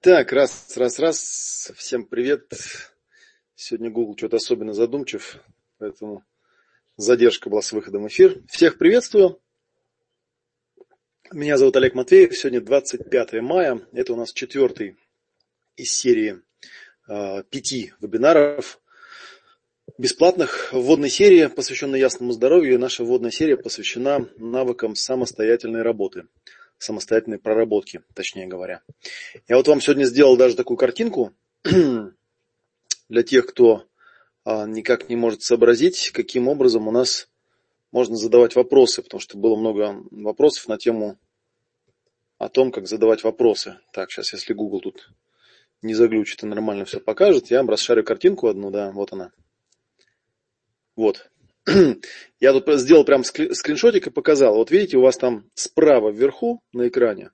Так, 0.00 0.32
раз, 0.32 0.74
раз, 0.76 0.98
раз. 0.98 1.72
Всем 1.76 2.06
привет. 2.06 2.50
Сегодня 3.54 3.90
Google 3.90 4.16
что-то 4.16 4.36
особенно 4.36 4.72
задумчив, 4.72 5.38
поэтому 5.78 6.24
задержка 6.96 7.50
была 7.50 7.60
с 7.60 7.72
выходом 7.72 8.04
в 8.04 8.08
эфир. 8.08 8.40
Всех 8.48 8.78
приветствую. 8.78 9.38
Меня 11.30 11.58
зовут 11.58 11.76
Олег 11.76 11.94
Матвеев. 11.94 12.34
Сегодня 12.34 12.62
25 12.62 13.34
мая. 13.42 13.86
Это 13.92 14.14
у 14.14 14.16
нас 14.16 14.32
четвертый 14.32 14.96
из 15.76 15.92
серии 15.92 16.40
э, 17.08 17.42
пяти 17.50 17.92
вебинаров 18.00 18.80
бесплатных 19.98 20.72
вводной 20.72 21.10
серии, 21.10 21.46
посвященной 21.48 22.00
ясному 22.00 22.32
здоровью. 22.32 22.74
И 22.74 22.78
наша 22.78 23.04
вводная 23.04 23.30
серия 23.30 23.58
посвящена 23.58 24.26
навыкам 24.38 24.94
самостоятельной 24.94 25.82
работы 25.82 26.28
самостоятельной 26.78 27.38
проработки, 27.38 28.02
точнее 28.14 28.46
говоря. 28.46 28.82
Я 29.48 29.56
вот 29.56 29.68
вам 29.68 29.80
сегодня 29.80 30.04
сделал 30.04 30.36
даже 30.36 30.56
такую 30.56 30.76
картинку 30.76 31.32
для 33.08 33.22
тех, 33.22 33.46
кто 33.46 33.86
а, 34.44 34.66
никак 34.66 35.08
не 35.08 35.16
может 35.16 35.42
сообразить, 35.42 36.10
каким 36.12 36.48
образом 36.48 36.88
у 36.88 36.90
нас 36.90 37.28
можно 37.92 38.16
задавать 38.16 38.56
вопросы, 38.56 39.02
потому 39.02 39.20
что 39.20 39.38
было 39.38 39.56
много 39.56 40.02
вопросов 40.10 40.68
на 40.68 40.76
тему 40.76 41.18
о 42.38 42.48
том, 42.48 42.70
как 42.70 42.86
задавать 42.86 43.24
вопросы. 43.24 43.78
Так, 43.92 44.10
сейчас, 44.10 44.32
если 44.32 44.52
Google 44.52 44.80
тут 44.80 45.10
не 45.82 45.94
заглючит 45.94 46.42
и 46.42 46.46
нормально 46.46 46.84
все 46.84 47.00
покажет, 47.00 47.50
я 47.50 47.58
вам 47.58 47.70
расшарю 47.70 48.04
картинку 48.04 48.48
одну, 48.48 48.70
да, 48.70 48.92
вот 48.92 49.12
она. 49.12 49.32
Вот. 50.94 51.30
Я 52.40 52.52
тут 52.52 52.80
сделал 52.80 53.04
прям 53.04 53.24
скриншотик 53.24 54.06
и 54.06 54.10
показал. 54.10 54.54
Вот 54.54 54.70
видите, 54.70 54.96
у 54.96 55.02
вас 55.02 55.16
там 55.16 55.50
справа 55.54 56.10
вверху 56.10 56.62
на 56.72 56.88
экране, 56.88 57.30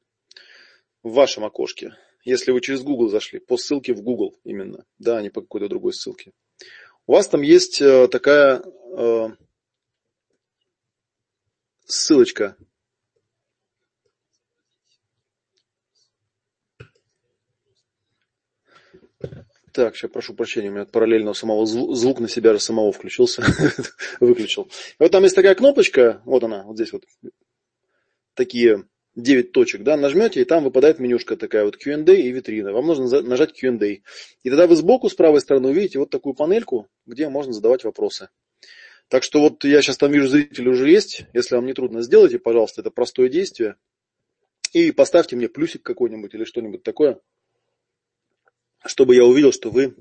в 1.03 1.13
вашем 1.13 1.45
окошке, 1.45 1.97
если 2.25 2.53
вы 2.53 2.61
через 2.61 2.83
Google 2.83 3.09
зашли, 3.09 3.41
по 3.41 3.57
ссылке 3.57 3.93
в 3.95 4.03
Google 4.03 4.37
именно, 4.45 4.85
да, 4.99 5.19
а 5.19 5.23
не 5.23 5.31
по 5.31 5.43
какой-то 5.43 5.69
другой 5.69 5.93
ссылке. 5.93 6.33
У 7.06 7.12
вас 7.12 7.29
там 7.29 7.43
есть 7.43 7.83
э, 7.83 8.09
такая 8.09 8.62
э, 8.97 9.29
ссылочка 11.84 12.56
Так, 19.73 19.97
сейчас 19.97 20.11
прошу 20.11 20.34
прощения, 20.34 20.69
у 20.69 20.73
меня 20.73 20.84
параллельно 20.84 21.33
самого 21.33 21.65
звук 21.67 22.20
на 22.20 22.28
себя 22.28 22.53
же 22.53 22.61
самого 22.61 22.92
включился, 22.92 23.42
выключил. 24.20 24.69
вот 24.98 25.11
там 25.11 25.23
есть 25.23 25.34
такая 25.34 25.55
кнопочка, 25.55 26.20
вот 26.27 26.45
она, 26.45 26.62
вот 26.65 26.77
здесь 26.77 26.92
вот, 26.92 27.05
такие 28.34 28.84
9 29.15 29.53
точек, 29.53 29.83
да, 29.83 29.97
нажмете, 29.97 30.43
и 30.43 30.45
там 30.45 30.65
выпадает 30.65 30.98
менюшка 30.98 31.37
такая 31.37 31.65
вот 31.65 31.78
Q&A 31.78 32.12
и 32.12 32.31
витрина. 32.31 32.73
Вам 32.73 32.87
нужно 32.87 33.23
нажать 33.23 33.59
Q&A. 33.59 33.87
И 33.87 34.03
тогда 34.45 34.67
вы 34.67 34.77
сбоку, 34.77 35.09
с 35.09 35.15
правой 35.15 35.41
стороны 35.41 35.69
увидите 35.69 35.98
вот 35.98 36.11
такую 36.11 36.34
панельку, 36.34 36.89
где 37.06 37.28
можно 37.28 37.53
задавать 37.53 37.84
вопросы. 37.84 38.28
Так 39.09 39.23
что 39.23 39.41
вот 39.41 39.65
я 39.65 39.83
сейчас 39.83 39.98
там 39.98 40.11
вижу, 40.11 40.28
зрители 40.28 40.69
уже 40.69 40.91
есть. 40.91 41.25
Если 41.34 41.55
вам 41.55 41.67
не 41.67 41.75
трудно, 41.75 42.03
сделайте, 42.03 42.39
пожалуйста, 42.39 42.81
это 42.81 42.91
простое 42.91 43.28
действие. 43.28 43.77
И 44.73 44.91
поставьте 44.93 45.37
мне 45.37 45.48
плюсик 45.48 45.83
какой-нибудь 45.83 46.33
или 46.34 46.45
что-нибудь 46.45 46.83
такое 46.83 47.20
чтобы 48.84 49.14
я 49.14 49.25
увидел, 49.25 49.52
что 49.52 49.70
вы 49.70 49.94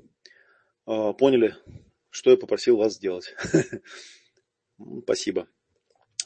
э, 0.86 1.12
поняли, 1.18 1.56
что 2.10 2.30
я 2.30 2.36
попросил 2.36 2.76
вас 2.76 2.94
сделать. 2.94 3.34
Спасибо. 5.02 5.48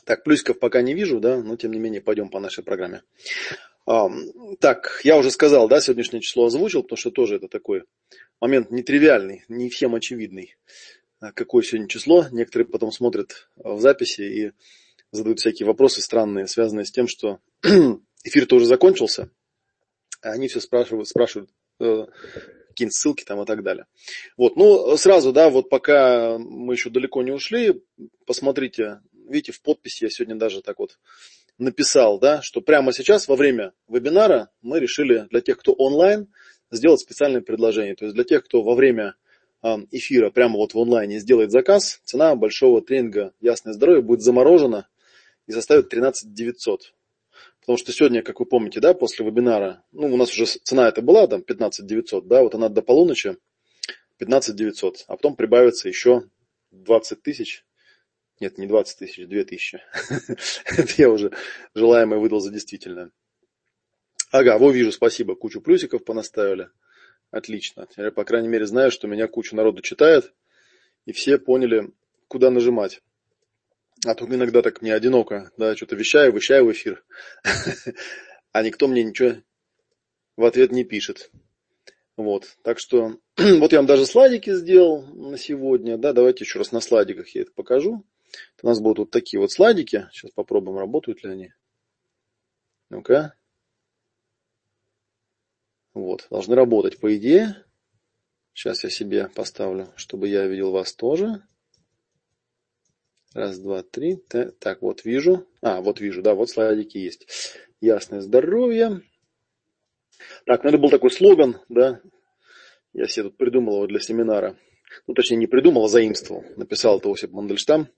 Так, 0.04 0.22
плюсиков 0.24 0.58
пока 0.58 0.82
не 0.82 0.94
вижу, 0.94 1.20
да, 1.20 1.42
но 1.42 1.56
тем 1.56 1.72
не 1.72 1.78
менее 1.78 2.00
пойдем 2.00 2.28
по 2.30 2.40
нашей 2.40 2.62
программе. 2.62 3.02
А, 3.86 4.08
так, 4.60 5.00
я 5.04 5.16
уже 5.16 5.30
сказал, 5.30 5.68
да, 5.68 5.80
сегодняшнее 5.80 6.20
число 6.20 6.46
озвучил, 6.46 6.82
потому 6.82 6.96
что 6.96 7.10
тоже 7.10 7.36
это 7.36 7.48
такой 7.48 7.84
момент 8.40 8.70
нетривиальный, 8.70 9.44
не 9.48 9.68
всем 9.68 9.94
очевидный. 9.94 10.56
А 11.20 11.32
какое 11.32 11.62
сегодня 11.62 11.88
число? 11.88 12.26
Некоторые 12.30 12.68
потом 12.68 12.92
смотрят 12.92 13.48
в 13.56 13.80
записи 13.80 14.20
и 14.20 14.52
задают 15.12 15.40
всякие 15.40 15.66
вопросы 15.66 16.00
странные, 16.02 16.46
связанные 16.46 16.84
с 16.84 16.90
тем, 16.90 17.08
что 17.08 17.40
эфир-то 18.24 18.56
уже 18.56 18.66
закончился, 18.66 19.30
они 20.20 20.48
все 20.48 20.60
спрашивают, 20.60 21.08
спрашивают, 21.08 21.50
какие-нибудь 21.78 22.94
ссылки 22.94 23.24
там 23.24 23.42
и 23.42 23.46
так 23.46 23.62
далее. 23.62 23.86
Вот, 24.36 24.56
ну, 24.56 24.96
сразу, 24.96 25.32
да, 25.32 25.48
вот 25.48 25.70
пока 25.70 26.38
мы 26.38 26.74
еще 26.74 26.90
далеко 26.90 27.22
не 27.22 27.32
ушли, 27.32 27.82
посмотрите, 28.26 29.00
видите, 29.12 29.52
в 29.52 29.62
подписи 29.62 30.04
я 30.04 30.10
сегодня 30.10 30.36
даже 30.36 30.62
так 30.62 30.78
вот 30.78 30.98
написал, 31.58 32.18
да, 32.18 32.42
что 32.42 32.60
прямо 32.60 32.92
сейчас 32.92 33.28
во 33.28 33.36
время 33.36 33.72
вебинара 33.88 34.50
мы 34.60 34.78
решили 34.78 35.26
для 35.30 35.40
тех, 35.40 35.58
кто 35.58 35.72
онлайн, 35.72 36.28
сделать 36.70 37.00
специальное 37.00 37.40
предложение. 37.40 37.94
То 37.94 38.04
есть 38.04 38.14
для 38.14 38.24
тех, 38.24 38.44
кто 38.44 38.62
во 38.62 38.74
время 38.74 39.14
э, 39.62 39.76
эфира 39.90 40.30
прямо 40.30 40.56
вот 40.56 40.74
в 40.74 40.78
онлайне 40.78 41.18
сделает 41.18 41.52
заказ, 41.52 42.00
цена 42.04 42.34
большого 42.34 42.82
тренинга 42.82 43.32
«Ясное 43.40 43.72
здоровье» 43.72 44.02
будет 44.02 44.20
заморожена 44.20 44.88
и 45.46 45.52
составит 45.52 45.88
13 45.88 46.34
900. 46.34 46.92
Потому 47.66 47.78
что 47.78 47.90
сегодня, 47.90 48.22
как 48.22 48.38
вы 48.38 48.46
помните, 48.46 48.78
да, 48.78 48.94
после 48.94 49.26
вебинара, 49.26 49.82
ну, 49.90 50.06
у 50.06 50.16
нас 50.16 50.30
уже 50.30 50.46
цена 50.46 50.86
это 50.86 51.02
была, 51.02 51.26
там, 51.26 51.42
15 51.42 51.84
900, 51.84 52.28
да, 52.28 52.42
вот 52.42 52.54
она 52.54 52.68
до 52.68 52.80
полуночи, 52.80 53.38
15 54.18 54.54
900, 54.54 55.04
а 55.08 55.16
потом 55.16 55.34
прибавится 55.34 55.88
еще 55.88 56.30
20 56.70 57.22
тысяч, 57.22 57.64
нет, 58.38 58.56
не 58.56 58.68
20 58.68 58.98
тысяч, 59.00 59.26
2 59.26 59.44
тысячи. 59.44 59.82
Это 60.64 60.92
я 60.96 61.10
уже 61.10 61.32
желаемое 61.74 62.20
выдал 62.20 62.38
за 62.38 62.52
действительное. 62.52 63.10
Ага, 64.30 64.58
вот 64.58 64.70
вижу, 64.70 64.92
спасибо, 64.92 65.34
кучу 65.34 65.60
плюсиков 65.60 66.04
понаставили. 66.04 66.68
Отлично. 67.32 67.88
Я, 67.96 68.12
по 68.12 68.24
крайней 68.24 68.48
мере, 68.48 68.66
знаю, 68.66 68.92
что 68.92 69.08
меня 69.08 69.26
кучу 69.26 69.56
народу 69.56 69.82
читает, 69.82 70.32
и 71.04 71.10
все 71.10 71.36
поняли, 71.36 71.90
куда 72.28 72.50
нажимать. 72.50 73.02
А 74.04 74.14
тут 74.14 74.30
иногда 74.30 74.62
так 74.62 74.82
мне 74.82 74.94
одиноко, 74.94 75.50
да, 75.56 75.74
что-то 75.74 75.96
вещаю, 75.96 76.32
вещаю 76.32 76.66
в 76.66 76.72
эфир, 76.72 77.04
а 78.52 78.62
никто 78.62 78.88
мне 78.88 79.02
ничего 79.02 79.36
в 80.36 80.44
ответ 80.44 80.70
не 80.70 80.84
пишет. 80.84 81.30
Вот, 82.16 82.56
так 82.62 82.78
что, 82.78 83.18
вот 83.36 83.72
я 83.72 83.78
вам 83.78 83.86
даже 83.86 84.06
слайдики 84.06 84.54
сделал 84.54 85.02
на 85.02 85.38
сегодня, 85.38 85.98
да, 85.98 86.12
давайте 86.12 86.44
еще 86.44 86.58
раз 86.58 86.72
на 86.72 86.80
слайдиках 86.80 87.28
я 87.30 87.42
это 87.42 87.52
покажу. 87.52 88.04
У 88.62 88.66
нас 88.66 88.80
будут 88.80 88.98
вот 88.98 89.10
такие 89.10 89.40
вот 89.40 89.52
слайдики, 89.52 90.08
сейчас 90.12 90.30
попробуем, 90.30 90.78
работают 90.78 91.22
ли 91.24 91.30
они. 91.30 91.52
Ну-ка. 92.90 93.34
Вот, 95.94 96.26
должны 96.30 96.54
работать 96.54 96.98
по 96.98 97.16
идее. 97.16 97.64
Сейчас 98.52 98.84
я 98.84 98.90
себе 98.90 99.28
поставлю, 99.28 99.92
чтобы 99.96 100.28
я 100.28 100.46
видел 100.46 100.70
вас 100.70 100.94
тоже. 100.94 101.42
Раз, 103.36 103.58
два, 103.58 103.82
три. 103.82 104.16
Так, 104.60 104.80
вот 104.80 105.04
вижу. 105.04 105.46
А, 105.60 105.82
вот 105.82 106.00
вижу, 106.00 106.22
да, 106.22 106.34
вот 106.34 106.48
слайдики 106.48 106.96
есть. 106.96 107.28
Ясное 107.82 108.22
здоровье. 108.22 109.02
Так, 110.46 110.62
ну 110.62 110.70
это 110.70 110.78
был 110.78 110.88
такой 110.88 111.10
слоган, 111.10 111.58
да. 111.68 112.00
Я 112.94 113.06
себе 113.08 113.24
тут 113.24 113.36
придумал 113.36 113.74
его 113.74 113.86
для 113.88 114.00
семинара. 114.00 114.56
Ну, 115.06 115.12
точнее, 115.12 115.36
не 115.36 115.46
придумал, 115.46 115.84
а 115.84 115.88
заимствовал. 115.88 116.46
Написал 116.56 116.98
это 116.98 117.12
Осип 117.12 117.32
Мандельштам. 117.32 117.88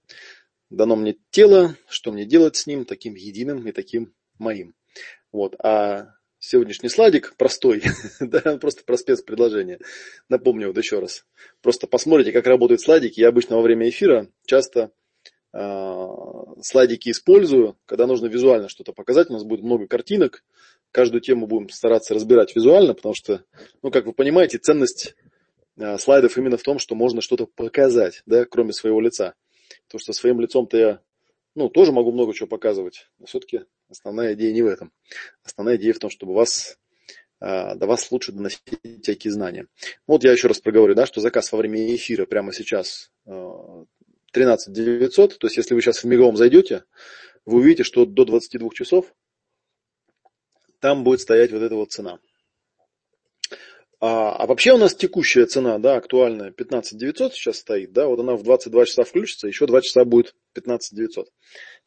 Дано 0.71 0.97
мне 0.97 1.17
тело, 1.31 1.77
что 1.89 2.11
мне 2.11 2.25
делать 2.25 2.57
с 2.57 2.67
ним, 2.67 2.85
таким 2.85 3.15
единым 3.15 3.65
и 3.69 3.71
таким 3.71 4.13
моим. 4.41 4.75
Вот. 5.31 5.55
А 5.61 6.17
сегодняшний 6.41 6.89
слайдик 6.89 7.37
простой, 7.37 7.85
да, 8.21 8.59
просто 8.59 8.83
про 8.83 8.97
спецпредложение. 8.97 9.79
Напомню 10.29 10.67
вот 10.67 10.79
еще 10.79 10.99
раз. 10.99 11.25
Просто 11.63 11.87
посмотрите, 11.87 12.33
как 12.33 12.49
работают 12.49 12.81
слайдики. 12.81 13.21
Я 13.21 13.29
обычно 13.29 13.55
во 13.55 13.63
время 13.63 13.89
эфира 13.89 14.27
часто 14.45 14.91
слайдики 15.53 17.11
использую, 17.11 17.77
когда 17.87 18.07
нужно 18.07 18.27
визуально 18.27 18.69
что-то 18.69 18.93
показать. 18.93 19.31
У 19.31 19.33
нас 19.33 19.45
будет 19.45 19.63
много 19.63 19.87
картинок. 19.87 20.45
Каждую 20.91 21.21
тему 21.21 21.47
будем 21.47 21.69
стараться 21.69 22.15
разбирать 22.15 22.55
визуально, 22.55 22.95
потому 22.95 23.15
что, 23.15 23.45
ну, 23.83 23.91
как 23.91 24.07
вы 24.07 24.13
понимаете, 24.13 24.59
ценность 24.59 25.15
э, 25.77 25.99
слайдов 25.99 26.39
именно 26.39 26.57
в 26.57 26.63
том, 26.63 26.79
что 26.79 26.95
можно 26.95 27.21
что-то 27.21 27.47
показать, 27.47 28.23
да, 28.25 28.47
кроме 28.47 28.73
своего 28.73 29.01
лица. 29.01 29.35
Потому 29.87 30.01
что 30.01 30.13
своим 30.15 30.41
лицом-то 30.41 30.77
я, 30.79 31.01
ну, 31.55 31.69
тоже 31.69 31.93
могу 31.93 32.11
много 32.11 32.33
чего 32.33 32.47
показывать, 32.47 33.07
но 33.19 33.27
все-таки 33.27 33.65
основная 33.91 34.33
идея 34.35 34.53
не 34.53 34.63
в 34.63 34.67
этом. 34.67 34.93
Основная 35.45 35.77
идея 35.77 35.93
в 35.93 35.99
том, 35.99 36.09
чтобы 36.09 36.33
вас 36.33 36.79
э, 37.41 37.75
до 37.75 37.87
вас 37.87 38.11
лучше 38.11 38.33
доносить 38.33 38.63
всякие 39.03 39.33
знания. 39.33 39.67
Вот 40.07 40.25
я 40.25 40.33
еще 40.33 40.49
раз 40.49 40.59
проговорю, 40.59 40.95
да, 40.95 41.05
что 41.05 41.21
заказ 41.21 41.53
во 41.53 41.59
время 41.59 41.95
эфира 41.95 42.25
прямо 42.25 42.53
сейчас 42.55 43.11
13 44.33 44.73
900, 44.73 45.39
то 45.39 45.47
есть 45.47 45.57
если 45.57 45.75
вы 45.75 45.81
сейчас 45.81 46.03
в 46.03 46.05
Мегаом 46.05 46.37
зайдете, 46.37 46.85
вы 47.45 47.59
увидите, 47.59 47.83
что 47.83 48.05
до 48.05 48.25
22 48.25 48.71
часов 48.75 49.15
там 50.81 51.05
будет 51.05 51.21
стоять 51.21 51.53
вот 51.53 51.63
эта 51.63 51.75
вот 51.75 51.91
цена. 51.91 52.19
А, 54.01 54.37
а 54.37 54.47
вообще 54.47 54.75
у 54.75 54.79
нас 54.79 54.95
текущая 54.95 55.47
цена, 55.47 55.79
да, 55.79 55.97
актуальная, 55.97 56.53
15 56.53 56.97
900 56.97 57.35
сейчас 57.35 57.59
стоит, 57.59 57.93
да, 57.93 58.07
вот 58.07 58.21
она 58.21 58.37
в 58.37 58.45
22 58.45 58.85
часа 58.85 59.03
включится, 59.03 59.49
еще 59.49 59.67
2 59.67 59.81
часа 59.81 60.05
будет 60.05 60.37
15 60.53 60.95
900. 60.95 61.29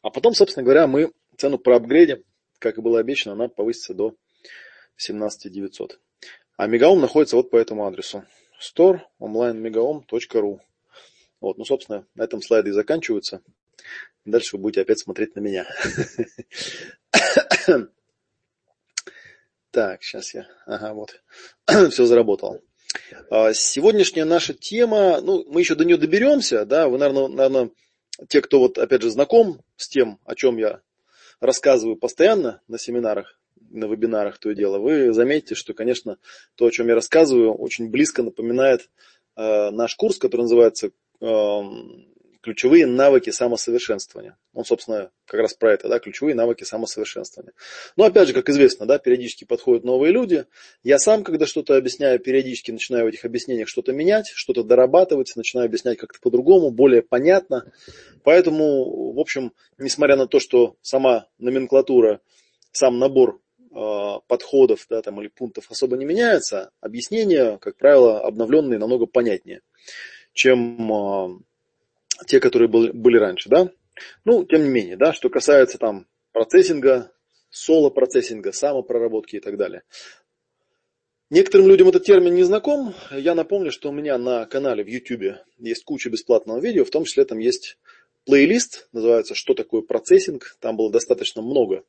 А 0.02 0.10
потом, 0.10 0.34
собственно 0.34 0.64
говоря, 0.64 0.86
мы 0.86 1.12
цену 1.38 1.58
проапгрейдим, 1.58 2.22
как 2.58 2.76
и 2.76 2.82
было 2.82 3.00
обещано, 3.00 3.32
она 3.32 3.48
повысится 3.48 3.94
до 3.94 4.14
17900. 4.96 6.00
А 6.56 6.66
Мегаом 6.66 7.00
находится 7.00 7.36
вот 7.36 7.50
по 7.50 7.56
этому 7.56 7.86
адресу. 7.86 8.26
store.onlinemegaom.ru 8.60 10.60
Вот, 11.42 11.58
ну, 11.58 11.64
собственно, 11.64 12.06
на 12.14 12.22
этом 12.22 12.40
слайды 12.40 12.70
и 12.70 12.72
заканчиваются. 12.72 13.42
Дальше 14.24 14.56
вы 14.56 14.62
будете 14.62 14.82
опять 14.82 15.00
смотреть 15.00 15.34
на 15.36 15.40
меня. 15.40 15.66
Так, 19.72 20.02
сейчас 20.02 20.34
я... 20.34 20.46
Ага, 20.66 20.92
вот. 20.92 21.22
Все 21.90 22.04
заработало. 22.04 22.60
А, 23.30 23.54
сегодняшняя 23.54 24.26
наша 24.26 24.52
тема, 24.52 25.22
ну, 25.22 25.46
мы 25.48 25.60
еще 25.60 25.74
до 25.74 25.86
нее 25.86 25.96
доберемся, 25.96 26.66
да, 26.66 26.88
вы, 26.88 26.98
наверное, 26.98 27.28
наверное, 27.28 27.70
те, 28.28 28.42
кто 28.42 28.58
вот, 28.58 28.76
опять 28.76 29.00
же, 29.00 29.08
знаком 29.08 29.62
с 29.76 29.88
тем, 29.88 30.20
о 30.26 30.34
чем 30.34 30.58
я 30.58 30.82
рассказываю 31.40 31.96
постоянно 31.96 32.60
на 32.68 32.78
семинарах, 32.78 33.40
на 33.70 33.86
вебинарах, 33.86 34.36
то 34.36 34.50
и 34.50 34.54
дело, 34.54 34.78
вы 34.78 35.14
заметите, 35.14 35.54
что, 35.54 35.72
конечно, 35.72 36.18
то, 36.54 36.66
о 36.66 36.70
чем 36.70 36.88
я 36.88 36.94
рассказываю, 36.94 37.54
очень 37.54 37.88
близко 37.88 38.22
напоминает 38.22 38.90
э, 39.36 39.70
наш 39.70 39.96
курс, 39.96 40.18
который 40.18 40.42
называется 40.42 40.90
ключевые 42.42 42.86
навыки 42.86 43.30
самосовершенствования. 43.30 44.36
Он, 44.52 44.64
собственно, 44.64 45.10
как 45.26 45.40
раз 45.40 45.54
про 45.54 45.72
это, 45.72 45.88
да, 45.88 46.00
ключевые 46.00 46.34
навыки 46.34 46.64
самосовершенствования. 46.64 47.52
Но 47.96 48.04
опять 48.04 48.28
же, 48.28 48.34
как 48.34 48.48
известно, 48.48 48.84
да, 48.84 48.98
периодически 48.98 49.44
подходят 49.44 49.84
новые 49.84 50.12
люди. 50.12 50.46
Я 50.82 50.98
сам, 50.98 51.22
когда 51.22 51.46
что-то 51.46 51.76
объясняю, 51.76 52.18
периодически 52.18 52.72
начинаю 52.72 53.04
в 53.04 53.08
этих 53.08 53.24
объяснениях 53.24 53.68
что-то 53.68 53.92
менять, 53.92 54.26
что-то 54.34 54.64
дорабатывать, 54.64 55.32
начинаю 55.36 55.66
объяснять 55.66 55.98
как-то 55.98 56.18
по-другому, 56.20 56.72
более 56.72 57.02
понятно. 57.02 57.72
Поэтому, 58.24 59.12
в 59.12 59.20
общем, 59.20 59.52
несмотря 59.78 60.16
на 60.16 60.26
то, 60.26 60.40
что 60.40 60.74
сама 60.82 61.28
номенклатура, 61.38 62.20
сам 62.72 62.98
набор 62.98 63.40
э, 63.70 64.14
подходов 64.26 64.86
да, 64.90 65.00
там, 65.00 65.20
или 65.20 65.28
пунктов 65.28 65.70
особо 65.70 65.96
не 65.96 66.04
меняется, 66.04 66.72
объяснения, 66.80 67.58
как 67.58 67.76
правило, 67.76 68.20
обновленные 68.20 68.80
намного 68.80 69.06
понятнее, 69.06 69.60
чем 70.32 70.92
э, 70.92 71.38
те, 72.26 72.40
которые 72.40 72.68
были 72.68 73.18
раньше, 73.18 73.48
да. 73.48 73.70
Ну, 74.24 74.44
тем 74.44 74.64
не 74.64 74.70
менее, 74.70 74.96
да, 74.96 75.12
что 75.12 75.28
касается 75.28 75.78
там 75.78 76.06
процессинга, 76.32 77.12
соло-процессинга, 77.50 78.52
самопроработки 78.52 79.36
и 79.36 79.40
так 79.40 79.56
далее. 79.56 79.82
Некоторым 81.30 81.68
людям 81.68 81.88
этот 81.88 82.04
термин 82.04 82.34
не 82.34 82.42
знаком. 82.42 82.94
Я 83.10 83.34
напомню, 83.34 83.70
что 83.70 83.88
у 83.88 83.92
меня 83.92 84.18
на 84.18 84.44
канале 84.46 84.84
в 84.84 84.88
YouTube 84.88 85.38
есть 85.58 85.84
куча 85.84 86.10
бесплатного 86.10 86.60
видео, 86.60 86.84
в 86.84 86.90
том 86.90 87.04
числе 87.04 87.24
там 87.24 87.38
есть 87.38 87.78
плейлист, 88.26 88.88
называется 88.92 89.34
«Что 89.34 89.54
такое 89.54 89.82
процессинг?». 89.82 90.56
Там 90.60 90.76
было 90.76 90.90
достаточно 90.90 91.40
много 91.42 91.84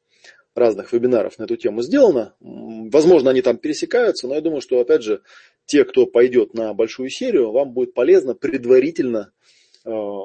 разных 0.55 0.93
вебинаров 0.93 1.37
на 1.39 1.43
эту 1.43 1.57
тему 1.57 1.81
сделано. 1.81 2.35
Возможно, 2.39 3.31
они 3.31 3.41
там 3.41 3.57
пересекаются, 3.57 4.27
но 4.27 4.35
я 4.35 4.41
думаю, 4.41 4.61
что, 4.61 4.79
опять 4.79 5.03
же, 5.03 5.21
те, 5.65 5.85
кто 5.85 6.05
пойдет 6.05 6.53
на 6.53 6.73
большую 6.73 7.09
серию, 7.09 7.51
вам 7.51 7.71
будет 7.71 7.93
полезно 7.93 8.33
предварительно 8.33 9.31
Э, 9.85 10.21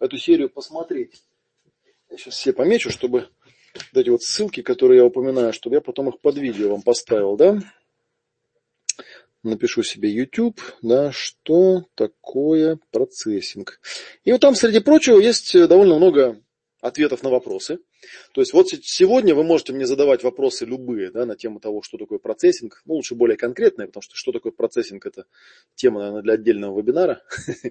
эту 0.00 0.18
серию 0.18 0.50
посмотреть. 0.50 1.22
Я 2.10 2.18
сейчас 2.18 2.34
все 2.34 2.52
помечу, 2.52 2.90
чтобы 2.90 3.28
вот 3.92 4.00
эти 4.00 4.10
вот 4.10 4.22
ссылки, 4.22 4.62
которые 4.62 4.98
я 4.98 5.04
упоминаю, 5.04 5.52
чтобы 5.52 5.76
я 5.76 5.80
потом 5.80 6.08
их 6.08 6.20
под 6.20 6.36
видео 6.36 6.70
вам 6.70 6.82
поставил, 6.82 7.36
да? 7.36 7.58
Напишу 9.42 9.82
себе 9.82 10.10
YouTube, 10.10 10.60
да, 10.82 11.10
что 11.12 11.86
такое 11.94 12.78
процессинг. 12.90 13.80
И 14.24 14.32
вот 14.32 14.40
там, 14.40 14.54
среди 14.54 14.80
прочего, 14.80 15.18
есть 15.18 15.52
довольно 15.68 15.96
много 15.96 16.40
ответов 16.80 17.22
на 17.22 17.30
вопросы. 17.30 17.78
То 18.32 18.40
есть 18.40 18.52
вот 18.52 18.68
сегодня 18.68 19.34
вы 19.34 19.44
можете 19.44 19.72
мне 19.72 19.86
задавать 19.86 20.22
вопросы 20.22 20.64
любые 20.64 21.10
да, 21.10 21.26
на 21.26 21.36
тему 21.36 21.60
того, 21.60 21.82
что 21.82 21.98
такое 21.98 22.18
процессинг. 22.18 22.82
Ну, 22.84 22.94
лучше 22.94 23.14
более 23.14 23.36
конкретные, 23.36 23.86
потому 23.86 24.02
что 24.02 24.14
что 24.16 24.32
такое 24.32 24.52
процессинг, 24.52 25.06
это 25.06 25.24
тема, 25.74 26.00
наверное, 26.00 26.22
для 26.22 26.34
отдельного 26.34 26.78
вебинара. 26.78 27.22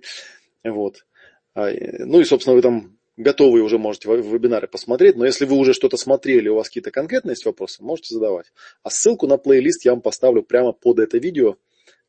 Вот. 0.64 1.06
А, 1.54 1.70
ну 2.00 2.20
и, 2.20 2.26
собственно, 2.26 2.56
вы 2.56 2.62
там 2.62 2.98
готовые 3.16 3.64
уже 3.64 3.78
можете 3.78 4.10
вебинары 4.10 4.68
посмотреть, 4.68 5.16
но 5.16 5.26
если 5.26 5.46
вы 5.46 5.56
уже 5.56 5.74
что-то 5.74 5.96
смотрели, 5.96 6.50
у 6.50 6.56
вас 6.56 6.68
какие-то 6.68 6.92
конкретные 6.92 7.34
есть 7.34 7.46
вопросы, 7.46 7.84
можете 7.84 8.14
задавать. 8.14 8.52
А 8.84 8.90
ссылку 8.90 9.28
на 9.28 9.38
плейлист 9.38 9.86
я 9.86 9.92
вам 9.92 10.02
поставлю 10.02 10.44
прямо 10.44 10.74
под 10.74 11.00
это 11.00 11.18
видео, 11.20 11.56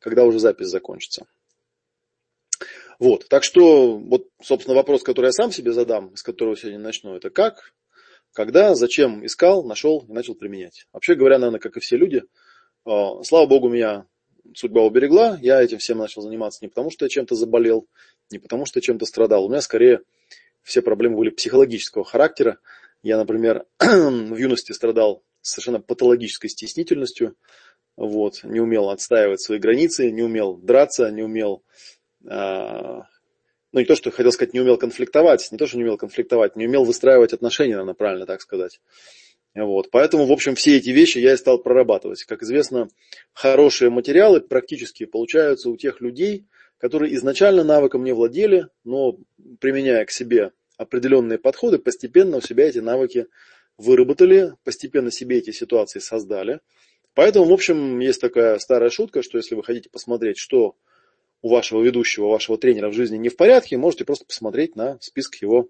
когда 0.00 0.24
уже 0.24 0.38
запись 0.40 0.68
закончится. 0.68 1.26
Вот, 2.98 3.28
так 3.28 3.44
что, 3.44 3.96
вот, 3.96 4.28
собственно, 4.42 4.74
вопрос, 4.74 5.02
который 5.02 5.26
я 5.26 5.32
сам 5.32 5.52
себе 5.52 5.72
задам, 5.72 6.16
с 6.16 6.22
которого 6.22 6.56
сегодня 6.56 6.80
начну, 6.80 7.14
это 7.14 7.30
как, 7.30 7.72
когда, 8.32 8.74
зачем 8.74 9.24
искал, 9.24 9.64
нашел 9.64 10.04
и 10.08 10.12
начал 10.12 10.34
применять. 10.34 10.86
Вообще 10.92 11.14
говоря, 11.14 11.38
наверное, 11.38 11.60
как 11.60 11.76
и 11.76 11.80
все 11.80 11.96
люди, 11.96 12.22
а, 12.84 13.22
слава 13.22 13.46
богу, 13.46 13.68
меня 13.68 14.06
судьба 14.54 14.82
уберегла, 14.82 15.38
я 15.42 15.62
этим 15.62 15.78
всем 15.78 15.98
начал 15.98 16.22
заниматься 16.22 16.58
не 16.62 16.68
потому, 16.68 16.90
что 16.90 17.04
я 17.04 17.08
чем-то 17.08 17.34
заболел, 17.34 17.86
не 18.30 18.38
потому, 18.38 18.66
что 18.66 18.78
я 18.78 18.82
чем-то 18.82 19.06
страдал. 19.06 19.44
У 19.44 19.48
меня 19.48 19.60
скорее 19.60 20.00
все 20.62 20.82
проблемы 20.82 21.16
были 21.16 21.30
психологического 21.30 22.04
характера. 22.04 22.58
Я, 23.02 23.16
например, 23.16 23.66
в 23.78 24.36
юности 24.36 24.72
страдал 24.72 25.22
совершенно 25.40 25.80
патологической 25.80 26.50
стеснительностью, 26.50 27.36
вот, 27.96 28.44
не 28.44 28.60
умел 28.60 28.90
отстаивать 28.90 29.40
свои 29.40 29.58
границы, 29.58 30.10
не 30.10 30.22
умел 30.22 30.56
драться, 30.56 31.10
не 31.10 31.22
умел, 31.22 31.62
э, 31.64 31.97
ну 32.28 33.80
не 33.80 33.84
то, 33.84 33.94
что 33.94 34.10
хотел 34.10 34.32
сказать, 34.32 34.54
не 34.54 34.60
умел 34.60 34.76
конфликтовать, 34.76 35.48
не 35.50 35.58
то, 35.58 35.66
что 35.66 35.76
не 35.76 35.84
умел 35.84 35.96
конфликтовать, 35.96 36.56
не 36.56 36.66
умел 36.66 36.84
выстраивать 36.84 37.32
отношения, 37.32 37.74
наверное, 37.74 37.94
правильно 37.94 38.26
так 38.26 38.40
сказать. 38.40 38.80
Вот. 39.54 39.90
Поэтому, 39.90 40.26
в 40.26 40.32
общем, 40.32 40.54
все 40.54 40.76
эти 40.76 40.90
вещи 40.90 41.18
я 41.18 41.32
и 41.32 41.36
стал 41.36 41.58
прорабатывать. 41.58 42.24
Как 42.24 42.42
известно, 42.42 42.88
хорошие 43.32 43.90
материалы 43.90 44.40
практически 44.40 45.04
получаются 45.04 45.70
у 45.70 45.76
тех 45.76 46.00
людей, 46.00 46.46
которые 46.78 47.14
изначально 47.16 47.64
навыком 47.64 48.04
не 48.04 48.12
владели, 48.12 48.68
но 48.84 49.18
применяя 49.60 50.04
к 50.04 50.10
себе 50.10 50.52
определенные 50.76 51.38
подходы, 51.38 51.78
постепенно 51.78 52.36
у 52.36 52.40
себя 52.40 52.68
эти 52.68 52.78
навыки 52.78 53.26
выработали, 53.76 54.54
постепенно 54.64 55.10
себе 55.10 55.38
эти 55.38 55.50
ситуации 55.50 55.98
создали. 55.98 56.60
Поэтому, 57.14 57.46
в 57.46 57.52
общем, 57.52 57.98
есть 57.98 58.20
такая 58.20 58.58
старая 58.60 58.90
шутка, 58.90 59.22
что 59.22 59.38
если 59.38 59.56
вы 59.56 59.64
хотите 59.64 59.90
посмотреть, 59.90 60.38
что 60.38 60.76
у 61.42 61.48
вашего 61.50 61.82
ведущего, 61.82 62.28
вашего 62.28 62.58
тренера 62.58 62.88
в 62.88 62.94
жизни 62.94 63.16
не 63.16 63.28
в 63.28 63.36
порядке, 63.36 63.76
можете 63.76 64.04
просто 64.04 64.24
посмотреть 64.24 64.76
на 64.76 64.98
список 65.00 65.36
его 65.36 65.68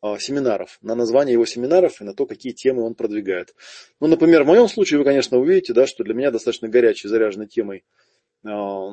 а, 0.00 0.18
семинаров, 0.18 0.78
на 0.82 0.94
название 0.94 1.32
его 1.32 1.46
семинаров 1.46 2.00
и 2.00 2.04
на 2.04 2.14
то, 2.14 2.26
какие 2.26 2.52
темы 2.52 2.82
он 2.82 2.94
продвигает. 2.94 3.54
Ну, 4.00 4.06
например, 4.06 4.44
в 4.44 4.46
моем 4.46 4.68
случае 4.68 4.98
вы, 4.98 5.04
конечно, 5.04 5.38
увидите, 5.38 5.72
да, 5.72 5.86
что 5.86 6.04
для 6.04 6.14
меня 6.14 6.30
достаточно 6.30 6.68
горячей, 6.68 7.08
заряженной 7.08 7.46
темой 7.46 7.84
а, 8.44 8.90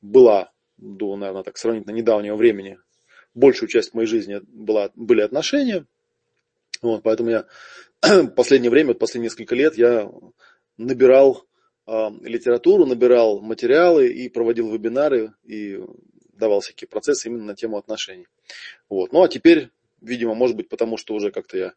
была 0.00 0.50
до, 0.76 1.16
наверное, 1.16 1.42
так 1.42 1.58
сравнительно 1.58 1.92
недавнего 1.92 2.36
времени, 2.36 2.78
большую 3.34 3.68
часть 3.68 3.94
моей 3.94 4.08
жизни 4.08 4.40
была, 4.42 4.90
были 4.94 5.20
отношения. 5.20 5.86
Вот, 6.82 7.02
поэтому 7.02 7.30
я 7.30 7.46
в 8.02 8.28
последнее 8.36 8.70
время, 8.70 8.94
последние 8.94 9.28
несколько 9.28 9.54
лет 9.54 9.76
я 9.76 10.10
набирал 10.78 11.44
литературу, 12.22 12.86
набирал 12.86 13.40
материалы 13.40 14.08
и 14.08 14.28
проводил 14.28 14.70
вебинары 14.72 15.32
и 15.44 15.80
давал 16.32 16.60
всякие 16.60 16.88
процессы 16.88 17.28
именно 17.28 17.44
на 17.44 17.54
тему 17.54 17.76
отношений. 17.76 18.26
Вот. 18.88 19.12
Ну 19.12 19.22
а 19.22 19.28
теперь, 19.28 19.70
видимо, 20.00 20.34
может 20.34 20.56
быть, 20.56 20.68
потому 20.68 20.96
что 20.96 21.14
уже 21.14 21.30
как-то 21.30 21.58
я 21.58 21.72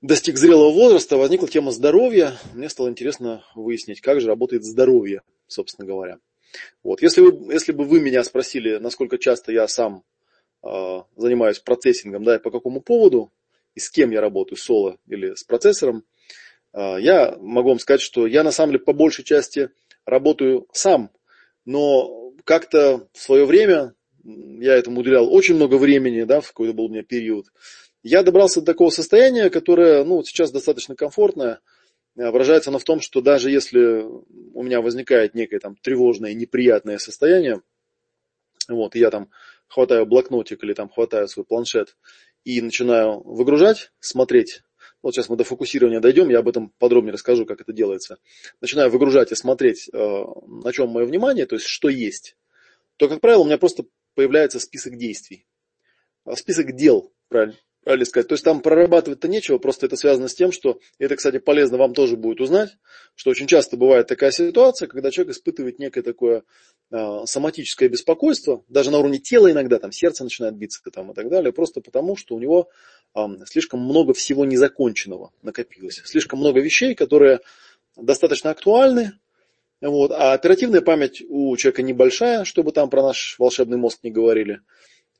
достиг 0.00 0.36
зрелого 0.36 0.72
возраста, 0.72 1.16
возникла 1.16 1.48
тема 1.48 1.72
здоровья. 1.72 2.38
Мне 2.54 2.68
стало 2.68 2.88
интересно 2.88 3.44
выяснить, 3.54 4.00
как 4.00 4.20
же 4.20 4.28
работает 4.28 4.64
здоровье, 4.64 5.22
собственно 5.46 5.86
говоря. 5.86 6.18
Вот. 6.82 7.02
Если, 7.02 7.20
вы, 7.20 7.52
если 7.52 7.72
бы 7.72 7.84
вы 7.84 8.00
меня 8.00 8.22
спросили, 8.24 8.76
насколько 8.76 9.18
часто 9.18 9.52
я 9.52 9.66
сам 9.68 10.04
э, 10.62 11.02
занимаюсь 11.16 11.58
процессингом, 11.58 12.24
да, 12.24 12.36
и 12.36 12.42
по 12.42 12.50
какому 12.50 12.80
поводу, 12.80 13.32
и 13.74 13.80
с 13.80 13.90
кем 13.90 14.10
я 14.10 14.20
работаю, 14.20 14.58
соло 14.58 14.98
или 15.06 15.34
с 15.34 15.44
процессором, 15.44 16.04
я 16.74 17.36
могу 17.40 17.70
вам 17.70 17.78
сказать, 17.78 18.00
что 18.00 18.26
я 18.26 18.44
на 18.44 18.50
самом 18.50 18.72
деле 18.72 18.84
по 18.84 18.92
большей 18.92 19.24
части 19.24 19.70
работаю 20.04 20.66
сам, 20.72 21.10
но 21.64 22.32
как-то 22.44 23.08
в 23.12 23.18
свое 23.18 23.44
время, 23.44 23.94
я 24.24 24.74
этому 24.74 25.00
уделял 25.00 25.32
очень 25.32 25.54
много 25.54 25.76
времени, 25.76 26.22
да, 26.24 26.40
в 26.40 26.48
какой-то 26.48 26.74
был 26.74 26.84
у 26.84 26.88
меня 26.88 27.02
период, 27.02 27.46
я 28.02 28.22
добрался 28.22 28.60
до 28.60 28.66
такого 28.66 28.90
состояния, 28.90 29.50
которое 29.50 30.04
ну, 30.04 30.22
сейчас 30.22 30.50
достаточно 30.50 30.94
комфортное, 30.94 31.60
Э, 32.18 32.30
выражается 32.30 32.70
оно 32.70 32.78
в 32.78 32.84
том, 32.84 33.00
что 33.00 33.20
даже 33.20 33.50
если 33.50 34.02
у 34.54 34.62
меня 34.62 34.80
возникает 34.80 35.34
некое 35.34 35.60
там 35.60 35.76
тревожное, 35.76 36.34
неприятное 36.34 36.98
состояние, 36.98 37.62
вот, 38.68 38.96
и 38.96 38.98
я 38.98 39.10
там 39.10 39.30
хватаю 39.68 40.04
блокнотик 40.04 40.62
или 40.64 40.74
там 40.74 40.88
хватаю 40.88 41.28
свой 41.28 41.46
планшет 41.46 41.96
и 42.44 42.60
начинаю 42.60 43.20
выгружать, 43.20 43.92
смотреть, 44.00 44.62
вот 45.08 45.14
сейчас 45.14 45.30
мы 45.30 45.36
до 45.36 45.44
фокусирования 45.44 46.00
дойдем, 46.00 46.28
я 46.28 46.40
об 46.40 46.48
этом 46.48 46.70
подробнее 46.78 47.14
расскажу, 47.14 47.46
как 47.46 47.62
это 47.62 47.72
делается. 47.72 48.18
Начинаю 48.60 48.90
выгружать 48.90 49.32
и 49.32 49.34
смотреть, 49.34 49.88
э, 49.90 49.96
на 49.96 50.70
чем 50.70 50.90
мое 50.90 51.06
внимание, 51.06 51.46
то 51.46 51.56
есть 51.56 51.66
что 51.66 51.88
есть, 51.88 52.36
то, 52.98 53.08
как 53.08 53.22
правило, 53.22 53.40
у 53.40 53.46
меня 53.46 53.56
просто 53.56 53.84
появляется 54.14 54.60
список 54.60 54.98
действий. 54.98 55.46
Список 56.34 56.76
дел, 56.76 57.10
правильно, 57.28 57.56
правильно 57.84 58.04
сказать. 58.04 58.28
То 58.28 58.34
есть 58.34 58.44
там 58.44 58.60
прорабатывать-то 58.60 59.28
нечего, 59.28 59.56
просто 59.56 59.86
это 59.86 59.96
связано 59.96 60.28
с 60.28 60.34
тем, 60.34 60.52
что, 60.52 60.78
и 60.98 61.04
это, 61.04 61.16
кстати, 61.16 61.38
полезно 61.38 61.78
вам 61.78 61.94
тоже 61.94 62.18
будет 62.18 62.42
узнать, 62.42 62.76
что 63.14 63.30
очень 63.30 63.46
часто 63.46 63.78
бывает 63.78 64.08
такая 64.08 64.30
ситуация, 64.30 64.88
когда 64.88 65.10
человек 65.10 65.34
испытывает 65.34 65.78
некое 65.78 66.02
такое 66.02 66.42
э, 66.90 67.20
соматическое 67.24 67.88
беспокойство, 67.88 68.62
даже 68.68 68.90
на 68.90 68.98
уровне 68.98 69.20
тела 69.20 69.50
иногда, 69.50 69.78
там 69.78 69.90
сердце 69.90 70.24
начинает 70.24 70.54
биться 70.54 70.82
там, 70.92 71.12
и 71.12 71.14
так 71.14 71.30
далее, 71.30 71.50
просто 71.50 71.80
потому, 71.80 72.14
что 72.14 72.34
у 72.34 72.40
него 72.40 72.68
слишком 73.46 73.80
много 73.80 74.14
всего 74.14 74.44
незаконченного 74.44 75.32
накопилось, 75.42 76.00
слишком 76.04 76.38
много 76.38 76.60
вещей, 76.60 76.94
которые 76.94 77.40
достаточно 77.96 78.50
актуальны, 78.50 79.12
вот, 79.80 80.10
а 80.12 80.32
оперативная 80.32 80.80
память 80.80 81.22
у 81.28 81.56
человека 81.56 81.82
небольшая, 81.82 82.44
чтобы 82.44 82.72
там 82.72 82.90
про 82.90 83.02
наш 83.02 83.38
волшебный 83.38 83.76
мозг 83.76 84.00
не 84.02 84.10
говорили– 84.10 84.60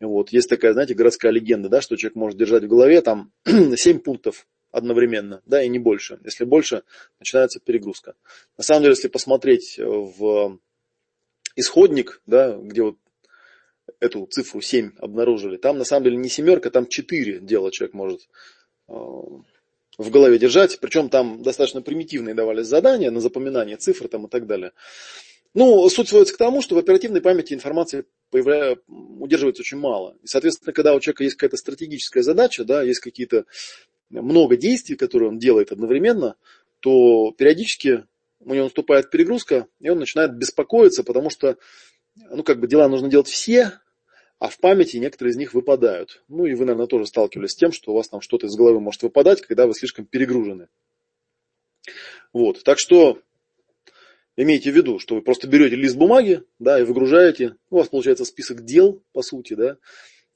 вот. 0.01 0.31
Есть 0.31 0.49
такая, 0.49 0.73
знаете, 0.73 0.95
городская 0.95 1.33
легенда, 1.33 1.69
да, 1.69 1.81
что 1.81 1.97
человек 1.97 2.17
может 2.17 2.39
держать 2.39 2.65
в 2.65 2.69
голове 2.69 3.01
там 3.01 3.33
7 3.45 3.99
пунктов 4.01 4.47
одновременно, 4.71 5.43
да, 5.45 5.63
и 5.63 5.69
не 5.69 5.79
больше. 5.79 6.21
Если 6.25 6.45
больше, 6.45 6.85
начинается 7.19 7.59
перегрузка. 7.59 8.15
На 8.57 8.63
самом 8.63 8.83
деле, 8.83 8.93
если 8.93 9.09
посмотреть 9.09 9.79
в 9.79 10.59
исходник, 11.57 12.23
да, 12.27 12.57
где 12.57 12.83
вот 12.83 12.97
эту 14.01 14.27
цифру 14.27 14.61
7 14.61 14.93
обнаружили, 14.99 15.57
там 15.57 15.79
на 15.79 15.85
самом 15.85 16.05
деле 16.05 16.17
не 16.17 16.29
семерка, 16.29 16.71
там 16.71 16.87
4 16.87 17.41
дела 17.41 17.71
человек 17.71 17.95
может 17.95 18.29
э, 18.89 18.93
в 18.93 20.11
голове 20.11 20.39
держать. 20.39 20.79
Причем 20.81 21.09
там 21.09 21.43
достаточно 21.43 21.83
примитивные 21.83 22.35
давались 22.35 22.67
задания 22.67 23.11
на 23.11 23.21
запоминание 23.21 23.77
цифр 23.77 24.09
там 24.09 24.27
и 24.27 24.29
так 24.31 24.47
далее. 24.47 24.73
Ну, 25.55 25.89
суть 25.89 26.09
сводится 26.09 26.35
к 26.35 26.39
тому, 26.39 26.63
что 26.63 26.75
в 26.75 26.79
оперативной 26.79 27.21
памяти 27.21 27.55
информации 27.55 28.05
появля... 28.31 28.77
удерживается 28.87 29.63
очень 29.63 29.79
мало. 29.79 30.17
И, 30.23 30.27
соответственно, 30.27 30.73
когда 30.73 30.95
у 30.95 31.01
человека 31.01 31.25
есть 31.25 31.37
какая-то 31.37 31.57
стратегическая 31.57 32.23
задача, 32.23 32.65
да, 32.65 32.83
есть 32.83 33.01
какие-то 33.01 33.45
много 34.11 34.57
действий, 34.57 34.95
которые 34.95 35.31
он 35.31 35.39
делает 35.39 35.73
одновременно, 35.73 36.37
то 36.81 37.33
периодически 37.33 38.05
у 38.41 38.55
него 38.55 38.65
наступает 38.65 39.11
перегрузка, 39.11 39.67
и 39.81 39.89
он 39.89 39.99
начинает 39.99 40.37
беспокоиться, 40.37 41.03
потому 41.03 41.29
что 41.29 41.57
ну, 42.31 42.43
как 42.43 42.61
бы 42.61 42.69
дела 42.69 42.89
нужно 42.89 43.09
делать 43.09 43.29
все, 43.29 43.81
а 44.39 44.49
в 44.49 44.59
памяти 44.59 44.99
некоторые 44.99 45.33
из 45.33 45.37
них 45.37 45.55
выпадают. 45.55 46.23
Ну 46.29 46.47
и 46.47 46.55
вы, 46.55 46.65
наверное, 46.65 46.87
тоже 46.87 47.07
сталкивались 47.07 47.53
с 47.53 47.57
тем, 47.57 47.73
что 47.73 47.93
у 47.93 47.95
вас 47.97 48.09
там 48.09 48.21
что-то 48.21 48.47
из 48.47 48.55
головы 48.55 48.81
может 48.81 49.03
выпадать, 49.03 49.43
когда 49.43 49.67
вы 49.67 49.75
слишком 49.75 50.07
перегружены. 50.07 50.69
Вот. 52.33 52.63
Так 52.63 52.79
что 52.79 53.21
Имейте 54.41 54.71
в 54.71 54.77
виду, 54.77 55.01
что 55.01 55.17
вы 55.17 55.23
просто 55.23 55.49
берете 55.49 55.75
лист 55.75 55.97
бумаги, 55.97 56.45
да, 56.61 56.79
и 56.79 56.85
выгружаете. 56.85 57.57
У 57.71 57.77
вас 57.79 57.89
получается 57.89 58.25
список 58.25 58.65
дел, 58.65 59.03
по 59.13 59.21
сути, 59.21 59.55
да. 59.55 59.79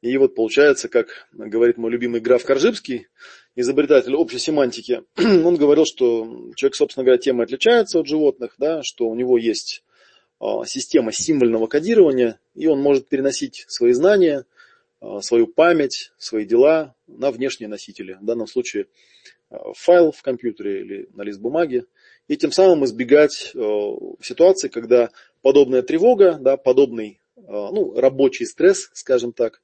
И 0.00 0.16
вот 0.16 0.34
получается, 0.34 0.88
как 0.88 1.28
говорит 1.30 1.78
мой 1.78 1.92
любимый 1.92 2.20
граф 2.20 2.44
Коржибский, 2.44 3.06
изобретатель 3.54 4.16
общей 4.16 4.40
семантики, 4.40 5.04
он 5.16 5.54
говорил, 5.54 5.86
что 5.86 6.50
человек, 6.56 6.74
собственно 6.74 7.04
говоря, 7.04 7.22
тем 7.22 7.40
и 7.40 7.44
отличается 7.44 8.00
от 8.00 8.08
животных, 8.08 8.56
да, 8.58 8.82
что 8.82 9.08
у 9.08 9.14
него 9.14 9.38
есть 9.38 9.84
система 10.66 11.12
символьного 11.12 11.66
кодирования, 11.66 12.40
и 12.54 12.66
он 12.66 12.80
может 12.80 13.08
переносить 13.08 13.64
свои 13.68 13.92
знания, 13.92 14.44
а, 15.00 15.20
свою 15.20 15.46
память, 15.46 16.12
свои 16.18 16.44
дела 16.44 16.94
на 17.06 17.30
внешние 17.30 17.68
носители. 17.68 18.16
В 18.20 18.24
данном 18.24 18.46
случае 18.46 18.86
а, 19.50 19.72
файл 19.74 20.12
в 20.12 20.22
компьютере 20.22 20.80
или 20.80 21.08
на 21.14 21.22
лист 21.22 21.40
бумаги 21.40 21.84
и 22.28 22.36
тем 22.36 22.52
самым 22.52 22.84
избегать 22.84 23.52
ситуации, 24.22 24.68
когда 24.68 25.10
подобная 25.42 25.82
тревога, 25.82 26.38
да, 26.40 26.56
подобный 26.56 27.20
ну, 27.36 27.94
рабочий 27.98 28.46
стресс, 28.46 28.90
скажем 28.94 29.32
так, 29.32 29.60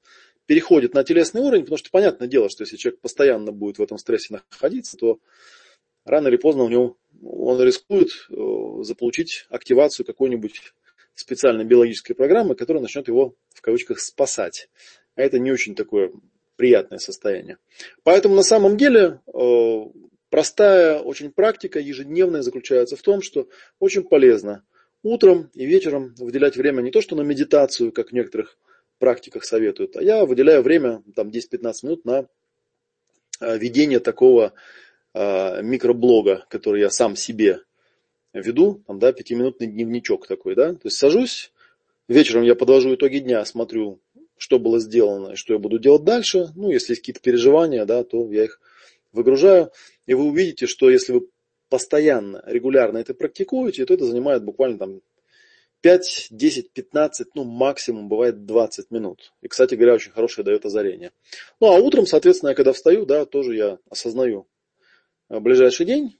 переходит 0.46 0.92
на 0.92 1.04
телесный 1.04 1.40
уровень, 1.40 1.62
потому 1.62 1.78
что 1.78 1.90
понятное 1.90 2.26
дело, 2.26 2.50
что 2.50 2.64
если 2.64 2.76
человек 2.76 3.00
постоянно 3.00 3.52
будет 3.52 3.78
в 3.78 3.82
этом 3.82 3.96
стрессе 3.96 4.40
находиться, 4.50 4.96
то 4.96 5.18
рано 6.04 6.28
или 6.28 6.36
поздно 6.36 6.64
у 6.64 6.68
него 6.68 6.96
он 7.22 7.62
рискует 7.62 8.10
э, 8.30 8.82
заполучить 8.82 9.46
активацию 9.50 10.06
какой-нибудь 10.06 10.60
специальной 11.14 11.64
биологической 11.64 12.14
программы, 12.14 12.54
которая 12.54 12.82
начнет 12.82 13.08
его 13.08 13.34
в 13.54 13.60
кавычках 13.60 14.00
спасать. 14.00 14.68
А 15.16 15.22
это 15.22 15.38
не 15.38 15.50
очень 15.50 15.74
такое 15.74 16.12
приятное 16.56 16.98
состояние. 16.98 17.58
Поэтому 18.02 18.34
на 18.34 18.42
самом 18.42 18.76
деле 18.76 19.20
Простая 20.30 20.98
очень 20.98 21.32
практика 21.32 21.78
ежедневная 21.78 22.42
заключается 22.42 22.96
в 22.96 23.02
том, 23.02 23.22
что 23.22 23.48
очень 23.78 24.02
полезно 24.02 24.62
утром 25.02 25.50
и 25.54 25.64
вечером 25.64 26.14
выделять 26.18 26.56
время 26.56 26.82
не 26.82 26.90
то 26.90 27.00
что 27.00 27.16
на 27.16 27.22
медитацию, 27.22 27.92
как 27.92 28.10
в 28.10 28.12
некоторых 28.12 28.58
практиках 28.98 29.44
советуют, 29.44 29.96
а 29.96 30.02
я 30.02 30.26
выделяю 30.26 30.62
время, 30.62 31.02
там 31.14 31.28
10-15 31.28 31.72
минут 31.82 32.04
на 32.04 32.26
э, 33.40 33.58
ведение 33.58 34.00
такого 34.00 34.46
э, 34.46 34.50
микроблога, 35.62 36.46
который 36.48 36.80
я 36.80 36.90
сам 36.90 37.16
себе 37.16 37.60
веду, 38.32 38.82
там, 38.86 38.98
да, 38.98 39.12
пятиминутный 39.12 39.66
дневничок 39.66 40.26
такой, 40.26 40.54
да, 40.54 40.72
то 40.74 40.82
есть 40.84 40.96
сажусь, 40.96 41.52
вечером 42.08 42.42
я 42.42 42.54
подвожу 42.54 42.94
итоги 42.94 43.18
дня, 43.18 43.44
смотрю, 43.44 44.00
что 44.36 44.58
было 44.58 44.78
сделано 44.78 45.32
и 45.32 45.36
что 45.36 45.54
я 45.54 45.58
буду 45.58 45.78
делать 45.78 46.04
дальше, 46.04 46.48
ну, 46.54 46.70
если 46.70 46.92
есть 46.92 47.02
какие-то 47.02 47.20
переживания, 47.20 47.84
да, 47.84 48.04
то 48.04 48.30
я 48.32 48.44
их 48.44 48.60
выгружаю, 49.12 49.72
и 50.06 50.14
вы 50.14 50.24
увидите, 50.24 50.66
что 50.66 50.90
если 50.90 51.12
вы 51.12 51.28
постоянно, 51.68 52.42
регулярно 52.46 52.98
это 52.98 53.14
практикуете, 53.14 53.84
то 53.84 53.94
это 53.94 54.04
занимает 54.04 54.44
буквально 54.44 54.78
там 54.78 55.00
5, 55.80 56.28
10, 56.30 56.72
15, 56.72 57.34
ну 57.34 57.44
максимум 57.44 58.08
бывает 58.08 58.46
20 58.46 58.90
минут. 58.90 59.32
И, 59.42 59.48
кстати 59.48 59.74
говоря, 59.74 59.94
очень 59.94 60.12
хорошее 60.12 60.44
дает 60.44 60.64
озарение. 60.64 61.12
Ну 61.60 61.68
а 61.68 61.78
утром, 61.78 62.06
соответственно, 62.06 62.50
я 62.50 62.54
когда 62.54 62.72
встаю, 62.72 63.06
да, 63.06 63.26
тоже 63.26 63.54
я 63.54 63.78
осознаю 63.88 64.46
ближайший 65.28 65.86
день, 65.86 66.18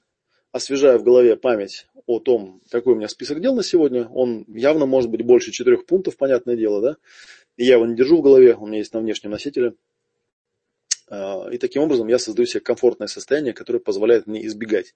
освежаю 0.51 0.99
в 0.99 1.03
голове 1.03 1.35
память 1.35 1.87
о 2.05 2.19
том, 2.19 2.61
какой 2.71 2.93
у 2.93 2.95
меня 2.97 3.07
список 3.07 3.41
дел 3.41 3.55
на 3.55 3.63
сегодня. 3.63 4.07
Он 4.09 4.45
явно 4.47 4.85
может 4.85 5.09
быть 5.09 5.23
больше 5.23 5.51
четырех 5.51 5.85
пунктов, 5.85 6.17
понятное 6.17 6.55
дело, 6.55 6.81
да. 6.81 6.97
И 7.57 7.65
я 7.65 7.75
его 7.75 7.85
не 7.85 7.95
держу 7.95 8.17
в 8.17 8.21
голове, 8.21 8.55
он 8.55 8.63
у 8.63 8.67
меня 8.67 8.79
есть 8.79 8.93
на 8.93 8.99
внешнем 8.99 9.31
носителе. 9.31 9.73
А, 11.09 11.49
и 11.51 11.57
таким 11.57 11.83
образом 11.83 12.07
я 12.07 12.19
создаю 12.19 12.47
себе 12.47 12.61
комфортное 12.61 13.07
состояние, 13.07 13.53
которое 13.53 13.79
позволяет 13.79 14.27
мне 14.27 14.45
избегать 14.47 14.95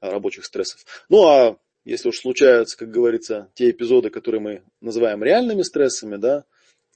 а, 0.00 0.10
рабочих 0.10 0.44
стрессов. 0.44 0.84
Ну 1.08 1.26
а 1.26 1.58
если 1.84 2.08
уж 2.08 2.18
случаются, 2.18 2.76
как 2.76 2.90
говорится, 2.90 3.50
те 3.54 3.70
эпизоды, 3.70 4.10
которые 4.10 4.40
мы 4.40 4.62
называем 4.80 5.24
реальными 5.24 5.62
стрессами, 5.62 6.16
да, 6.16 6.44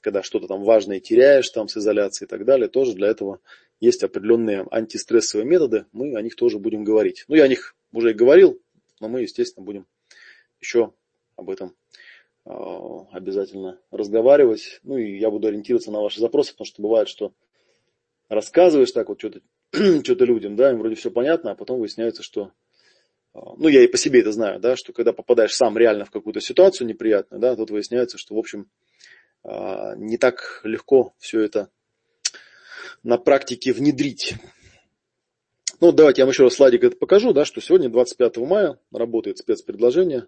когда 0.00 0.22
что-то 0.22 0.46
там 0.46 0.62
важное 0.64 1.00
теряешь 1.00 1.48
там 1.48 1.68
с 1.68 1.76
изоляцией 1.78 2.26
и 2.26 2.28
так 2.28 2.44
далее, 2.44 2.68
тоже 2.68 2.92
для 2.92 3.08
этого 3.08 3.40
есть 3.80 4.02
определенные 4.02 4.66
антистрессовые 4.70 5.46
методы, 5.46 5.86
мы 5.92 6.16
о 6.16 6.22
них 6.22 6.36
тоже 6.36 6.58
будем 6.58 6.84
говорить. 6.84 7.24
Ну, 7.28 7.34
я 7.34 7.44
о 7.44 7.48
них 7.48 7.76
уже 7.92 8.10
и 8.10 8.14
говорил, 8.14 8.60
но 9.00 9.08
мы, 9.08 9.22
естественно, 9.22 9.64
будем 9.64 9.86
еще 10.60 10.92
об 11.36 11.50
этом 11.50 11.74
а, 12.44 13.06
обязательно 13.12 13.80
разговаривать. 13.90 14.80
Ну, 14.82 14.96
и 14.96 15.18
я 15.18 15.30
буду 15.30 15.48
ориентироваться 15.48 15.90
на 15.90 16.00
ваши 16.00 16.20
запросы, 16.20 16.52
потому 16.52 16.66
что 16.66 16.82
бывает, 16.82 17.08
что 17.08 17.32
рассказываешь 18.28 18.92
так 18.92 19.08
вот 19.08 19.18
что-то 19.18 19.40
что 19.72 20.24
людям, 20.24 20.56
да, 20.56 20.70
им 20.70 20.78
вроде 20.78 20.94
все 20.94 21.10
понятно, 21.10 21.52
а 21.52 21.54
потом 21.54 21.80
выясняется, 21.80 22.22
что 22.22 22.52
а, 23.34 23.54
ну, 23.56 23.68
я 23.68 23.82
и 23.82 23.88
по 23.88 23.96
себе 23.96 24.20
это 24.20 24.32
знаю, 24.32 24.60
да, 24.60 24.76
что 24.76 24.92
когда 24.92 25.12
попадаешь 25.12 25.54
сам 25.54 25.76
реально 25.76 26.04
в 26.04 26.10
какую-то 26.10 26.40
ситуацию 26.40 26.86
неприятную, 26.86 27.40
да, 27.40 27.56
тут 27.56 27.70
выясняется, 27.70 28.18
что, 28.18 28.34
в 28.34 28.38
общем, 28.38 28.70
а, 29.42 29.94
не 29.96 30.16
так 30.16 30.60
легко 30.64 31.14
все 31.18 31.40
это 31.40 31.70
на 33.04 33.18
практике 33.18 33.72
внедрить. 33.72 34.34
Ну, 35.80 35.92
давайте 35.92 36.22
я 36.22 36.24
вам 36.24 36.32
еще 36.32 36.44
раз 36.44 36.54
слайдик 36.54 36.82
это 36.82 36.96
покажу, 36.96 37.32
да, 37.32 37.44
что 37.44 37.60
сегодня, 37.60 37.88
25 37.88 38.38
мая, 38.38 38.78
работает 38.90 39.38
спецпредложение. 39.38 40.26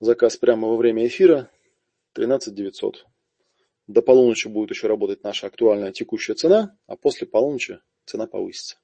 Заказ 0.00 0.36
прямо 0.36 0.68
во 0.68 0.76
время 0.76 1.06
эфира 1.06 1.50
13 2.12 2.54
900. 2.54 3.06
До 3.86 4.02
полуночи 4.02 4.48
будет 4.48 4.70
еще 4.70 4.88
работать 4.88 5.22
наша 5.22 5.46
актуальная 5.46 5.92
текущая 5.92 6.34
цена, 6.34 6.76
а 6.86 6.96
после 6.96 7.26
полуночи 7.26 7.80
цена 8.04 8.26
повысится. 8.26 8.76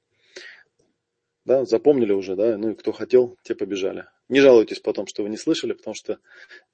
Да, 1.45 1.65
запомнили 1.67 2.13
уже, 2.13 2.37
да, 2.37 2.57
ну 2.57 2.71
и 2.71 2.75
кто 2.75 2.93
хотел, 2.93 3.37
те 3.43 3.55
побежали. 3.55 4.07
Не 4.29 4.41
жалуйтесь 4.41 4.81
потом, 4.81 5.07
что 5.07 5.23
вы 5.23 5.29
не 5.29 5.37
слышали, 5.37 5.73
потому 5.73 5.95
что 5.95 6.21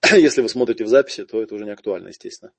если 0.12 0.42
вы 0.42 0.48
смотрите 0.48 0.84
в 0.84 0.88
записи, 0.88 1.24
то 1.24 1.42
это 1.42 1.54
уже 1.54 1.64
не 1.64 1.72
актуально, 1.72 2.08
естественно. 2.08 2.52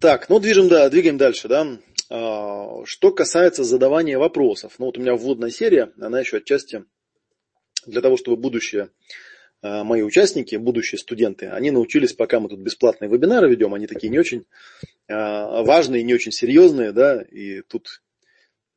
Так, 0.00 0.28
ну 0.28 0.40
движем, 0.40 0.68
да, 0.68 0.88
двигаем 0.88 1.18
дальше, 1.18 1.48
да. 1.48 1.78
А, 2.08 2.84
что 2.84 3.12
касается 3.12 3.64
задавания 3.64 4.18
вопросов, 4.18 4.74
ну 4.78 4.86
вот 4.86 4.98
у 4.98 5.00
меня 5.00 5.14
вводная 5.14 5.50
серия, 5.50 5.92
она 6.00 6.20
еще 6.20 6.38
отчасти 6.38 6.84
для 7.86 8.00
того, 8.00 8.16
чтобы 8.16 8.36
будущее 8.36 8.90
Э, 9.62 9.82
мои 9.82 10.02
участники, 10.02 10.56
будущие 10.56 10.98
студенты, 10.98 11.46
они 11.48 11.70
научились, 11.70 12.14
пока 12.14 12.40
мы 12.40 12.48
тут 12.48 12.60
бесплатные 12.60 13.10
вебинары 13.10 13.50
ведем, 13.50 13.74
они 13.74 13.86
такие 13.86 14.08
не 14.08 14.18
очень 14.18 14.46
э, 15.06 15.14
важные, 15.14 16.02
не 16.02 16.14
очень 16.14 16.32
серьезные, 16.32 16.92
да, 16.92 17.20
и 17.20 17.60
тут 17.62 18.02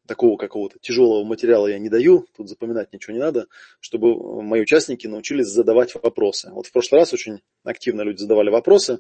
такого 0.06 0.36
какого-то 0.36 0.80
тяжелого 0.80 1.24
материала 1.24 1.68
я 1.68 1.80
не 1.80 1.88
даю, 1.88 2.28
тут 2.36 2.50
запоминать 2.50 2.92
ничего 2.92 3.14
не 3.14 3.22
надо, 3.22 3.48
чтобы 3.80 4.44
мои 4.44 4.62
участники 4.62 5.08
научились 5.08 5.48
задавать 5.48 5.96
вопросы. 5.96 6.50
Вот 6.52 6.68
в 6.68 6.74
прошлый 6.74 7.00
раз 7.00 7.14
очень 7.14 7.40
активно 7.64 8.02
люди 8.02 8.20
задавали 8.20 8.50
вопросы, 8.50 9.00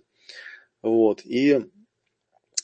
вот, 0.81 1.25
и 1.25 1.65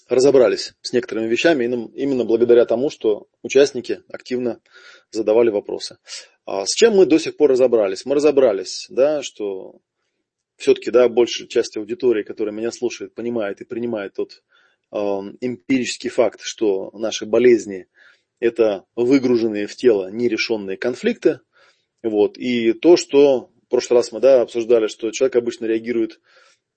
разобрались 0.10 0.74
с 0.82 0.92
некоторыми 0.92 1.28
вещами 1.28 1.66
именно 1.66 2.26
благодаря 2.26 2.66
тому, 2.66 2.90
что 2.90 3.28
участники 3.44 4.02
активно 4.12 4.60
задавали 5.12 5.50
вопросы. 5.50 5.98
А 6.46 6.66
с 6.66 6.74
чем 6.74 6.96
мы 6.96 7.06
до 7.06 7.20
сих 7.20 7.38
пор 7.38 7.52
разобрались? 7.52 8.06
Мы 8.06 8.16
разобрались, 8.16 8.88
да, 8.90 9.22
что 9.22 9.80
все-таки 10.58 10.92
да, 10.92 11.08
большая 11.08 11.48
часть 11.48 11.78
аудитории, 11.78 12.24
которая 12.24 12.54
меня 12.54 12.72
слушает, 12.72 13.14
понимает 13.14 13.62
и 13.62 13.66
принимает 13.66 14.16
тот 14.16 14.44
э, 14.92 14.98
эмпирический 14.98 16.10
факт, 16.10 16.42
что 16.42 16.90
наши 16.94 17.26
болезни– 17.26 17.88
это 18.40 18.86
выгруженные 18.96 19.68
в 19.68 19.76
тело 19.76 20.10
нерешенные 20.12 20.78
конфликты. 20.78 21.42
Вот, 22.02 22.38
и 22.38 22.74
то, 22.74 22.98
что 22.98 23.52
в 23.66 23.68
прошлый 23.70 24.00
раз 24.00 24.12
мы 24.12 24.20
да, 24.20 24.42
обсуждали, 24.42 24.88
что 24.88 25.12
человек 25.12 25.36
обычно 25.36 25.66
реагирует 25.66 26.20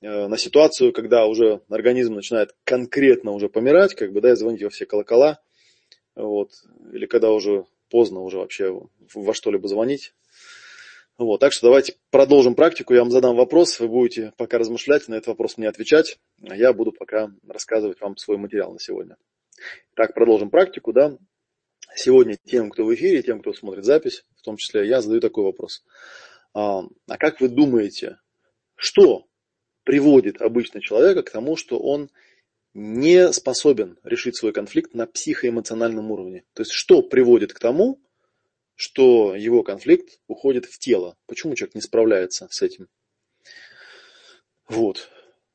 на 0.03 0.37
ситуацию, 0.37 0.93
когда 0.93 1.27
уже 1.27 1.63
организм 1.69 2.15
начинает 2.15 2.55
конкретно 2.65 3.31
уже 3.31 3.49
помирать, 3.49 3.95
как 3.95 4.13
бы, 4.13 4.21
да, 4.21 4.33
и 4.33 4.37
звонить 4.37 4.63
во 4.63 4.69
все 4.69 4.85
колокола, 4.85 5.41
вот, 6.17 6.51
или 6.93 7.07
когда 7.07 7.31
уже 7.31 7.65
поздно 7.89 8.21
уже 8.21 8.39
вообще 8.39 8.81
во 9.15 9.35
что-либо 9.35 9.69
звонить. 9.69 10.13
Вот, 11.19 11.39
так 11.39 11.53
что 11.53 11.67
давайте 11.67 11.95
продолжим 12.11 12.55
практику. 12.55 12.95
Я 12.95 13.01
вам 13.01 13.11
задам 13.11 13.37
вопрос, 13.37 13.79
вы 13.79 13.87
будете 13.87 14.33
пока 14.37 14.59
размышлять, 14.59 15.07
на 15.09 15.15
этот 15.15 15.29
вопрос 15.29 15.57
мне 15.57 15.69
отвечать, 15.69 16.19
а 16.49 16.57
я 16.57 16.73
буду 16.73 16.91
пока 16.91 17.31
рассказывать 17.47 18.01
вам 18.01 18.17
свой 18.17 18.39
материал 18.39 18.73
на 18.73 18.81
сегодня. 18.81 19.17
Так, 19.95 20.15
продолжим 20.15 20.51
практику, 20.51 20.93
да. 20.93 21.17
Сегодня 21.95 22.39
тем, 22.45 22.71
кто 22.71 22.85
в 22.85 22.95
эфире, 22.95 23.23
тем, 23.23 23.41
кто 23.41 23.53
смотрит 23.53 23.85
запись, 23.85 24.25
в 24.37 24.43
том 24.43 24.57
числе 24.57 24.89
я 24.89 25.03
задаю 25.03 25.21
такой 25.21 25.45
вопрос. 25.45 25.85
А, 26.55 26.81
а 27.07 27.19
как 27.19 27.41
вы 27.41 27.49
думаете, 27.49 28.19
что 28.75 29.27
приводит 29.85 30.41
обычно 30.41 30.81
человека 30.81 31.23
к 31.23 31.31
тому, 31.31 31.57
что 31.57 31.79
он 31.79 32.11
не 32.75 33.33
способен 33.33 33.99
решить 34.03 34.37
свой 34.37 34.53
конфликт 34.53 34.95
на 34.95 35.07
психоэмоциональном 35.07 36.11
уровне. 36.11 36.45
То 36.55 36.63
есть 36.63 36.73
что 36.73 37.03
приводит 37.03 37.53
к 37.53 37.59
тому, 37.59 38.01
что 38.75 39.35
его 39.35 39.63
конфликт 39.63 40.21
уходит 40.27 40.65
в 40.67 40.79
тело? 40.79 41.17
Почему 41.27 41.55
человек 41.55 41.75
не 41.75 41.81
справляется 41.81 42.49
с 42.51 42.63
этим? 42.63 42.89
Вот. 44.69 45.11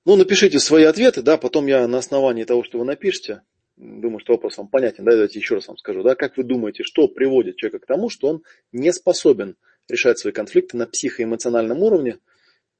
Ну, 0.05 0.15
напишите 0.15 0.59
свои 0.59 0.83
ответы, 0.83 1.21
да, 1.21 1.37
потом 1.37 1.67
я 1.67 1.87
на 1.87 1.97
основании 1.97 2.43
того, 2.43 2.63
что 2.63 2.77
вы 2.77 2.85
напишете, 2.85 3.41
думаю, 3.75 4.19
что 4.19 4.33
вопрос 4.33 4.57
вам 4.57 4.69
понятен, 4.69 5.03
да, 5.03 5.11
давайте 5.11 5.39
еще 5.39 5.55
раз 5.55 5.67
вам 5.67 5.77
скажу, 5.77 6.03
да, 6.03 6.15
как 6.15 6.37
вы 6.37 6.43
думаете, 6.43 6.83
что 6.83 7.07
приводит 7.07 7.57
человека 7.57 7.79
к 7.79 7.87
тому, 7.87 8.09
что 8.09 8.27
он 8.27 8.43
не 8.71 8.93
способен 8.93 9.57
решать 9.89 10.19
свои 10.19 10.31
конфликты 10.31 10.77
на 10.77 10.85
психоэмоциональном 10.85 11.79
уровне, 11.79 12.19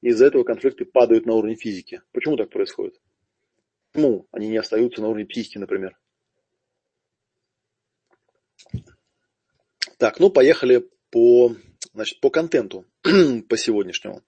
из-за 0.00 0.26
этого 0.26 0.44
конфликты 0.44 0.84
падают 0.84 1.26
на 1.26 1.34
уровень 1.34 1.56
физики. 1.56 2.02
Почему 2.12 2.36
так 2.36 2.50
происходит? 2.50 3.00
Почему 3.92 4.28
они 4.30 4.48
не 4.48 4.58
остаются 4.58 5.00
на 5.00 5.08
уровне 5.08 5.26
психики, 5.26 5.58
например? 5.58 5.98
Так, 9.98 10.20
ну 10.20 10.30
поехали 10.30 10.88
по, 11.10 11.54
значит, 11.92 12.20
по 12.20 12.30
контенту, 12.30 12.84
по 13.48 13.56
сегодняшнему. 13.56 14.22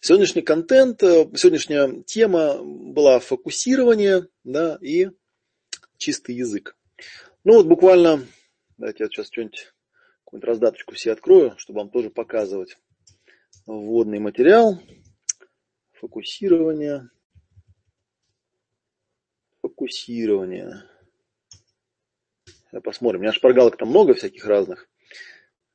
Сегодняшний 0.00 0.42
контент, 0.42 1.02
э, 1.02 1.28
сегодняшняя 1.36 2.02
тема 2.04 2.62
была 2.62 3.20
фокусирование 3.20 4.26
да, 4.42 4.78
и 4.80 5.10
чистый 5.98 6.34
язык. 6.34 6.76
Ну 7.44 7.54
вот 7.54 7.66
буквально, 7.66 8.26
давайте 8.78 9.04
я 9.04 9.10
сейчас 9.10 9.26
что-нибудь, 9.26 9.72
какую-нибудь 10.24 10.48
раздаточку 10.48 10.94
себе 10.96 11.12
открою, 11.12 11.54
чтобы 11.58 11.80
вам 11.80 11.90
тоже 11.90 12.10
показывать 12.10 12.78
вводный 13.66 14.18
материал 14.18 14.80
фокусирование, 16.02 17.08
фокусирование. 19.62 20.82
Посмотрим. 22.82 23.20
У 23.20 23.22
меня 23.22 23.32
шпаргалок 23.32 23.76
там 23.76 23.88
много 23.88 24.14
всяких 24.14 24.44
разных. 24.44 24.88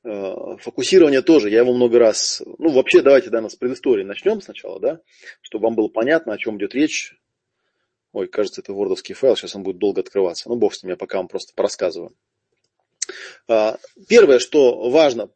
Э, 0.04 0.56
фокусирование 0.58 1.22
тоже, 1.22 1.48
я 1.48 1.60
его 1.60 1.72
много 1.72 1.98
раз... 1.98 2.42
Ну, 2.58 2.70
вообще, 2.70 3.00
давайте, 3.00 3.30
да, 3.30 3.48
с 3.48 3.56
предыстории 3.56 4.04
начнем 4.04 4.42
сначала, 4.42 4.78
да, 4.78 5.00
чтобы 5.40 5.64
вам 5.64 5.76
было 5.76 5.88
понятно, 5.88 6.34
о 6.34 6.38
чем 6.38 6.58
идет 6.58 6.74
речь. 6.74 7.18
Ой, 8.12 8.28
кажется, 8.28 8.60
это 8.60 8.74
вордовский 8.74 9.14
файл, 9.14 9.34
сейчас 9.36 9.54
он 9.54 9.62
будет 9.62 9.78
долго 9.78 10.00
открываться. 10.00 10.48
Ну, 10.48 10.56
бог 10.56 10.74
с 10.74 10.82
ним, 10.82 10.90
я 10.90 10.96
пока 10.96 11.18
вам 11.18 11.28
просто 11.28 11.54
порассказываю. 11.54 12.14
Э, 13.48 13.76
первое, 14.08 14.40
что 14.40 14.90
важно 14.90 15.30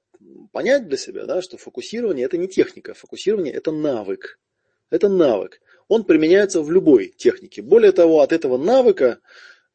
понять 0.52 0.86
для 0.86 0.98
себя, 0.98 1.24
да, 1.24 1.40
что 1.40 1.56
фокусирование– 1.56 2.24
это 2.26 2.36
не 2.36 2.48
техника, 2.48 2.92
фокусирование– 2.92 3.54
это 3.54 3.72
навык. 3.72 4.38
Это 4.92 5.08
навык. 5.08 5.62
Он 5.88 6.04
применяется 6.04 6.60
в 6.60 6.70
любой 6.70 7.08
технике. 7.08 7.62
Более 7.62 7.92
того, 7.92 8.20
от 8.20 8.30
этого 8.30 8.58
навыка 8.58 9.20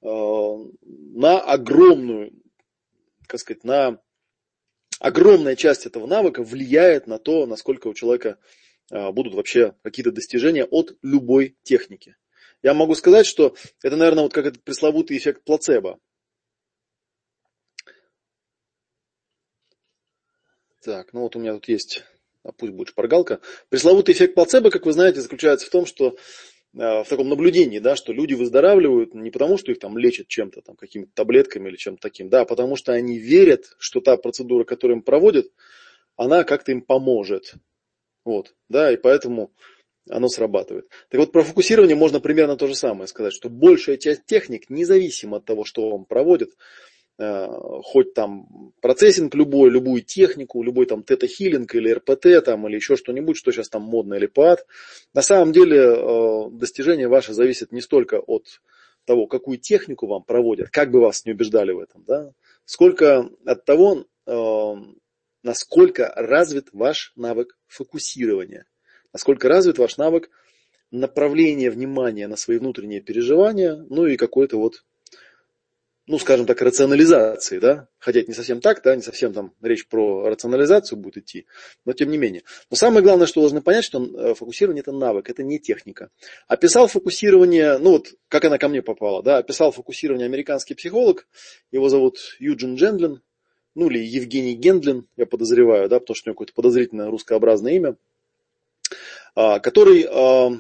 э, 0.04 0.06
на 0.06 1.40
огромную, 1.40 2.34
как 3.26 3.40
сказать, 3.40 3.64
на 3.64 4.00
огромная 5.00 5.56
часть 5.56 5.88
этого 5.88 6.06
навыка 6.06 6.44
влияет 6.44 7.08
на 7.08 7.18
то, 7.18 7.48
насколько 7.48 7.88
у 7.88 7.96
человека 7.96 8.38
э, 8.92 9.12
будут 9.12 9.34
вообще 9.34 9.74
какие-то 9.82 10.12
достижения 10.12 10.66
от 10.66 10.96
любой 11.02 11.58
техники. 11.64 12.16
Я 12.62 12.76
могу 12.76 12.94
сказать, 12.94 13.26
что 13.26 13.56
это, 13.82 13.96
наверное, 13.96 14.22
вот 14.22 14.34
как 14.34 14.46
этот 14.46 14.64
пресловутый 14.64 15.18
эффект 15.18 15.44
плацебо. 15.44 16.00
Так, 20.84 21.12
ну 21.12 21.22
вот 21.22 21.36
у 21.36 21.40
меня 21.40 21.54
тут 21.54 21.68
есть 21.70 22.04
а 22.44 22.52
пусть 22.52 22.74
будет 22.74 22.90
шпаргалка. 22.90 23.40
Пресловутый 23.70 24.14
эффект 24.14 24.36
плацебо, 24.36 24.70
как 24.70 24.86
вы 24.86 24.94
знаете, 24.94 25.22
заключается 25.22 25.68
в 25.68 25.70
том, 25.70 25.86
что 25.86 26.16
э, 26.74 27.04
в 27.04 27.06
таком 27.08 27.30
наблюдении, 27.30 27.80
да, 27.80 27.96
что 27.96 28.14
люди 28.14 28.34
выздоравливают 28.34 29.14
не 29.14 29.32
потому, 29.32 29.58
что 29.58 29.72
их 29.72 29.80
там 29.80 29.98
лечат 29.98 30.28
чем-то, 30.28 30.62
там, 30.62 30.76
какими-то 30.76 31.12
таблетками 31.14 31.70
или 31.70 31.76
чем-то 31.76 32.02
таким, 32.02 32.30
да, 32.30 32.42
а 32.42 32.46
потому 32.46 32.76
что 32.76 32.94
они 32.94 33.18
верят, 33.18 33.76
что 33.80 34.02
та 34.02 34.18
процедура, 34.18 34.64
которую 34.64 34.98
им 34.98 35.04
проводят, 35.04 35.48
она 36.16 36.44
как-то 36.44 36.72
им 36.72 36.82
поможет. 36.82 37.54
Вот, 38.26 38.56
да, 38.70 38.92
и 38.92 38.98
поэтому 38.98 39.54
оно 40.10 40.28
срабатывает. 40.30 40.88
Так 41.10 41.20
вот, 41.20 41.32
про 41.32 41.44
фокусирование 41.44 41.96
можно 41.96 42.20
примерно 42.20 42.58
то 42.58 42.68
же 42.68 42.76
самое 42.76 43.08
сказать, 43.08 43.34
что 43.34 43.50
большая 43.50 43.98
часть 43.98 44.26
техник, 44.26 44.70
независимо 44.70 45.38
от 45.38 45.46
того, 45.46 45.64
что 45.64 45.90
вам 45.90 46.06
проводят, 46.06 46.52
хоть 47.20 48.14
там 48.14 48.74
процессинг 48.80 49.34
любой, 49.34 49.72
любую 49.72 50.04
технику, 50.04 50.62
любой 50.62 50.86
там 50.86 51.02
тета-хиллинг 51.02 51.74
или 51.74 51.92
РПТ 51.92 52.46
там, 52.46 52.68
или 52.68 52.76
еще 52.76 52.96
что-нибудь, 52.96 53.38
что 53.38 53.52
сейчас 53.52 53.70
там 53.70 53.82
модно 53.82 54.14
или 54.16 54.28
ПАД. 54.28 54.66
На 55.16 55.24
самом 55.24 55.52
деле 55.52 55.80
э, 55.80 56.50
достижение 56.52 57.08
ваше 57.08 57.34
зависит 57.34 57.72
не 57.72 57.82
столько 57.82 58.20
от 58.20 58.62
того, 59.06 59.26
какую 59.26 59.58
технику 59.58 60.06
вам 60.06 60.24
проводят, 60.24 60.70
как 60.70 60.92
бы 60.92 61.00
вас 61.00 61.26
не 61.26 61.32
убеждали 61.32 61.72
в 61.72 61.80
этом, 61.80 62.04
да, 62.06 62.32
сколько 62.66 63.30
от 63.46 63.66
того, 63.66 64.06
э, 64.28 64.74
насколько 65.42 66.14
развит 66.16 66.68
ваш 66.72 67.14
навык 67.16 67.58
фокусирования, 67.68 68.66
насколько 69.12 69.48
развит 69.48 69.80
ваш 69.80 69.98
навык 69.98 70.30
направления 70.92 71.72
внимания 71.72 72.28
на 72.28 72.36
свои 72.36 72.60
внутренние 72.60 73.02
переживания, 73.02 73.76
ну 73.90 74.06
и 74.06 74.18
какой-то 74.18 74.58
вот 74.58 74.84
ну, 76.08 76.18
скажем 76.20 76.46
так, 76.46 76.62
рационализации, 76.62 77.60
да, 77.60 77.90
хотя 78.00 78.22
это 78.22 78.30
не 78.30 78.34
совсем 78.34 78.62
так, 78.62 78.82
да, 78.82 78.96
не 78.96 79.02
совсем 79.02 79.34
там 79.34 79.54
речь 79.62 79.88
про 79.88 80.30
рационализацию 80.30 80.98
будет 80.98 81.18
идти, 81.18 81.46
но 81.84 81.92
тем 81.92 82.10
не 82.10 82.18
менее. 82.18 82.44
Но 82.72 82.78
самое 82.78 83.04
главное, 83.04 83.28
что 83.28 83.42
должны 83.42 83.62
понять, 83.62 83.84
что 83.84 84.02
э, 84.02 84.34
фокусирование 84.34 84.82
это 84.82 84.94
навык, 84.94 85.30
это 85.30 85.44
не 85.44 85.60
техника. 85.60 86.10
Описал 86.48 86.88
фокусирование, 86.88 87.78
ну 87.78 87.92
вот, 87.92 88.14
как 88.30 88.46
она 88.46 88.58
ко 88.58 88.70
мне 88.70 88.82
попала, 88.82 89.22
да, 89.22 89.38
описал 89.38 89.74
фокусирование 89.74 90.26
американский 90.26 90.76
психолог, 90.76 91.28
его 91.72 91.90
зовут 91.90 92.18
Юджин 92.40 92.76
Джендлин, 92.76 93.22
ну 93.76 93.90
или 93.90 94.00
Евгений 94.00 94.56
Гендлин, 94.56 95.08
я 95.18 95.26
подозреваю, 95.26 95.90
да, 95.90 96.00
потому 96.00 96.16
что 96.16 96.28
у 96.28 96.30
него 96.30 96.36
какое-то 96.36 96.54
подозрительное 96.54 97.12
русскообразное 97.12 97.74
имя, 97.74 97.98
а, 99.36 99.60
который, 99.60 100.08
а, 100.10 100.52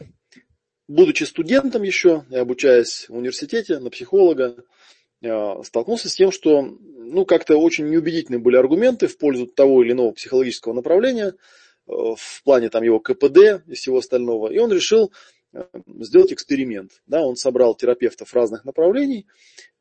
будучи 0.90 1.24
студентом 1.24 1.84
еще, 1.84 2.26
обучаясь 2.32 3.08
в 3.08 3.16
университете 3.16 3.80
на 3.80 3.90
психолога, 3.90 4.58
столкнулся 5.21 6.10
с 6.10 6.15
тем, 6.15 6.32
что 6.32 6.62
ну, 6.62 7.25
как-то 7.25 7.58
очень 7.58 7.89
неубедительные 7.89 8.39
были 8.39 8.58
аргументы 8.58 9.08
в 9.08 9.17
пользу 9.17 9.47
того 9.47 9.84
или 9.84 9.93
иного 9.93 10.12
психологического 10.12 10.73
направления, 10.73 11.27
э, 11.30 11.34
в 11.88 12.43
плане 12.43 12.69
там 12.69 12.84
его 12.84 12.99
КПД 12.99 13.63
и 13.67 13.73
всего 13.73 13.97
остального. 13.97 14.51
И 14.51 14.58
он 14.60 14.71
решил 14.71 15.12
э, 15.53 15.63
сделать 15.99 16.34
эксперимент. 16.34 17.01
Да, 17.08 17.21
он 17.21 17.36
собрал 17.36 17.75
терапевтов 17.75 18.34
разных 18.34 18.65
направлений 18.65 19.25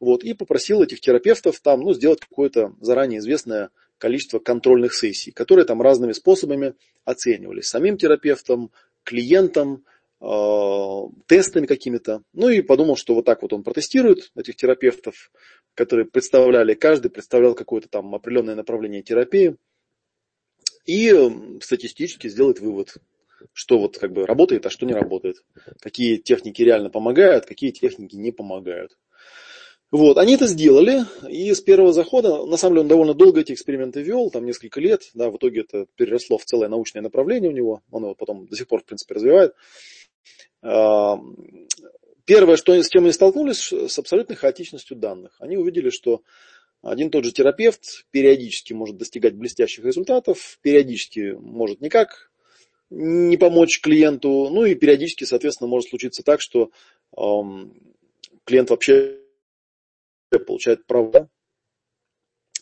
вот, 0.01 0.25
и 0.25 0.35
попросил 0.35 0.83
этих 0.83 1.01
терапевтов 1.01 1.61
там, 1.61 1.81
ну, 1.81 1.93
сделать 1.95 2.21
какое-то 2.21 2.75
заранее 2.81 3.19
известное 3.19 3.71
количество 3.99 4.39
контрольных 4.39 4.95
сессий, 4.95 5.33
которые 5.33 5.65
там 5.65 5.83
разными 5.83 6.13
способами 6.13 6.75
оценивались. 7.05 7.67
Самим 7.67 7.97
терапевтом, 7.97 8.71
клиентом, 9.05 9.85
Э, 9.85 9.96
тестами 10.19 11.67
какими-то. 11.67 12.23
Ну 12.33 12.49
и 12.49 12.63
подумал, 12.63 12.97
что 12.97 13.15
вот 13.15 13.25
так 13.25 13.43
вот 13.43 13.53
он 13.53 13.63
протестирует 13.63 14.31
этих 14.35 14.57
терапевтов, 14.57 15.31
которые 15.75 16.07
представляли, 16.07 16.75
каждый 16.75 17.11
представлял 17.11 17.55
какое-то 17.55 17.89
там 17.89 18.15
определенное 18.15 18.55
направление 18.55 19.03
терапии. 19.03 19.57
И 20.87 21.13
статистически 21.61 22.29
сделает 22.29 22.61
вывод. 22.61 22.97
что 23.53 23.79
вот 23.79 23.99
как 23.99 24.13
бы 24.13 24.27
работает, 24.27 24.67
а 24.67 24.71
что 24.71 24.87
не 24.87 24.95
работает. 24.95 25.45
Какие 25.81 26.17
техники 26.17 26.63
реально 26.63 26.91
помогают, 26.91 27.47
какие 27.47 27.71
техники 27.71 28.17
не 28.17 28.33
помогают. 28.33 28.97
Вот, 29.93 30.19
они 30.19 30.35
это 30.35 30.49
сделали, 30.49 31.05
и 31.29 31.55
с 31.55 31.61
первого 31.61 31.93
захода, 31.93 32.45
на 32.45 32.57
самом 32.57 32.75
деле 32.75 32.83
он 32.83 32.89
довольно 32.89 33.15
долго 33.15 33.41
эти 33.41 33.53
эксперименты 33.53 34.03
вел, 34.03 34.31
там 34.31 34.45
несколько 34.45 34.81
лет, 34.81 35.11
да, 35.15 35.31
в 35.31 35.37
итоге 35.37 35.61
это 35.61 35.87
переросло 35.95 36.39
в 36.39 36.45
целое 36.45 36.69
научное 36.69 37.03
направление 37.03 37.51
у 37.51 37.55
него, 37.55 37.83
он 37.93 38.03
его 38.03 38.15
потом 38.17 38.49
до 38.49 38.57
сих 38.57 38.67
пор, 38.67 38.81
в 38.81 38.85
принципе, 38.85 39.15
развивает. 39.15 39.55
Первое, 42.25 42.57
что, 42.57 42.73
с 42.83 42.89
чем 42.89 43.05
они 43.05 43.13
столкнулись, 43.13 43.73
с 43.73 43.99
абсолютной 43.99 44.37
хаотичностью 44.37 44.97
данных. 44.97 45.37
Они 45.39 45.57
увидели, 45.57 45.91
что 45.91 46.23
один 46.83 47.11
тот 47.11 47.25
же 47.25 47.33
терапевт 47.33 48.07
периодически 48.11 48.73
может 48.73 48.97
достигать 48.97 49.35
блестящих 49.35 49.85
результатов, 49.85 50.59
периодически 50.63 51.37
может 51.39 51.81
никак 51.81 52.31
не 52.91 53.37
помочь 53.37 53.81
клиенту, 53.81 54.49
ну 54.51 54.65
и 54.65 54.75
периодически, 54.75 55.25
соответственно, 55.25 55.69
может 55.69 55.91
случиться 55.91 56.23
так, 56.23 56.41
что 56.41 56.71
эм, 57.17 57.75
клиент 58.45 58.71
вообще 58.71 59.19
получает 60.47 60.87
права. 60.87 61.29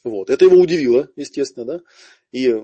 Вот. 0.04 0.28
Это 0.28 0.44
его 0.44 0.58
удивило, 0.58 1.08
естественно, 1.16 1.64
да. 1.64 1.80
И, 2.30 2.54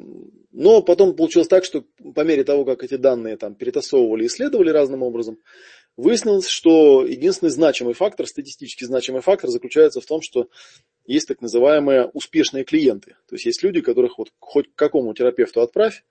но 0.52 0.82
потом 0.82 1.16
получилось 1.16 1.48
так, 1.48 1.64
что 1.64 1.84
по 2.14 2.20
мере 2.20 2.44
того, 2.44 2.66
как 2.66 2.84
эти 2.84 2.96
данные 2.96 3.38
там 3.38 3.54
перетасовывали, 3.54 4.26
исследовали 4.26 4.68
разным 4.70 5.02
образом, 5.02 5.38
выяснилось, 5.96 6.48
что 6.48 7.04
единственный 7.06 7.48
значимый 7.48 7.94
фактор, 7.94 8.26
статистически 8.26 8.84
значимый 8.84 9.22
фактор 9.22 9.48
заключается 9.48 10.02
в 10.02 10.06
том, 10.06 10.20
что 10.20 10.48
есть 11.06 11.28
так 11.28 11.40
называемые 11.40 12.10
успешные 12.12 12.64
клиенты. 12.64 13.16
То 13.26 13.36
есть 13.36 13.46
есть 13.46 13.62
люди, 13.62 13.80
которых 13.80 14.18
вот 14.18 14.28
хоть 14.38 14.68
к 14.68 14.74
какому 14.74 15.14
терапевту 15.14 15.62
отправь, 15.62 16.04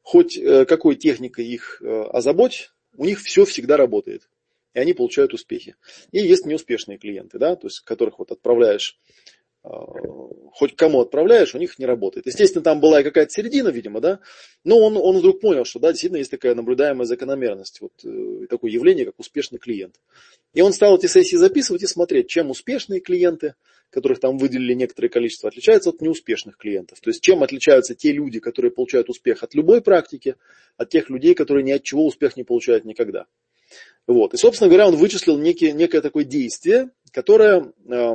хоть 0.00 0.38
э, 0.38 0.64
какой 0.64 0.96
техникой 0.96 1.46
их 1.46 1.82
э, 1.82 2.02
озаботь, 2.04 2.70
у 2.96 3.04
них 3.04 3.20
все 3.20 3.44
всегда 3.44 3.76
работает 3.76 4.28
и 4.74 4.78
они 4.78 4.94
получают 4.94 5.34
успехи. 5.34 5.76
И 6.12 6.18
есть 6.18 6.46
неуспешные 6.46 6.96
клиенты, 6.96 7.38
да, 7.38 7.56
то 7.56 7.66
есть 7.66 7.80
которых 7.80 8.18
вот 8.18 8.32
отправляешь, 8.32 8.98
хоть 9.62 10.74
кому 10.76 11.00
отправляешь, 11.00 11.54
у 11.54 11.58
них 11.58 11.78
не 11.78 11.86
работает. 11.86 12.26
Естественно, 12.26 12.62
там 12.62 12.80
была 12.80 13.00
и 13.00 13.04
какая-то 13.04 13.30
середина, 13.30 13.68
видимо, 13.68 14.00
да, 14.00 14.18
но 14.64 14.78
он, 14.78 14.96
он 14.96 15.18
вдруг 15.18 15.40
понял, 15.40 15.64
что 15.64 15.78
да, 15.78 15.92
действительно 15.92 16.18
есть 16.18 16.30
такая 16.30 16.54
наблюдаемая 16.54 17.06
закономерность, 17.06 17.80
вот 17.80 17.92
э, 18.04 18.46
такое 18.48 18.70
явление, 18.70 19.06
как 19.06 19.18
успешный 19.18 19.58
клиент. 19.58 20.00
И 20.52 20.60
он 20.62 20.72
стал 20.72 20.98
эти 20.98 21.06
сессии 21.06 21.36
записывать 21.36 21.82
и 21.84 21.86
смотреть, 21.86 22.28
чем 22.28 22.50
успешные 22.50 23.00
клиенты, 23.00 23.54
которых 23.90 24.20
там 24.20 24.36
выделили 24.36 24.74
некоторое 24.74 25.08
количество, 25.08 25.48
отличаются 25.48 25.90
от 25.90 26.00
неуспешных 26.00 26.56
клиентов. 26.56 27.00
То 27.00 27.10
есть 27.10 27.22
чем 27.22 27.42
отличаются 27.42 27.94
те 27.94 28.10
люди, 28.10 28.40
которые 28.40 28.72
получают 28.72 29.10
успех 29.10 29.42
от 29.42 29.54
любой 29.54 29.80
практики, 29.80 30.36
от 30.76 30.88
тех 30.88 31.08
людей, 31.08 31.34
которые 31.34 31.62
ни 31.62 31.72
от 31.72 31.82
чего 31.82 32.06
успех 32.06 32.36
не 32.36 32.42
получают 32.42 32.84
никогда. 32.84 33.26
Вот. 34.06 34.34
И, 34.34 34.36
собственно 34.36 34.68
говоря, 34.68 34.88
он 34.88 34.96
вычислил 34.96 35.38
некие, 35.38 35.72
некое 35.72 36.00
такое 36.00 36.24
действие, 36.24 36.90
которое 37.12 37.72
э, 37.86 38.14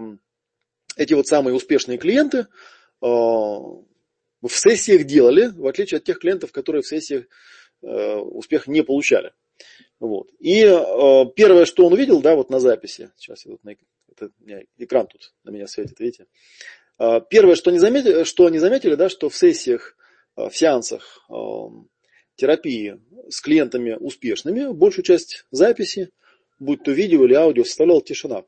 эти 0.98 1.14
вот 1.14 1.28
самые 1.28 1.56
успешные 1.56 1.98
клиенты 1.98 2.40
э, 2.40 2.46
в 3.02 3.80
сессиях 4.50 5.06
делали, 5.06 5.48
в 5.48 5.68
отличие 5.68 6.00
от 6.00 6.04
тех 6.04 6.20
клиентов, 6.20 6.52
которые 6.52 6.82
в 6.82 6.88
сессиях 6.88 7.26
э, 7.82 8.16
успех 8.16 8.68
не 8.68 8.84
получали. 8.84 9.32
Вот. 10.00 10.30
И 10.40 10.64
э, 10.64 11.26
первое, 11.36 11.66
что 11.66 11.86
он 11.86 11.94
увидел, 11.94 12.22
да, 12.22 12.36
вот 12.36 12.50
на 12.50 12.60
записи, 12.60 13.12
сейчас 13.18 13.46
я 13.46 13.52
вот 13.52 13.64
на, 13.64 13.76
это, 14.12 14.32
экран 14.78 15.08
тут 15.08 15.34
на 15.44 15.52
меня 15.52 15.68
светит, 15.68 16.00
видите. 16.00 16.26
Первое, 17.30 17.54
что 17.54 17.70
они 17.70 17.78
заметили, 17.78 18.24
что 18.24 18.48
они 18.48 18.58
заметили, 18.58 18.96
да, 18.96 19.08
что 19.08 19.30
в 19.30 19.36
сессиях, 19.36 19.96
в 20.36 20.50
сеансах 20.52 21.30
терапии 22.36 23.00
с 23.30 23.40
клиентами 23.40 23.94
успешными, 24.00 24.74
большую 24.74 25.06
часть 25.06 25.46
записи, 25.52 26.10
будь 26.58 26.82
то 26.84 26.92
видео 26.92 27.24
или 27.26 27.36
аудио, 27.36 27.66
составляла 27.66 28.02
тишина. 28.02 28.46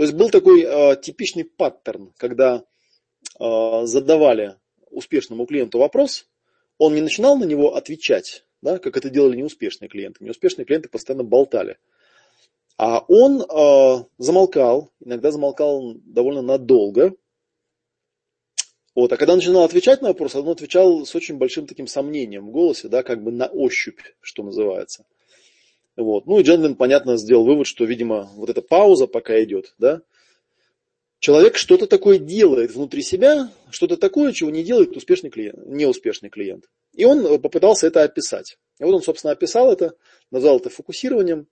То 0.00 0.04
есть 0.04 0.16
был 0.16 0.30
такой 0.30 0.62
э, 0.62 0.96
типичный 0.96 1.44
паттерн, 1.44 2.14
когда 2.16 2.64
э, 3.38 3.80
задавали 3.84 4.56
успешному 4.90 5.44
клиенту 5.44 5.78
вопрос, 5.78 6.26
он 6.78 6.94
не 6.94 7.02
начинал 7.02 7.36
на 7.36 7.44
него 7.44 7.76
отвечать, 7.76 8.46
да, 8.62 8.78
как 8.78 8.96
это 8.96 9.10
делали 9.10 9.36
неуспешные 9.36 9.90
клиенты. 9.90 10.24
Неуспешные 10.24 10.64
клиенты 10.64 10.88
постоянно 10.88 11.22
болтали. 11.22 11.76
А 12.78 13.04
он 13.08 13.42
э, 13.42 14.04
замолкал, 14.16 14.90
иногда 15.00 15.32
замолкал 15.32 15.92
довольно 15.96 16.40
надолго, 16.40 17.14
вот. 18.94 19.12
А 19.12 19.18
когда 19.18 19.36
начинал 19.36 19.64
отвечать 19.64 20.00
на 20.00 20.08
вопрос, 20.08 20.34
он 20.34 20.48
отвечал 20.48 21.04
с 21.04 21.14
очень 21.14 21.36
большим 21.36 21.66
таким 21.66 21.86
сомнением 21.86 22.46
в 22.46 22.52
голосе, 22.52 22.88
да, 22.88 23.02
как 23.02 23.22
бы 23.22 23.32
на 23.32 23.48
ощупь, 23.48 24.00
что 24.22 24.42
называется. 24.44 25.04
Вот. 26.00 26.26
Ну 26.26 26.40
и 26.40 26.42
Джентлин, 26.42 26.76
понятно, 26.76 27.18
сделал 27.18 27.44
вывод, 27.44 27.66
что, 27.66 27.84
видимо, 27.84 28.30
вот 28.34 28.48
эта 28.48 28.62
пауза 28.62 29.06
пока 29.06 29.42
идет, 29.42 29.74
да, 29.78 30.00
человек 31.18 31.56
что-то 31.56 31.86
такое 31.86 32.18
делает 32.18 32.72
внутри 32.72 33.02
себя, 33.02 33.52
что-то 33.70 33.98
такое, 33.98 34.32
чего 34.32 34.50
не 34.50 34.64
делает 34.64 34.96
успешный 34.96 35.28
клиент, 35.28 35.58
неуспешный 35.66 36.30
клиент. 36.30 36.70
И 36.94 37.04
он 37.04 37.40
попытался 37.40 37.86
это 37.86 38.02
описать. 38.02 38.56
И 38.78 38.84
вот 38.84 38.94
он, 38.94 39.02
собственно, 39.02 39.32
описал 39.32 39.70
это, 39.70 39.94
назвал 40.30 40.56
это 40.56 40.70
фокусированием. 40.70 41.46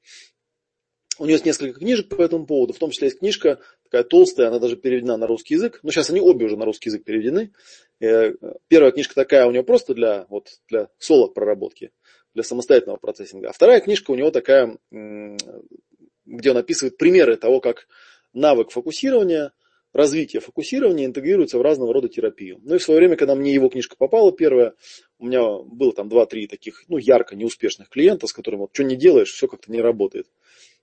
У 1.18 1.24
него 1.24 1.32
есть 1.32 1.44
несколько 1.44 1.80
книжек 1.80 2.08
по 2.08 2.22
этому 2.22 2.46
поводу, 2.46 2.72
в 2.72 2.78
том 2.78 2.90
числе 2.90 3.08
есть 3.08 3.18
книжка 3.18 3.60
такая 3.84 4.04
толстая, 4.04 4.48
она 4.48 4.58
даже 4.58 4.76
переведена 4.76 5.16
на 5.16 5.26
русский 5.26 5.54
язык. 5.54 5.80
Ну, 5.82 5.90
сейчас 5.90 6.10
они 6.10 6.20
обе 6.20 6.46
уже 6.46 6.56
на 6.56 6.64
русский 6.64 6.88
язык 6.88 7.04
переведены. 7.04 7.52
Э, 8.00 8.32
первая 8.68 8.92
книжка 8.92 9.14
такая 9.14 9.46
у 9.46 9.50
него 9.50 9.64
просто 9.64 9.94
для, 9.94 10.26
вот, 10.30 10.60
для 10.68 10.88
соло-проработки, 10.98 11.90
для 12.34 12.42
самостоятельного 12.42 12.98
процессинга. 12.98 13.48
А 13.48 13.52
вторая 13.52 13.80
книжка 13.80 14.10
у 14.10 14.14
него 14.14 14.30
такая, 14.30 14.78
где 14.90 16.50
он 16.50 16.56
описывает 16.56 16.96
примеры 16.96 17.36
того, 17.36 17.60
как 17.60 17.88
навык 18.32 18.70
фокусирования, 18.70 19.52
развитие 19.92 20.40
фокусирования 20.40 21.06
интегрируется 21.06 21.58
в 21.58 21.62
разного 21.62 21.92
рода 21.92 22.08
терапию. 22.08 22.60
Ну 22.62 22.74
и 22.74 22.78
в 22.78 22.82
свое 22.82 22.98
время, 22.98 23.16
когда 23.16 23.34
мне 23.34 23.52
его 23.52 23.68
книжка 23.68 23.96
попала 23.96 24.32
первая, 24.32 24.74
у 25.18 25.26
меня 25.26 25.42
было 25.62 25.92
там 25.92 26.08
2-3 26.08 26.46
таких, 26.46 26.84
ну, 26.88 26.98
ярко 26.98 27.34
неуспешных 27.36 27.88
клиента, 27.88 28.26
с 28.26 28.32
которыми 28.32 28.60
вот 28.60 28.70
что 28.72 28.84
не 28.84 28.96
делаешь, 28.96 29.32
все 29.32 29.48
как-то 29.48 29.72
не 29.72 29.80
работает. 29.80 30.28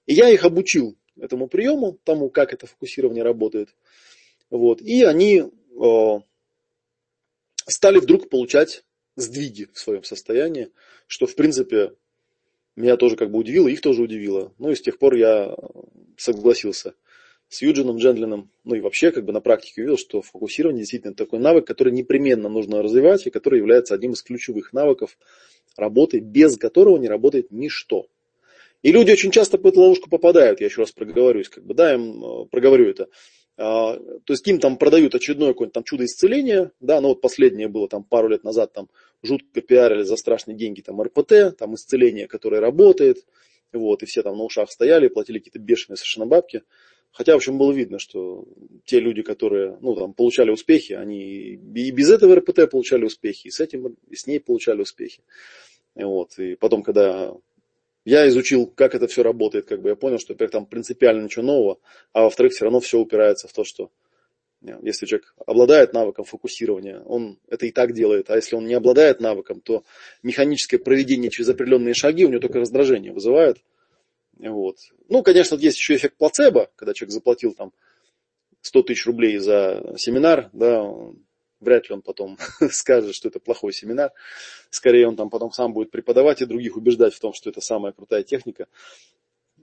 И 0.06 0.14
я 0.14 0.30
их 0.30 0.44
обучил 0.44 0.98
этому 1.20 1.48
приему, 1.48 1.98
тому, 2.04 2.30
как 2.30 2.54
это 2.54 2.68
фокусирование 2.68 3.24
работает. 3.24 3.76
Вот. 4.50 4.82
И 4.82 5.04
они 5.04 5.44
э, 5.44 6.20
стали 7.68 8.00
вдруг 8.00 8.30
получать 8.30 8.84
сдвиги 9.16 9.68
в 9.74 9.80
своем 9.80 10.04
состоянии, 10.04 10.70
что, 11.08 11.26
в 11.28 11.36
принципе, 11.36 11.94
меня 12.76 12.98
тоже 12.98 13.16
как 13.16 13.32
бы 13.32 13.40
удивило, 13.40 13.68
их 13.68 13.82
тоже 13.82 14.02
удивило. 14.02 14.54
Ну 14.58 14.72
и 14.72 14.76
с 14.76 14.82
тех 14.82 14.98
пор 14.98 15.16
я 15.16 15.56
согласился 16.18 16.94
с 17.48 17.62
Юджином 17.62 17.98
Джентлином, 17.98 18.50
ну 18.64 18.76
и 18.76 18.82
вообще 18.82 19.12
как 19.12 19.26
бы 19.26 19.32
на 19.32 19.40
практике 19.40 19.82
увидел, 19.82 19.98
что 19.98 20.22
фокусирование 20.22 20.82
действительно 20.82 21.14
такой 21.14 21.40
навык, 21.40 21.66
который 21.66 21.94
непременно 21.94 22.50
нужно 22.50 22.82
развивать 22.82 23.28
и 23.28 23.30
который 23.30 23.60
является 23.60 23.94
одним 23.94 24.14
из 24.14 24.24
ключевых 24.24 24.74
навыков 24.74 25.18
работы, 25.78 26.20
без 26.20 26.58
которого 26.58 26.98
не 26.98 27.08
работает 27.08 27.52
ничто. 27.52 28.08
И 28.82 28.92
люди 28.92 29.12
очень 29.12 29.32
часто 29.32 29.58
по 29.58 29.68
эту 29.68 29.82
ловушку 29.82 30.10
попадают, 30.10 30.60
я 30.60 30.68
еще 30.68 30.82
раз 30.82 30.92
проговорюсь, 30.92 31.50
как 31.50 31.66
бы, 31.66 31.74
да, 31.74 31.94
им 31.94 32.24
э, 32.24 32.46
проговорю 32.52 32.90
это. 32.90 33.08
А, 33.58 33.98
то 33.98 34.34
есть 34.34 34.46
им 34.48 34.60
там 34.60 34.78
продают 34.78 35.16
очередное 35.16 35.50
какое-нибудь 35.50 35.74
там 35.74 35.84
чудо 35.84 36.06
исцеления, 36.06 36.72
да, 36.82 37.00
ну 37.00 37.10
вот 37.10 37.22
последнее 37.22 37.68
было 37.70 37.88
там 37.88 38.04
пару 38.04 38.28
лет 38.28 38.44
назад, 38.44 38.74
там 38.74 38.90
жутко 39.24 39.62
пиарили 39.62 40.04
за 40.04 40.18
страшные 40.18 40.58
деньги 40.58 40.82
там 40.82 41.02
РПТ, 41.02 41.58
там 41.58 41.76
исцеление, 41.76 42.28
которое 42.28 42.60
работает, 42.60 43.26
вот, 43.72 44.04
и 44.04 44.06
все 44.06 44.24
там 44.24 44.38
на 44.38 44.44
ушах 44.44 44.72
стояли, 44.72 45.08
платили 45.08 45.38
какие-то 45.38 45.60
бешеные 45.60 45.98
совершенно 45.98 46.26
бабки. 46.26 46.64
Хотя, 47.12 47.32
в 47.32 47.38
общем, 47.38 47.58
было 47.58 47.72
видно, 47.72 47.98
что 47.98 48.46
те 48.84 49.00
люди, 49.00 49.22
которые, 49.22 49.78
ну, 49.80 49.96
там, 49.96 50.14
получали 50.14 50.52
успехи, 50.52 50.92
они 50.92 51.22
и 51.24 51.92
без 51.92 52.10
этого 52.10 52.36
РПТ 52.36 52.70
получали 52.70 53.06
успехи, 53.06 53.48
и 53.48 53.52
с 53.52 53.62
этим, 53.62 53.96
и 54.10 54.16
с 54.16 54.28
ней 54.28 54.42
получали 54.42 54.82
успехи. 54.82 55.22
Вот. 55.96 56.38
И 56.38 56.56
потом, 56.56 56.84
когда 56.84 57.34
я 58.06 58.28
изучил, 58.30 58.68
как 58.68 58.96
это 58.96 59.08
все 59.08 59.24
работает, 59.24 59.66
как 59.66 59.82
бы 59.82 59.90
я 59.90 59.96
понял, 59.96 60.20
что, 60.20 60.34
во-первых, 60.34 60.52
там 60.52 60.66
принципиально 60.68 61.24
ничего 61.24 61.44
нового, 61.44 61.80
а 62.14 62.24
во-вторых, 62.24 62.54
все 62.54 62.66
равно 62.66 62.80
все 62.80 63.00
упирается 63.00 63.48
в 63.48 63.54
то, 63.54 63.64
что 63.64 63.92
если 64.82 65.06
человек 65.06 65.36
обладает 65.46 65.94
навыком 65.94 66.26
фокусирования, 66.26 67.00
он 67.02 67.40
это 67.48 67.66
и 67.66 67.72
так 67.72 67.94
делает, 67.94 68.30
а 68.30 68.36
если 68.36 68.56
он 68.56 68.66
не 68.66 68.74
обладает 68.74 69.20
навыком, 69.20 69.60
то 69.62 69.84
механическое 70.24 70.78
проведение 70.78 71.30
через 71.30 71.50
определенные 71.50 71.94
шаги 71.94 72.26
у 72.26 72.30
него 72.30 72.40
только 72.40 72.60
раздражение 72.60 73.12
вызывает. 73.12 73.58
Вот. 74.38 74.78
Ну, 75.08 75.24
конечно, 75.24 75.56
есть 75.56 75.78
еще 75.78 75.96
эффект 75.96 76.18
плацебо, 76.18 76.70
когда 76.76 76.94
человек 76.94 77.14
заплатил 77.14 77.54
там 77.54 77.74
100 78.62 78.84
тысяч 78.84 79.06
рублей 79.06 79.38
за 79.38 79.94
семинар, 79.98 80.50
да, 80.52 80.92
вряд 81.60 81.90
ли 81.90 81.96
он 81.96 82.02
потом 82.02 82.38
скажет, 82.72 83.16
что 83.16 83.28
это 83.28 83.40
плохой 83.40 83.74
семинар. 83.74 84.12
Скорее 84.70 85.08
он 85.08 85.16
там 85.16 85.30
потом 85.30 85.52
сам 85.52 85.74
будет 85.74 85.92
преподавать 85.92 86.42
и 86.42 86.46
других 86.46 86.78
убеждать 86.78 87.14
в 87.14 87.20
том, 87.20 87.34
что 87.34 87.50
это 87.50 87.62
самая 87.62 87.94
крутая 87.94 88.24
техника. 88.24 88.68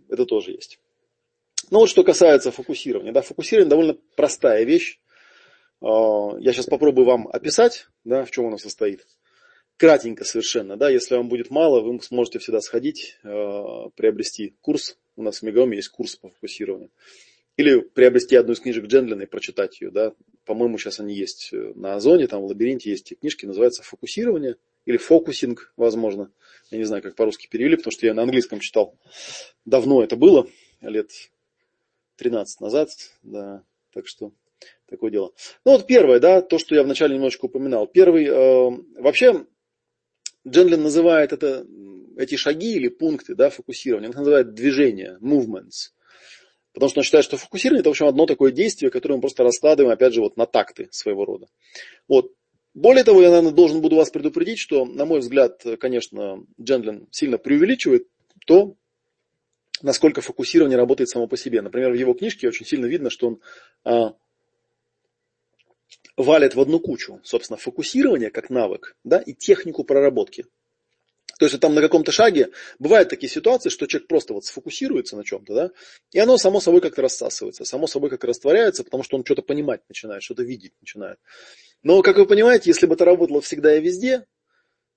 Это 0.08 0.26
тоже 0.26 0.52
есть. 0.52 0.78
Ну 1.70 1.78
вот 1.80 1.88
что 1.88 2.04
касается 2.04 2.50
фокусирования. 2.50 3.12
Да, 3.12 3.22
фокусирование 3.22 3.70
довольно 3.70 3.96
простая 4.16 4.64
вещь. 4.64 5.00
А, 5.80 6.36
я 6.38 6.52
сейчас 6.52 6.66
попробую 6.66 7.06
вам 7.06 7.28
описать, 7.28 7.88
да, 8.04 8.24
в 8.24 8.30
чем 8.30 8.46
оно 8.46 8.58
состоит. 8.58 9.06
кратенько 9.76 10.24
совершенно, 10.24 10.76
да, 10.76 10.90
если 10.90 11.16
вам 11.16 11.28
будет 11.28 11.50
мало, 11.50 11.80
вы 11.80 12.00
сможете 12.02 12.38
всегда 12.38 12.60
сходить, 12.60 13.18
э, 13.24 13.88
приобрести 13.96 14.54
курс, 14.60 14.96
у 15.16 15.22
нас 15.22 15.38
в 15.38 15.42
Мегаоме 15.42 15.76
есть 15.76 15.88
курс 15.88 16.14
по 16.14 16.28
фокусированию, 16.28 16.90
или 17.56 17.80
приобрести 17.80 18.36
одну 18.36 18.52
из 18.52 18.60
книжек 18.60 18.86
Джендлина 18.86 19.22
и 19.22 19.26
прочитать 19.26 19.80
ее, 19.80 19.90
да, 19.90 20.12
по-моему, 20.44 20.78
сейчас 20.78 21.00
они 21.00 21.14
есть 21.14 21.50
э, 21.52 21.72
на 21.74 21.94
Озоне, 21.94 22.26
там 22.26 22.42
в 22.42 22.46
лабиринте 22.46 22.90
есть 22.90 23.12
эти 23.12 23.18
книжки, 23.18 23.46
называется 23.46 23.82
«Фокусирование», 23.82 24.56
или 24.84 24.96
«Фокусинг», 24.96 25.72
возможно, 25.76 26.30
я 26.70 26.78
не 26.78 26.84
знаю, 26.84 27.02
как 27.02 27.14
по-русски 27.14 27.48
перевели, 27.48 27.76
потому 27.76 27.92
что 27.92 28.06
я 28.06 28.14
на 28.14 28.22
английском 28.22 28.60
читал, 28.60 28.96
давно 29.64 30.02
это 30.02 30.16
было, 30.16 30.48
лет 30.80 31.10
13 32.16 32.60
назад, 32.60 32.90
да, 33.22 33.62
так 33.92 34.06
что 34.08 34.32
такое 34.88 35.10
дело. 35.10 35.32
Ну 35.64 35.72
вот 35.72 35.86
первое, 35.86 36.20
да, 36.20 36.40
то, 36.42 36.58
что 36.58 36.74
я 36.74 36.82
вначале 36.82 37.14
немножечко 37.14 37.46
упоминал. 37.46 37.86
Первый, 37.86 38.26
э, 38.26 38.70
вообще, 38.98 39.46
Дженлин 40.46 40.82
называет 40.82 41.32
это, 41.32 41.66
эти 42.16 42.36
шаги 42.36 42.74
или 42.74 42.88
пункты 42.88 43.34
да, 43.34 43.50
фокусирования, 43.50 44.08
он 44.08 44.16
называет 44.16 44.54
движение, 44.54 45.18
movements. 45.20 45.92
Потому 46.72 46.88
что 46.88 47.00
он 47.00 47.04
считает, 47.04 47.24
что 47.24 47.36
фокусирование 47.36 47.80
это, 47.80 47.90
в 47.90 47.92
общем, 47.92 48.06
одно 48.06 48.26
такое 48.26 48.50
действие, 48.50 48.90
которое 48.90 49.16
мы 49.16 49.20
просто 49.20 49.44
раскладываем, 49.44 49.92
опять 49.92 50.14
же, 50.14 50.20
вот 50.20 50.36
на 50.36 50.46
такты 50.46 50.88
своего 50.90 51.24
рода. 51.24 51.48
Вот. 52.08 52.32
Более 52.74 53.04
того, 53.04 53.20
я, 53.20 53.28
наверное, 53.28 53.52
должен 53.52 53.82
буду 53.82 53.96
вас 53.96 54.10
предупредить, 54.10 54.58
что, 54.58 54.86
на 54.86 55.04
мой 55.04 55.20
взгляд, 55.20 55.62
конечно, 55.78 56.46
Джендлин 56.58 57.06
сильно 57.10 57.36
преувеличивает 57.36 58.08
то, 58.46 58.76
насколько 59.82 60.22
фокусирование 60.22 60.78
работает 60.78 61.10
само 61.10 61.26
по 61.26 61.36
себе. 61.36 61.60
Например, 61.60 61.90
в 61.90 61.96
его 61.96 62.14
книжке 62.14 62.48
очень 62.48 62.64
сильно 62.64 62.86
видно, 62.86 63.10
что 63.10 63.28
он 63.28 63.40
а, 63.84 64.14
валит 66.16 66.54
в 66.54 66.60
одну 66.60 66.80
кучу, 66.80 67.20
собственно, 67.24 67.56
фокусирование 67.56 68.30
как 68.30 68.48
навык, 68.50 68.96
да, 69.04 69.18
и 69.18 69.34
технику 69.34 69.84
проработки. 69.84 70.46
То 71.42 71.46
есть 71.46 71.58
там 71.58 71.74
на 71.74 71.80
каком-то 71.80 72.12
шаге 72.12 72.50
бывают 72.78 73.08
такие 73.08 73.28
ситуации, 73.28 73.68
что 73.68 73.86
человек 73.86 74.06
просто 74.06 74.32
вот 74.32 74.44
сфокусируется 74.44 75.16
на 75.16 75.24
чем-то, 75.24 75.52
да, 75.52 75.70
и 76.12 76.20
оно 76.20 76.36
само 76.36 76.60
собой 76.60 76.80
как-то 76.80 77.02
рассасывается, 77.02 77.64
само 77.64 77.88
собой 77.88 78.10
как-то 78.10 78.28
растворяется, 78.28 78.84
потому 78.84 79.02
что 79.02 79.16
он 79.16 79.24
что-то 79.24 79.42
понимать 79.42 79.80
начинает, 79.88 80.22
что-то 80.22 80.44
видеть 80.44 80.72
начинает. 80.80 81.18
Но, 81.82 82.00
как 82.02 82.18
вы 82.18 82.26
понимаете, 82.26 82.70
если 82.70 82.86
бы 82.86 82.94
это 82.94 83.04
работало 83.04 83.40
всегда 83.40 83.76
и 83.76 83.80
везде, 83.80 84.24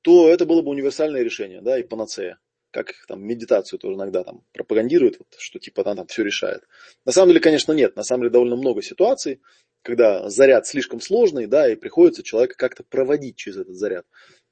то 0.03 0.29
это 0.29 0.45
было 0.45 0.61
бы 0.61 0.69
универсальное 0.69 1.23
решение, 1.23 1.61
да, 1.63 1.79
и 1.79 1.81
панацея 1.81 2.37
как 2.69 2.93
там 3.07 3.25
медитацию 3.25 3.79
тоже 3.79 3.95
иногда 3.95 4.23
там 4.23 4.43
пропагандируют, 4.51 5.17
вот, 5.17 5.27
что 5.39 5.59
типа 5.59 5.81
она 5.83 5.95
там 5.95 6.07
все 6.07 6.23
решает. 6.23 6.61
На 7.05 7.13
самом 7.13 7.29
деле, 7.29 7.39
конечно, 7.39 7.71
нет. 7.71 7.95
На 7.95 8.03
самом 8.03 8.23
деле 8.23 8.33
довольно 8.33 8.57
много 8.57 8.81
ситуаций, 8.81 9.39
когда 9.81 10.29
заряд 10.29 10.67
слишком 10.67 10.99
сложный, 10.99 11.47
да, 11.47 11.71
и 11.71 11.75
приходится 11.75 12.21
человека 12.21 12.55
как-то 12.57 12.83
проводить 12.83 13.37
через 13.37 13.59
этот 13.59 13.75
заряд. 13.75 14.05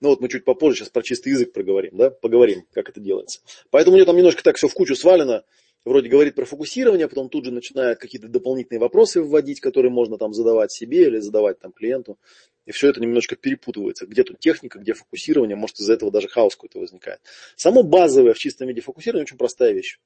Ну 0.04 0.10
вот 0.10 0.20
мы 0.20 0.28
чуть 0.28 0.44
попозже 0.44 0.80
сейчас 0.80 0.90
про 0.90 1.02
чистый 1.02 1.30
язык 1.30 1.54
проговорим, 1.54 1.96
да, 1.96 2.10
поговорим, 2.10 2.66
как 2.74 2.90
это 2.90 3.00
делается. 3.00 3.40
Поэтому 3.70 3.94
у 3.94 3.96
меня 3.96 4.06
там 4.06 4.18
немножко 4.18 4.44
так 4.44 4.58
все 4.58 4.68
в 4.68 4.74
кучу 4.74 4.96
свалено, 4.96 5.46
вроде 5.86 6.10
говорит 6.10 6.36
про 6.36 6.44
фокусирование, 6.44 7.08
потом 7.08 7.30
тут 7.30 7.46
же 7.46 7.52
начинает 7.52 8.00
какие-то 8.00 8.28
дополнительные 8.28 8.82
вопросы 8.82 9.22
вводить, 9.22 9.62
которые 9.62 9.94
можно 9.94 10.18
там 10.18 10.34
задавать 10.34 10.74
себе 10.74 11.08
или 11.08 11.20
задавать 11.20 11.60
там 11.60 11.72
клиенту. 11.72 12.18
И 12.66 12.74
все 12.74 12.90
это 12.90 13.00
немножко 13.00 13.38
перепутывается. 13.38 14.06
Где 14.06 14.26
тут 14.26 14.40
техника, 14.40 14.78
где 14.78 14.94
фокусирование, 14.94 15.56
может 15.56 15.80
из-за 15.80 15.94
этого 15.94 16.12
даже 16.12 16.28
хаос 16.28 16.58
какой-то 16.58 16.80
возникает. 16.80 17.22
Само 17.56 17.82
базовое 17.82 18.34
в 18.34 18.38
чистом 18.38 18.68
виде 18.68 18.82
фокусирование 18.82 19.24
очень 19.24 19.38
простая 19.38 19.72
вещь. 19.72 20.00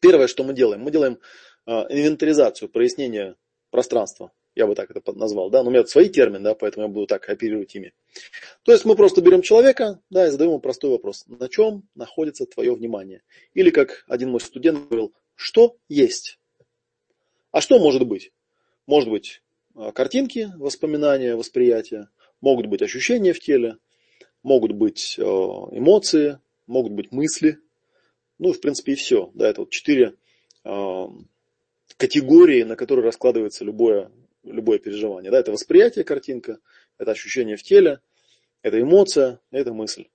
Первое, 0.00 0.26
что 0.26 0.42
мы 0.42 0.54
делаем, 0.54 0.80
мы 0.80 0.90
делаем 0.90 1.20
э, 1.66 1.70
инвентаризацию, 1.70 2.68
прояснение 2.68 3.36
пространства. 3.70 4.32
Я 4.54 4.66
бы 4.68 4.74
так 4.74 4.90
это 4.90 5.12
назвал, 5.12 5.50
да, 5.50 5.62
но 5.62 5.70
у 5.70 5.72
меня 5.72 5.84
свои 5.84 6.08
термины, 6.08 6.40
да, 6.44 6.54
поэтому 6.54 6.86
я 6.86 6.92
буду 6.92 7.06
так 7.06 7.28
оперировать 7.28 7.74
ими. 7.74 7.92
То 8.62 8.72
есть 8.72 8.84
мы 8.84 8.94
просто 8.94 9.20
берем 9.20 9.42
человека, 9.42 10.00
да, 10.10 10.26
и 10.26 10.30
задаем 10.30 10.52
ему 10.52 10.60
простой 10.60 10.90
вопрос. 10.90 11.24
На 11.26 11.48
чем 11.48 11.88
находится 11.94 12.46
твое 12.46 12.72
внимание? 12.74 13.22
Или, 13.54 13.70
как 13.70 14.04
один 14.06 14.30
мой 14.30 14.40
студент 14.40 14.88
говорил, 14.88 15.12
что 15.34 15.76
есть? 15.88 16.38
А 17.50 17.60
что 17.60 17.80
может 17.80 18.06
быть? 18.06 18.32
Может 18.86 19.10
быть 19.10 19.42
а, 19.74 19.90
картинки, 19.90 20.52
воспоминания, 20.56 21.34
восприятия, 21.34 22.08
могут 22.40 22.66
быть 22.66 22.82
ощущения 22.82 23.32
в 23.32 23.40
теле, 23.40 23.78
могут 24.44 24.72
быть 24.72 25.16
э, 25.18 25.22
эмоции, 25.22 26.38
могут 26.66 26.92
быть 26.92 27.10
мысли. 27.10 27.58
Ну, 28.38 28.52
в 28.52 28.60
принципе, 28.60 28.92
и 28.92 28.96
все. 28.96 29.30
Да, 29.34 29.48
это 29.48 29.62
вот 29.62 29.70
четыре 29.70 30.14
э, 30.64 31.04
категории, 31.96 32.62
на 32.62 32.76
которые 32.76 33.06
раскладывается 33.06 33.64
любое, 33.64 34.10
любое 34.44 34.78
переживание. 34.78 35.30
Да, 35.30 35.40
это 35.40 35.52
восприятие, 35.52 36.04
картинка, 36.04 36.58
это 36.98 37.10
ощущение 37.10 37.56
в 37.56 37.62
теле, 37.62 38.00
это 38.62 38.80
эмоция, 38.80 39.40
это 39.50 39.72
мысль. 39.72 40.06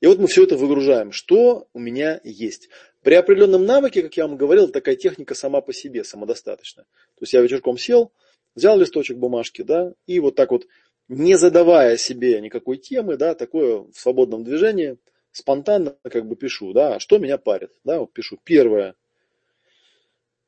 И 0.00 0.06
вот 0.06 0.18
мы 0.18 0.26
все 0.26 0.44
это 0.44 0.56
выгружаем. 0.56 1.12
Что 1.12 1.68
у 1.72 1.78
меня 1.78 2.20
есть? 2.24 2.68
При 3.02 3.14
определенном 3.14 3.64
навыке, 3.64 4.02
как 4.02 4.16
я 4.16 4.26
вам 4.26 4.36
говорил, 4.36 4.68
такая 4.68 4.96
техника 4.96 5.34
сама 5.34 5.60
по 5.60 5.72
себе 5.72 6.04
самодостаточная. 6.04 6.84
То 6.84 7.22
есть 7.22 7.32
я 7.32 7.40
вечерком 7.40 7.78
сел, 7.78 8.12
взял 8.54 8.78
листочек 8.78 9.16
бумажки, 9.16 9.62
да, 9.62 9.94
и 10.06 10.20
вот 10.20 10.34
так 10.34 10.50
вот, 10.50 10.66
не 11.08 11.36
задавая 11.36 11.96
себе 11.96 12.40
никакой 12.40 12.78
темы, 12.78 13.16
да, 13.16 13.34
такое 13.34 13.78
в 13.80 13.94
свободном 13.94 14.44
движении, 14.44 14.96
спонтанно 15.32 15.96
как 16.02 16.26
бы 16.26 16.36
пишу, 16.36 16.72
да, 16.72 16.98
что 17.00 17.18
меня 17.18 17.38
парит, 17.38 17.72
да, 17.84 18.00
вот 18.00 18.12
пишу. 18.12 18.38
Первое, 18.44 18.94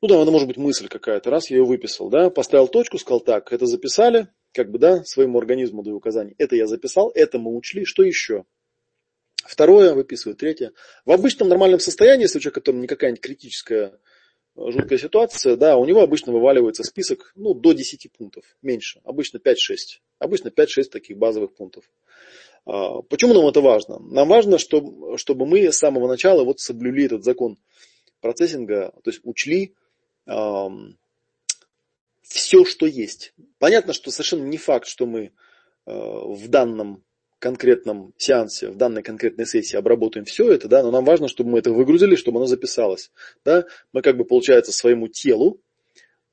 ну 0.01 0.07
да, 0.07 0.21
это 0.21 0.31
может 0.31 0.47
быть 0.47 0.57
мысль 0.57 0.87
какая-то, 0.87 1.29
раз 1.29 1.49
я 1.49 1.57
ее 1.57 1.65
выписал, 1.65 2.09
да, 2.09 2.29
поставил 2.29 2.67
точку, 2.67 2.97
сказал 2.97 3.19
так, 3.19 3.51
это 3.51 3.65
записали, 3.65 4.27
как 4.53 4.71
бы, 4.71 4.79
да, 4.79 5.03
своему 5.03 5.37
организму 5.37 5.83
даю 5.83 5.97
указание, 5.97 6.35
это 6.37 6.55
я 6.55 6.67
записал, 6.67 7.11
это 7.15 7.39
мы 7.39 7.55
учли, 7.55 7.85
что 7.85 8.03
еще? 8.03 8.45
Второе 9.45 9.93
выписываю, 9.93 10.35
третье. 10.35 10.73
В 11.05 11.11
обычном 11.11 11.47
нормальном 11.47 11.79
состоянии, 11.79 12.23
если 12.23 12.39
у 12.39 12.41
человека 12.41 12.61
там 12.61 12.81
не 12.81 12.87
какая-нибудь 12.87 13.21
критическая 13.21 13.97
жуткая 14.57 14.97
ситуация, 14.97 15.55
да, 15.55 15.77
у 15.77 15.85
него 15.85 16.01
обычно 16.01 16.33
вываливается 16.33 16.83
список 16.83 17.31
ну, 17.35 17.53
до 17.53 17.73
10 17.73 18.11
пунктов, 18.11 18.43
меньше, 18.61 18.99
обычно 19.03 19.37
5-6. 19.37 19.53
Обычно 20.19 20.49
5-6 20.49 20.89
таких 20.91 21.17
базовых 21.17 21.53
пунктов. 21.53 21.85
А, 22.65 23.01
почему 23.03 23.33
нам 23.33 23.47
это 23.47 23.61
важно? 23.61 23.99
Нам 23.99 24.27
важно, 24.27 24.57
чтобы, 24.57 25.17
чтобы 25.17 25.45
мы 25.45 25.71
с 25.71 25.77
самого 25.77 26.07
начала 26.07 26.43
вот 26.43 26.59
соблюли 26.59 27.05
этот 27.05 27.23
закон 27.23 27.57
процессинга, 28.19 28.93
то 29.03 29.11
есть 29.11 29.21
учли 29.23 29.75
все, 32.27 32.65
что 32.65 32.85
есть. 32.85 33.33
Понятно, 33.59 33.93
что 33.93 34.11
совершенно 34.11 34.43
не 34.43 34.57
факт, 34.57 34.87
что 34.87 35.05
мы 35.05 35.21
э, 35.21 35.29
в 35.85 36.47
данном 36.49 37.03
конкретном 37.39 38.13
сеансе, 38.17 38.69
в 38.69 38.77
данной 38.77 39.03
конкретной 39.03 39.45
сессии 39.45 39.77
обработаем 39.77 40.25
все 40.25 40.51
это, 40.51 40.67
да, 40.67 40.81
но 40.83 40.91
нам 40.91 41.05
важно, 41.05 41.27
чтобы 41.27 41.51
мы 41.51 41.59
это 41.59 41.71
выгрузили, 41.71 42.15
чтобы 42.15 42.39
оно 42.39 42.47
записалось. 42.47 43.11
Да. 43.45 43.65
Мы 43.93 44.01
как 44.01 44.17
бы, 44.17 44.25
получается, 44.25 44.71
своему 44.71 45.07
телу 45.07 45.61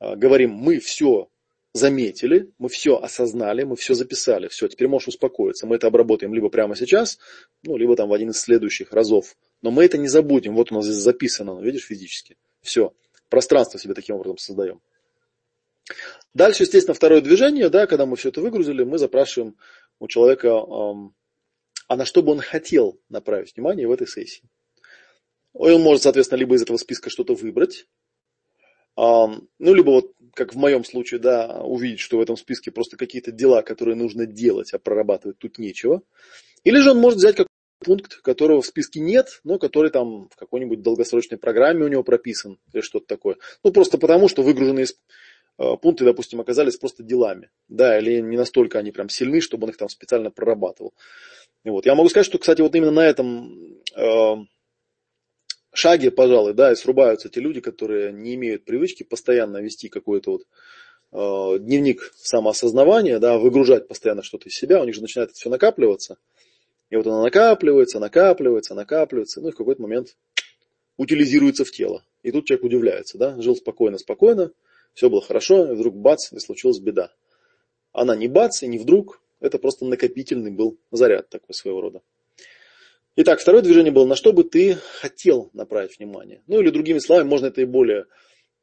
э, 0.00 0.16
говорим, 0.16 0.50
мы 0.52 0.78
все 0.78 1.28
заметили, 1.72 2.52
мы 2.58 2.68
все 2.68 2.96
осознали, 2.96 3.64
мы 3.64 3.76
все 3.76 3.94
записали, 3.94 4.48
все, 4.48 4.68
теперь 4.68 4.88
можешь 4.88 5.08
успокоиться. 5.08 5.66
Мы 5.66 5.76
это 5.76 5.88
обработаем 5.88 6.32
либо 6.32 6.48
прямо 6.48 6.76
сейчас, 6.76 7.18
ну, 7.64 7.76
либо 7.76 7.96
там 7.96 8.08
в 8.08 8.12
один 8.12 8.30
из 8.30 8.40
следующих 8.40 8.92
разов. 8.92 9.36
Но 9.60 9.70
мы 9.70 9.84
это 9.84 9.98
не 9.98 10.08
забудем, 10.08 10.54
вот 10.54 10.70
у 10.70 10.74
нас 10.76 10.84
здесь 10.84 10.96
записано, 10.96 11.60
видишь, 11.60 11.86
физически. 11.86 12.36
Все, 12.62 12.94
пространство 13.34 13.80
себе 13.80 13.94
таким 13.94 14.14
образом 14.14 14.38
создаем. 14.38 14.80
Дальше, 16.34 16.62
естественно, 16.62 16.94
второе 16.94 17.20
движение, 17.20 17.68
да, 17.68 17.88
когда 17.88 18.06
мы 18.06 18.14
все 18.14 18.28
это 18.28 18.40
выгрузили, 18.40 18.84
мы 18.84 18.96
запрашиваем 18.96 19.56
у 19.98 20.06
человека, 20.06 20.50
а 21.88 21.96
на 21.96 22.04
что 22.04 22.22
бы 22.22 22.30
он 22.30 22.38
хотел 22.38 23.00
направить 23.08 23.56
внимание 23.56 23.88
в 23.88 23.90
этой 23.90 24.06
сессии. 24.06 24.48
Он 25.52 25.82
может, 25.82 26.04
соответственно, 26.04 26.38
либо 26.38 26.54
из 26.54 26.62
этого 26.62 26.76
списка 26.76 27.10
что-то 27.10 27.34
выбрать, 27.34 27.88
ну, 28.96 29.48
либо 29.58 29.90
вот, 29.90 30.12
как 30.32 30.54
в 30.54 30.56
моем 30.56 30.84
случае, 30.84 31.18
да, 31.18 31.60
увидеть, 31.64 31.98
что 31.98 32.18
в 32.18 32.20
этом 32.20 32.36
списке 32.36 32.70
просто 32.70 32.96
какие-то 32.96 33.32
дела, 33.32 33.62
которые 33.62 33.96
нужно 33.96 34.26
делать, 34.26 34.72
а 34.72 34.78
прорабатывать 34.78 35.38
тут 35.38 35.58
нечего. 35.58 36.02
Или 36.62 36.78
же 36.78 36.92
он 36.92 36.98
может 36.98 37.18
взять 37.18 37.34
какой-то 37.34 37.50
пункт, 37.84 38.16
которого 38.16 38.62
в 38.62 38.66
списке 38.66 39.00
нет, 39.00 39.40
но 39.44 39.58
который 39.58 39.90
там 39.90 40.28
в 40.28 40.36
какой-нибудь 40.36 40.82
долгосрочной 40.82 41.38
программе 41.38 41.84
у 41.84 41.88
него 41.88 42.02
прописан 42.02 42.58
или 42.72 42.80
что-то 42.80 43.06
такое. 43.06 43.36
Ну, 43.62 43.72
просто 43.72 43.98
потому, 43.98 44.28
что 44.28 44.42
выгруженные 44.42 44.86
Э, 45.56 45.76
пункты, 45.80 46.04
допустим, 46.04 46.40
оказались 46.40 46.76
просто 46.76 47.02
делами, 47.02 47.50
да, 47.68 47.98
или 47.98 48.20
не 48.20 48.36
настолько 48.36 48.78
они 48.78 48.90
прям 48.90 49.08
сильны, 49.08 49.40
чтобы 49.40 49.64
он 49.64 49.70
их 49.70 49.76
там 49.76 49.88
специально 49.88 50.30
прорабатывал. 50.30 50.94
И 51.64 51.70
вот. 51.70 51.86
Я 51.86 51.94
могу 51.94 52.08
сказать, 52.08 52.26
что, 52.26 52.38
кстати, 52.38 52.60
вот 52.60 52.74
именно 52.74 52.90
на 52.90 53.06
этом 53.06 53.78
э, 53.96 54.34
шаге, 55.72 56.10
пожалуй, 56.10 56.54
да, 56.54 56.72
и 56.72 56.76
срубаются 56.76 57.28
те 57.28 57.40
люди, 57.40 57.60
которые 57.60 58.12
не 58.12 58.34
имеют 58.34 58.64
привычки 58.64 59.04
постоянно 59.04 59.58
вести 59.58 59.88
какой-то 59.88 60.32
вот 60.32 60.42
э, 61.12 61.58
дневник 61.60 62.12
самоосознавания, 62.16 63.20
да, 63.20 63.38
выгружать 63.38 63.86
постоянно 63.86 64.24
что-то 64.24 64.48
из 64.48 64.56
себя, 64.56 64.82
у 64.82 64.84
них 64.84 64.96
же 64.96 65.02
начинает 65.02 65.30
это 65.30 65.38
все 65.38 65.50
накапливаться. 65.50 66.18
И 66.90 66.96
вот 66.96 67.06
оно 67.06 67.22
накапливается, 67.22 67.98
накапливается, 67.98 68.74
накапливается, 68.74 69.40
ну 69.40 69.48
и 69.48 69.52
в 69.52 69.56
какой-то 69.56 69.82
момент 69.82 70.16
утилизируется 70.96 71.64
в 71.64 71.70
тело. 71.70 72.04
И 72.22 72.30
тут 72.30 72.46
человек 72.46 72.64
удивляется, 72.64 73.18
да, 73.18 73.40
жил 73.40 73.56
спокойно, 73.56 73.98
спокойно, 73.98 74.52
все 74.94 75.10
было 75.10 75.20
хорошо, 75.20 75.72
и 75.72 75.74
вдруг 75.74 75.96
бац, 75.96 76.32
и 76.32 76.38
случилась 76.38 76.78
беда. 76.78 77.12
Она 77.92 78.16
не 78.16 78.28
бац, 78.28 78.62
и 78.62 78.66
не 78.66 78.78
вдруг, 78.78 79.20
Это 79.40 79.58
просто 79.58 79.84
накопительный 79.84 80.50
был 80.50 80.78
заряд 80.90 81.28
такой 81.28 81.54
своего 81.54 81.80
рода. 81.82 82.00
Итак, 83.16 83.40
второе 83.40 83.62
движение 83.62 83.92
было, 83.92 84.06
на 84.06 84.16
что 84.16 84.32
бы 84.32 84.42
ты 84.42 84.76
хотел 85.00 85.50
направить 85.52 85.98
внимание. 85.98 86.42
Ну 86.46 86.60
или 86.60 86.70
другими 86.70 86.98
словами, 86.98 87.28
можно 87.28 87.46
это 87.46 87.60
и 87.60 87.64
более 87.64 88.06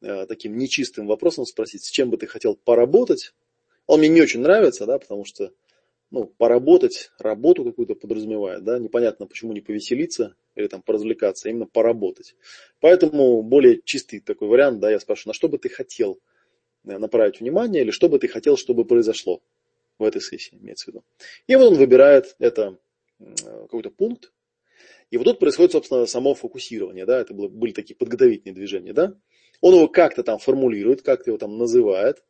э, 0.01 0.25
таким 0.25 0.57
нечистым 0.57 1.07
вопросом 1.07 1.45
спросить, 1.45 1.83
с 1.85 1.89
чем 1.89 2.09
бы 2.09 2.17
ты 2.17 2.27
хотел 2.27 2.55
поработать. 2.55 3.33
Он 3.85 3.99
мне 3.99 4.09
не 4.09 4.21
очень 4.21 4.41
нравится, 4.41 4.85
да, 4.85 4.97
потому 4.97 5.23
что 5.23 5.51
ну, 6.11 6.25
поработать, 6.25 7.11
работу 7.17 7.63
какую-то 7.63 7.95
подразумевает, 7.95 8.63
да, 8.63 8.77
непонятно, 8.77 9.25
почему 9.25 9.53
не 9.53 9.61
повеселиться 9.61 10.35
или 10.55 10.67
там 10.67 10.81
поразвлекаться, 10.81 11.47
а 11.47 11.51
именно 11.51 11.65
поработать. 11.65 12.35
Поэтому 12.81 13.41
более 13.41 13.81
чистый 13.83 14.19
такой 14.19 14.49
вариант, 14.49 14.79
да, 14.81 14.91
я 14.91 14.99
спрашиваю, 14.99 15.29
на 15.29 15.33
что 15.33 15.47
бы 15.47 15.57
ты 15.57 15.69
хотел 15.69 16.19
э, 16.85 16.97
направить 16.97 17.39
внимание 17.39 17.83
или 17.83 17.91
что 17.91 18.09
бы 18.09 18.19
ты 18.19 18.27
хотел, 18.27 18.57
чтобы 18.57 18.83
произошло 18.83 19.41
в 19.97 20.03
этой 20.03 20.21
сессии, 20.21 20.57
имеется 20.61 20.85
в 20.85 20.87
виду. 20.89 21.03
И 21.47 21.55
вот 21.55 21.71
он 21.71 21.77
выбирает 21.77 22.35
это 22.39 22.77
какой-то 23.37 23.89
пункт, 23.89 24.33
и 25.11 25.17
вот 25.17 25.25
тут 25.25 25.39
происходит, 25.39 25.73
собственно, 25.73 26.05
само 26.05 26.33
фокусирование, 26.33 27.05
да, 27.05 27.19
это 27.19 27.33
были 27.33 27.71
такие 27.71 27.95
подготовительные 27.95 28.55
движения, 28.55 28.93
да. 28.93 29.13
Он 29.59 29.75
его 29.75 29.87
как-то 29.87 30.23
там 30.23 30.39
формулирует, 30.39 31.03
как-то 31.03 31.29
его 31.29 31.37
там 31.37 31.57
называет, 31.57 32.23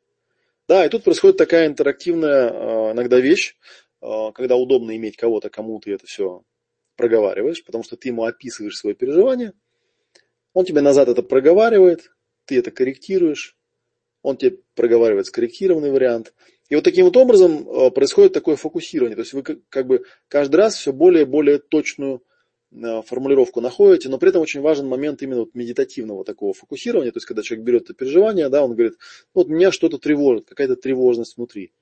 да, 0.71 0.85
и 0.85 0.89
тут 0.89 1.03
происходит 1.03 1.35
такая 1.35 1.67
интерактивная 1.67 2.49
э, 2.49 2.91
иногда 2.93 3.19
вещь, 3.19 3.57
э, 4.01 4.31
когда 4.33 4.55
удобно 4.55 4.95
иметь 4.95 5.17
кого-то, 5.17 5.49
кому 5.49 5.77
ты 5.81 5.91
это 5.91 6.07
все 6.07 6.43
проговариваешь, 6.95 7.65
потому 7.65 7.83
что 7.83 7.97
ты 7.97 8.07
ему 8.07 8.23
описываешь 8.23 8.77
свои 8.77 8.93
переживания, 8.93 9.51
он 10.53 10.63
тебе 10.63 10.79
назад 10.79 11.09
это 11.09 11.23
проговаривает, 11.23 12.13
ты 12.45 12.57
это 12.57 12.71
корректируешь, 12.71 13.57
он 14.21 14.37
тебе 14.37 14.59
проговаривает 14.73 15.25
скорректированный 15.25 15.91
вариант. 15.91 16.33
И 16.69 16.75
вот 16.75 16.85
таким 16.85 17.03
вот 17.03 17.17
образом 17.17 17.67
э, 17.67 17.91
происходит 17.91 18.31
такое 18.31 18.55
фокусирование. 18.55 19.17
То 19.17 19.23
есть 19.23 19.33
вы 19.33 19.43
как 19.43 19.87
бы 19.87 20.05
каждый 20.29 20.55
раз 20.55 20.75
все 20.75 20.93
более 20.93 21.23
и 21.23 21.25
более 21.25 21.59
точную 21.59 22.23
формулировку 22.71 23.59
находите, 23.59 24.09
но 24.09 24.17
при 24.17 24.29
этом 24.29 24.41
очень 24.41 24.61
важен 24.61 24.87
момент 24.87 25.21
именно 25.21 25.41
вот 25.41 25.55
медитативного 25.55 26.23
такого 26.23 26.53
фокусирования, 26.53 27.11
то 27.11 27.17
есть 27.17 27.27
когда 27.27 27.43
человек 27.43 27.65
берет 27.65 27.83
это 27.83 27.93
переживание, 27.93 28.49
да, 28.49 28.63
он 28.63 28.73
говорит, 28.73 28.93
вот 29.33 29.47
меня 29.49 29.71
что-то 29.71 29.97
тревожит, 29.97 30.45
какая-то 30.47 30.75
тревожность 30.75 31.35
внутри. 31.35 31.73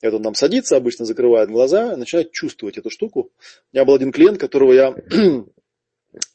Это 0.00 0.16
он 0.16 0.22
там 0.22 0.34
садится, 0.34 0.76
обычно 0.76 1.04
закрывает 1.04 1.48
глаза, 1.48 1.92
и 1.92 1.96
начинает 1.96 2.32
чувствовать 2.32 2.76
эту 2.76 2.90
штуку. 2.90 3.30
У 3.72 3.76
меня 3.76 3.84
был 3.84 3.94
один 3.94 4.12
клиент, 4.12 4.38
которого 4.38 4.72
я, 4.72 4.94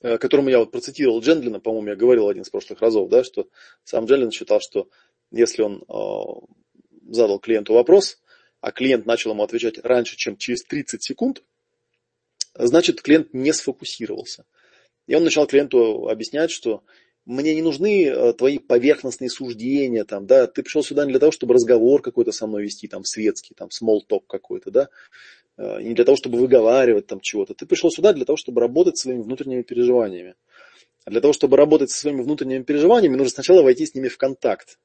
э, 0.02 0.18
которому 0.18 0.50
я 0.50 0.60
вот 0.60 0.72
процитировал 0.72 1.20
Джендлина, 1.20 1.60
по-моему, 1.60 1.90
я 1.90 1.96
говорил 1.96 2.30
один 2.30 2.44
из 2.44 2.50
прошлых 2.50 2.82
разов, 2.82 3.10
да, 3.10 3.24
что 3.24 3.48
сам 3.84 4.06
Джендлин 4.06 4.32
считал, 4.32 4.62
что 4.62 4.90
если 5.32 5.64
он 5.64 5.84
э, 5.88 7.12
задал 7.12 7.40
клиенту 7.40 7.74
вопрос, 7.74 8.22
а 8.62 8.72
клиент 8.72 9.06
начал 9.06 9.32
ему 9.32 9.44
отвечать 9.44 9.78
раньше, 9.80 10.16
чем 10.16 10.38
через 10.38 10.64
30 10.64 11.04
секунд, 11.04 11.44
значит 12.58 13.02
клиент 13.02 13.34
не 13.34 13.54
сфокусировался. 13.54 14.46
И 15.08 15.16
он 15.16 15.24
начал 15.24 15.48
клиенту 15.48 16.10
объяснять, 16.10 16.52
что 16.52 16.84
мне 17.26 17.54
не 17.56 17.62
нужны 17.62 18.06
э, 18.06 18.34
твои 18.34 18.58
поверхностные 18.58 19.30
суждения, 19.30 20.06
там, 20.06 20.26
да, 20.26 20.48
ты 20.48 20.64
пришел 20.64 20.84
сюда 20.84 21.06
не 21.06 21.12
для 21.12 21.20
того, 21.20 21.32
чтобы 21.32 21.54
разговор 21.54 22.02
какой-то 22.02 22.32
со 22.32 22.48
мной 22.48 22.64
вести, 22.64 22.88
там, 22.88 23.04
светский, 23.04 23.54
там, 23.54 23.68
small 23.68 24.00
talk 24.10 24.22
какой-то, 24.28 24.72
да, 24.72 24.90
э, 25.58 25.82
не 25.82 25.94
для 25.94 26.06
того, 26.06 26.16
чтобы 26.16 26.38
выговаривать 26.40 27.08
там 27.08 27.20
чего-то. 27.20 27.54
Ты 27.54 27.66
пришел 27.66 27.92
сюда 27.92 28.14
для 28.14 28.26
того, 28.26 28.38
чтобы 28.38 28.62
работать 28.62 28.98
своими 28.98 29.22
внутренними 29.22 29.62
переживаниями. 29.62 30.36
А 31.06 31.12
для 31.12 31.22
того, 31.22 31.34
чтобы 31.34 31.58
работать 31.58 31.92
со 31.92 32.00
своими 32.00 32.22
внутренними 32.22 32.64
переживаниями, 32.64 33.16
нужно 33.16 33.32
сначала 33.32 33.62
войти 33.62 33.86
с 33.86 33.94
ними 33.94 34.08
в 34.08 34.18
контакт. 34.18 34.80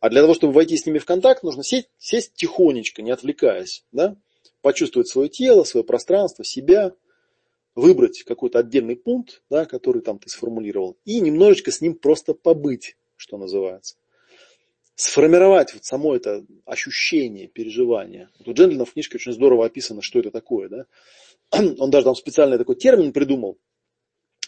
А 0.00 0.10
для 0.10 0.20
того, 0.20 0.34
чтобы 0.34 0.52
войти 0.52 0.76
с 0.76 0.86
ними 0.86 0.98
в 0.98 1.04
контакт, 1.04 1.42
нужно 1.42 1.64
сесть, 1.64 1.88
сесть 1.98 2.34
тихонечко, 2.34 3.02
не 3.02 3.10
отвлекаясь, 3.10 3.84
да, 3.92 4.16
почувствовать 4.60 5.08
свое 5.08 5.28
тело, 5.28 5.64
свое 5.64 5.84
пространство, 5.84 6.44
себя– 6.44 6.92
выбрать 7.74 8.22
какой-то 8.24 8.58
отдельный 8.58 8.96
пункт, 8.96 9.42
да, 9.50 9.64
который 9.64 10.02
там 10.02 10.18
ты 10.18 10.28
сформулировал, 10.28 10.96
и 11.04 11.20
немножечко 11.20 11.70
с 11.70 11.80
ним 11.80 11.94
просто 11.94 12.34
побыть, 12.34 12.96
что 13.16 13.36
называется. 13.38 13.96
Сформировать 14.94 15.74
вот 15.74 15.84
само 15.84 16.16
это 16.16 16.44
ощущение, 16.64 17.46
переживание. 17.46 18.30
Вот 18.38 18.48
у 18.48 18.52
Джентлина 18.52 18.84
в 18.84 18.92
книжке 18.92 19.16
очень 19.16 19.32
здорово 19.32 19.66
описано, 19.66 20.02
что 20.02 20.18
это 20.18 20.32
такое. 20.32 20.68
Да? 20.68 20.86
Он 21.78 21.90
даже 21.90 22.04
там 22.04 22.16
специальный 22.16 22.58
такой 22.58 22.74
термин 22.74 23.12
придумал. 23.12 23.58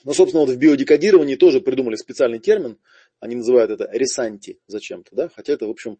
Но, 0.02 0.12
собственно, 0.12 0.44
вот 0.44 0.52
в 0.52 0.58
биодекодировании 0.58 1.36
тоже 1.36 1.60
придумали 1.60 1.94
специальный 1.94 2.40
термин. 2.40 2.78
Они 3.20 3.36
называют 3.36 3.70
это 3.70 3.88
ресанти 3.92 4.58
зачем-то. 4.66 5.14
Да? 5.14 5.28
Хотя 5.28 5.52
это, 5.52 5.66
в 5.66 5.70
общем, 5.70 5.98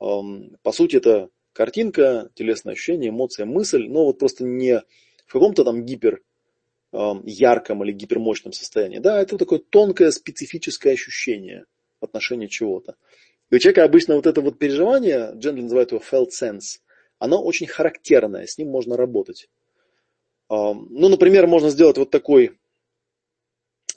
эм, 0.00 0.56
по 0.62 0.72
сути, 0.72 0.96
это 0.96 1.28
картинка, 1.52 2.30
телесное 2.34 2.72
ощущение, 2.72 3.10
эмоция, 3.10 3.46
мысль, 3.46 3.86
но 3.86 4.06
вот 4.06 4.18
просто 4.18 4.44
не 4.44 4.82
в 5.26 5.32
каком-то 5.32 5.64
там 5.64 5.84
гипер 5.84 6.20
ярком 7.24 7.82
или 7.82 7.92
гипермощном 7.92 8.52
состоянии. 8.52 8.98
Да, 8.98 9.20
это 9.20 9.36
такое 9.36 9.58
тонкое 9.58 10.12
специфическое 10.12 10.92
ощущение 10.92 11.66
в 12.00 12.04
отношении 12.04 12.46
чего-то. 12.46 12.96
И 13.50 13.56
у 13.56 13.58
человека 13.58 13.84
обычно 13.84 14.14
вот 14.14 14.26
это 14.26 14.40
вот 14.40 14.58
переживание, 14.58 15.32
Дженли 15.34 15.62
называет 15.62 15.90
его 15.90 16.00
felt 16.00 16.28
sense, 16.30 16.80
оно 17.18 17.42
очень 17.42 17.66
характерное, 17.66 18.46
с 18.46 18.58
ним 18.58 18.68
можно 18.68 18.96
работать. 18.96 19.48
Ну, 20.48 21.08
например, 21.08 21.46
можно 21.46 21.70
сделать 21.70 21.98
вот 21.98 22.10
такой, 22.10 22.58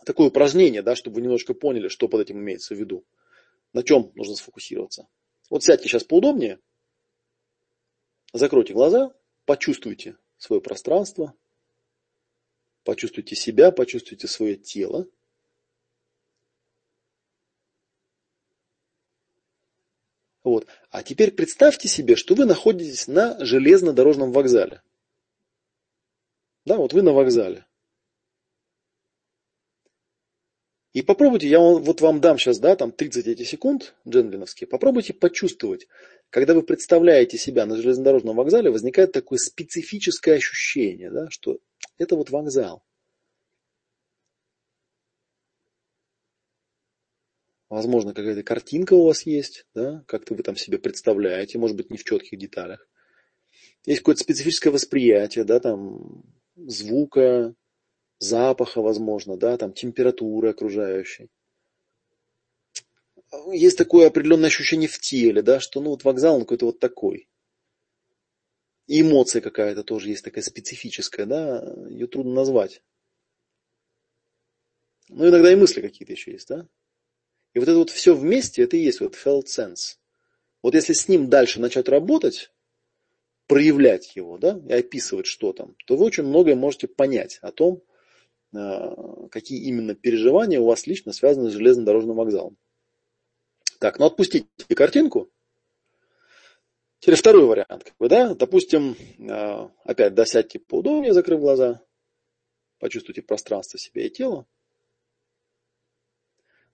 такое 0.06 0.28
упражнение, 0.28 0.82
да, 0.82 0.96
чтобы 0.96 1.16
вы 1.16 1.22
немножко 1.22 1.54
поняли, 1.54 1.90
что 1.90 2.08
под 2.08 2.22
этим 2.22 2.40
имеется 2.40 2.74
в 2.74 2.80
виду. 2.80 3.06
На 3.74 3.84
чем 3.84 4.12
нужно 4.16 4.36
сфокусироваться. 4.36 5.08
Вот 5.50 5.64
сядьте 5.64 5.88
сейчас 5.88 6.04
поудобнее, 6.04 6.60
закройте 8.34 8.74
глаза, 8.74 9.14
почувствуйте 9.46 10.18
свое 10.38 10.62
пространство, 10.62 11.34
Почувствуйте 12.88 13.36
себя, 13.36 13.74
почувствуйте 13.74 14.30
свое 14.30 14.56
тело. 14.56 15.06
Вот. 20.46 20.68
А 20.90 21.04
теперь 21.04 21.32
представьте 21.32 21.90
себе, 21.90 22.16
что 22.16 22.34
вы 22.34 22.46
находитесь 22.46 23.10
на 23.10 23.44
железнодорожном 23.44 24.32
вокзале. 24.32 24.82
Да, 26.64 26.78
вот 26.78 26.94
вы 26.94 27.02
на 27.02 27.12
вокзале. 27.12 27.66
И 30.94 31.02
попробуйте, 31.02 31.50
я 31.50 31.60
вот 31.60 32.00
вам 32.00 32.22
дам 32.22 32.40
сейчас, 32.40 32.58
да, 32.58 32.78
там 32.78 32.94
30 32.94 33.28
эти 33.28 33.44
секунд 33.44 33.96
джентльменовские, 34.08 34.66
попробуйте 34.70 35.14
почувствовать, 35.14 35.90
когда 36.30 36.54
вы 36.54 36.64
представляете 36.64 37.38
себя 37.38 37.66
на 37.66 37.76
железнодорожном 37.76 38.38
вокзале, 38.38 38.72
возникает 38.72 39.12
такое 39.12 39.40
специфическое 39.40 40.38
ощущение, 40.38 41.12
да, 41.12 41.30
что 41.30 41.60
это 41.98 42.16
вот 42.16 42.30
вокзал. 42.30 42.84
Возможно, 47.70 48.14
какая-то 48.14 48.44
картинка 48.44 48.94
у 48.94 49.06
вас 49.06 49.26
есть, 49.26 49.66
да, 49.74 50.04
как-то 50.08 50.34
вы 50.34 50.44
там 50.44 50.56
себе 50.56 50.78
представляете, 50.78 51.58
может 51.58 51.76
быть, 51.76 51.90
не 51.90 51.98
в 51.98 52.04
четких 52.04 52.40
деталях. 52.40 52.88
Есть 53.86 54.00
какое-то 54.00 54.22
специфическое 54.22 54.72
восприятие, 54.72 55.44
да, 55.44 55.60
там, 55.60 56.24
звука, 56.56 57.54
запаха, 58.20 58.82
возможно, 58.82 59.36
да, 59.38 59.58
там, 59.58 59.74
температуры 59.74 60.50
окружающей. 60.50 61.30
Есть 63.52 63.78
такое 63.78 64.08
определенное 64.08 64.48
ощущение 64.48 64.88
в 64.88 65.00
теле, 65.00 65.42
да, 65.42 65.60
что, 65.60 65.82
ну, 65.82 65.90
вот 65.90 66.06
вокзал, 66.06 66.36
он 66.36 66.42
какой-то 66.42 66.68
вот 66.68 66.80
такой. 66.80 67.28
И 68.88 69.02
эмоция 69.02 69.42
какая-то 69.42 69.84
тоже 69.84 70.10
есть 70.10 70.24
такая 70.24 70.44
специфическая, 70.44 71.26
да, 71.26 71.76
ее 71.90 72.08
трудно 72.08 72.34
назвать. 72.34 72.82
Ну, 75.10 75.28
иногда 75.28 75.52
и 75.52 75.56
мысли 75.56 75.82
какие-то 75.82 76.14
еще 76.14 76.32
есть, 76.32 76.48
да. 76.48 76.68
И 77.54 77.60
вот 77.60 77.68
это 77.68 77.78
вот 77.78 77.90
все 77.90 78.16
вместе, 78.16 78.64
это 78.64 78.78
и 78.78 78.82
есть 78.82 79.02
вот 79.02 79.16
felt 79.16 79.46
sense. 79.46 79.98
Вот 80.64 80.74
если 80.74 80.94
с 80.94 81.08
ним 81.08 81.30
дальше 81.30 81.60
начать 81.60 81.90
работать, 81.90 82.52
проявлять 83.48 84.16
его, 84.16 84.38
да, 84.38 84.60
и 84.68 84.74
описывать, 84.74 85.26
что 85.26 85.54
там, 85.54 85.76
то 85.86 85.96
вы 85.96 86.06
очень 86.06 86.24
многое 86.24 86.56
можете 86.56 86.88
понять 86.88 87.40
о 87.42 87.52
том, 87.52 87.84
а, 88.54 89.28
какие 89.30 89.64
именно 89.64 89.96
переживания 89.96 90.60
у 90.60 90.66
вас 90.66 90.88
лично 90.88 91.14
связаны 91.14 91.50
с 91.50 91.54
железнодорожным 91.54 92.16
вокзалом. 92.16 92.58
Так, 93.80 94.00
ну 94.00 94.06
отпустите 94.06 94.48
картинку. 94.76 95.30
Теперь 97.00 97.16
второй 97.16 97.46
вариант. 97.46 97.84
Как 97.84 97.98
бы, 97.98 98.10
да? 98.10 98.34
Допустим, 98.34 98.96
а, 99.30 99.72
опять 99.84 100.16
досядьте 100.16 100.60
поудобнее, 100.60 101.14
закрыв 101.14 101.40
глаза. 101.40 101.82
Почувствуйте 102.80 103.22
пространство 103.22 103.80
себя 103.80 104.06
и 104.06 104.10
тела. 104.10 104.48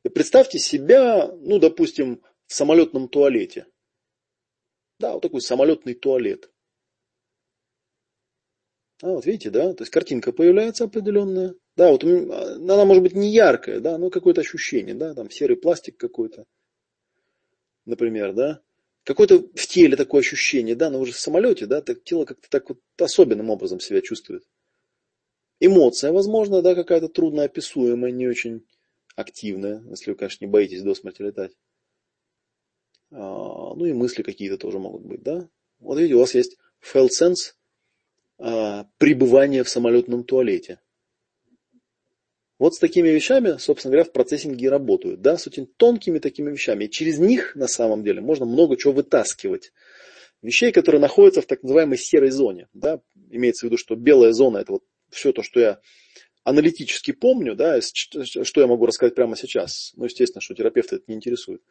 И 0.04 0.10
представьте 0.10 0.60
себя, 0.60 1.28
ну, 1.28 1.60
допустим, 1.60 2.22
в 2.48 2.54
самолетном 2.54 3.08
туалете. 3.08 3.68
Да, 5.00 5.14
вот 5.14 5.22
такой 5.22 5.42
самолетный 5.42 5.94
туалет. 5.94 6.52
А, 9.02 9.08
вот 9.08 9.26
видите, 9.26 9.50
да, 9.50 9.74
то 9.74 9.84
есть 9.84 9.92
картинка 9.92 10.32
появляется 10.32 10.86
определенная. 10.86 11.56
Да, 11.76 11.92
вот 11.92 12.04
она 12.04 12.86
может 12.86 13.04
быть 13.04 13.14
не 13.14 13.34
яркая, 13.34 13.82
да, 13.82 13.98
но 13.98 14.10
какое-то 14.10 14.42
ощущение, 14.42 14.96
да, 14.96 15.14
там 15.14 15.30
серый 15.30 15.58
пластик 15.58 15.98
какой-то, 15.98 16.46
например, 17.86 18.34
да. 18.34 18.63
Какое-то 19.04 19.40
в 19.54 19.68
теле 19.68 19.98
такое 19.98 20.22
ощущение, 20.22 20.76
да, 20.76 20.90
но 20.90 21.00
уже 21.00 21.12
в 21.12 21.20
самолете, 21.20 21.66
да, 21.66 21.82
так, 21.82 22.04
тело 22.04 22.24
как-то 22.26 22.50
так 22.50 22.70
вот 22.70 22.80
особенным 22.98 23.50
образом 23.50 23.80
себя 23.80 24.02
чувствует. 24.02 24.46
Эмоция, 25.60 26.12
возможно, 26.12 26.62
да, 26.62 26.74
какая-то 26.74 27.10
трудноописуемая, 27.10 28.12
не 28.12 28.28
очень 28.28 28.66
активная, 29.16 29.84
если 29.90 30.12
вы, 30.12 30.18
конечно, 30.18 30.46
не 30.46 30.52
боитесь 30.52 30.82
до 30.82 30.96
смерти 30.96 31.22
летать. 31.22 31.52
А, 33.12 33.74
ну 33.76 33.86
и 33.86 33.94
мысли 33.94 34.24
какие-то 34.24 34.58
тоже 34.58 34.80
могут 34.80 35.04
быть, 35.04 35.22
да. 35.22 35.48
Вот 35.80 35.98
видите, 35.98 36.16
у 36.16 36.20
вас 36.20 36.34
есть 36.34 36.58
felt 36.82 37.10
sense 37.10 37.54
а, 38.40 38.88
пребывания 38.98 39.64
в 39.64 39.70
самолетном 39.70 40.24
туалете. 40.24 40.80
Вот 42.64 42.76
с 42.76 42.80
такими 42.80 43.10
вещами, 43.10 43.58
собственно 43.58 43.92
говоря, 43.92 44.10
в 44.10 44.14
процессинге 44.14 44.68
и 44.68 44.70
работают, 44.70 45.20
да, 45.20 45.38
с 45.38 45.46
очень 45.48 45.68
тонкими 45.68 46.20
такими 46.20 46.50
вещами. 46.50 46.86
И 46.86 46.90
через 46.90 47.20
них, 47.20 47.58
на 47.58 47.68
самом 47.68 48.06
деле, 48.06 48.22
можно 48.22 48.46
много 48.46 48.78
чего 48.78 48.94
вытаскивать. 48.94 49.74
Вещей, 50.42 50.72
которые 50.72 51.02
находятся 51.02 51.42
в 51.42 51.46
так 51.46 51.62
называемой 51.62 51.98
серой 51.98 52.30
зоне, 52.30 52.70
да, 52.74 53.02
имеется 53.30 53.66
в 53.66 53.68
виду, 53.68 53.78
что 53.78 53.98
белая 53.98 54.32
зона 54.32 54.60
это 54.60 54.72
вот 54.72 54.84
все 55.10 55.34
то, 55.34 55.44
что 55.44 55.60
я 55.60 55.82
аналитически 56.46 57.12
помню, 57.12 57.54
да, 57.54 57.82
что 57.82 58.62
я 58.62 58.68
могу 58.68 58.86
рассказать 58.86 59.14
прямо 59.14 59.36
сейчас. 59.36 59.92
Ну, 59.98 60.06
естественно, 60.06 60.40
что 60.40 60.56
терапевта 60.56 60.96
это 60.96 61.04
не 61.08 61.16
интересует. 61.16 61.62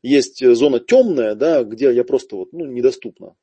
Есть 0.00 0.42
зона 0.42 0.80
темная, 0.80 1.34
да, 1.34 1.62
где 1.62 1.92
я 1.92 2.04
просто 2.04 2.36
вот, 2.36 2.54
ну, 2.54 2.64
недоступна. 2.64 3.34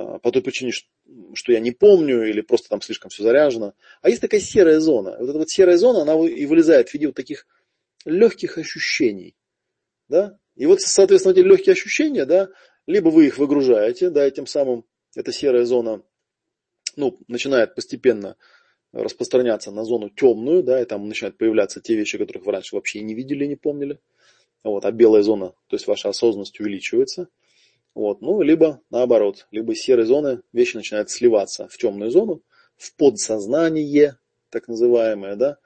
А, 0.00 0.18
по 0.18 0.32
той 0.32 0.42
причине, 0.42 0.72
что 0.72 1.52
я 1.52 1.60
не 1.60 1.72
помню 1.72 2.28
или 2.28 2.40
просто 2.40 2.68
там 2.68 2.80
слишком 2.80 3.10
все 3.10 3.22
заряжено. 3.22 3.74
А 4.02 4.08
есть 4.08 4.20
такая 4.20 4.40
серая 4.40 4.80
зона. 4.80 5.16
Вот 5.18 5.28
эта 5.28 5.38
вот 5.38 5.50
серая 5.50 5.76
зона, 5.76 6.02
она 6.02 6.14
и 6.26 6.46
вылезает 6.46 6.88
в 6.88 6.94
виде 6.94 7.06
вот 7.06 7.16
таких 7.16 7.46
легких 8.04 8.58
ощущений. 8.58 9.36
Да? 10.08 10.38
И 10.56 10.66
вот, 10.66 10.80
соответственно, 10.80 11.32
эти 11.32 11.40
легкие 11.40 11.72
ощущения, 11.72 12.24
да, 12.24 12.48
либо 12.86 13.08
вы 13.08 13.26
их 13.26 13.38
выгружаете, 13.38 14.10
да, 14.10 14.26
и 14.26 14.30
тем 14.30 14.46
самым 14.46 14.84
эта 15.14 15.32
серая 15.32 15.64
зона 15.64 16.02
ну, 16.96 17.16
начинает 17.28 17.74
постепенно 17.74 18.36
распространяться 18.92 19.70
на 19.70 19.84
зону 19.84 20.10
темную, 20.10 20.62
да, 20.62 20.80
и 20.80 20.84
там 20.84 21.06
начинают 21.06 21.38
появляться 21.38 21.80
те 21.80 21.94
вещи, 21.94 22.18
которых 22.18 22.44
вы 22.44 22.52
раньше 22.52 22.74
вообще 22.74 23.00
не 23.02 23.14
видели, 23.14 23.46
не 23.46 23.56
помнили. 23.56 24.00
Вот, 24.64 24.84
а 24.84 24.90
белая 24.90 25.22
зона, 25.22 25.54
то 25.68 25.76
есть 25.76 25.86
ваша 25.86 26.08
осознанность 26.08 26.58
увеличивается. 26.60 27.28
Вот. 27.94 28.20
Ну, 28.20 28.40
либо 28.42 28.80
наоборот, 28.90 29.46
либо 29.50 29.72
из 29.72 29.80
серой 29.80 30.04
зоны 30.04 30.42
вещи 30.52 30.76
начинают 30.76 31.10
сливаться 31.10 31.68
в 31.68 31.76
темную 31.76 32.10
зону, 32.10 32.42
в 32.76 32.94
подсознание, 32.96 34.18
так 34.50 34.68
называемое, 34.68 35.36
да. 35.36 35.58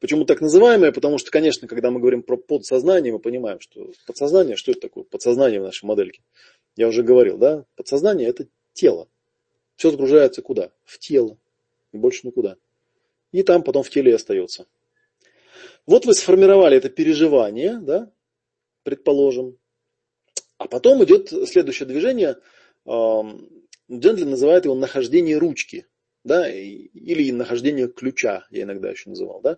Почему 0.00 0.24
так 0.24 0.40
называемое? 0.40 0.92
Потому 0.92 1.18
что, 1.18 1.30
конечно, 1.30 1.66
когда 1.66 1.90
мы 1.90 1.98
говорим 1.98 2.22
про 2.22 2.36
подсознание, 2.36 3.12
мы 3.12 3.18
понимаем, 3.18 3.58
что 3.60 3.90
подсознание, 4.06 4.56
что 4.56 4.70
это 4.70 4.82
такое? 4.82 5.04
Подсознание 5.04 5.60
в 5.60 5.64
нашей 5.64 5.86
модельке. 5.86 6.22
Я 6.76 6.88
уже 6.88 7.02
говорил, 7.02 7.38
да, 7.38 7.64
подсознание 7.74 8.28
это 8.28 8.46
тело. 8.72 9.08
Все 9.74 9.90
загружается 9.90 10.42
куда? 10.42 10.70
В 10.84 10.98
тело. 10.98 11.36
И 11.92 11.96
больше 11.96 12.26
никуда. 12.26 12.56
И 13.32 13.42
там 13.42 13.62
потом 13.62 13.82
в 13.82 13.90
теле 13.90 14.12
и 14.12 14.14
остается. 14.14 14.66
Вот 15.86 16.06
вы 16.06 16.14
сформировали 16.14 16.76
это 16.76 16.88
переживание, 16.88 17.78
да, 17.80 18.10
предположим, 18.84 19.58
а 20.58 20.66
потом 20.66 21.02
идет 21.04 21.30
следующее 21.48 21.86
движение, 21.86 22.36
Джентлин 22.84 24.30
называет 24.30 24.64
его 24.64 24.74
нахождение 24.74 25.38
ручки, 25.38 25.86
да, 26.24 26.50
или 26.50 27.30
нахождение 27.30 27.88
ключа, 27.88 28.46
я 28.50 28.64
иногда 28.64 28.90
еще 28.90 29.08
называл, 29.08 29.40
да. 29.40 29.56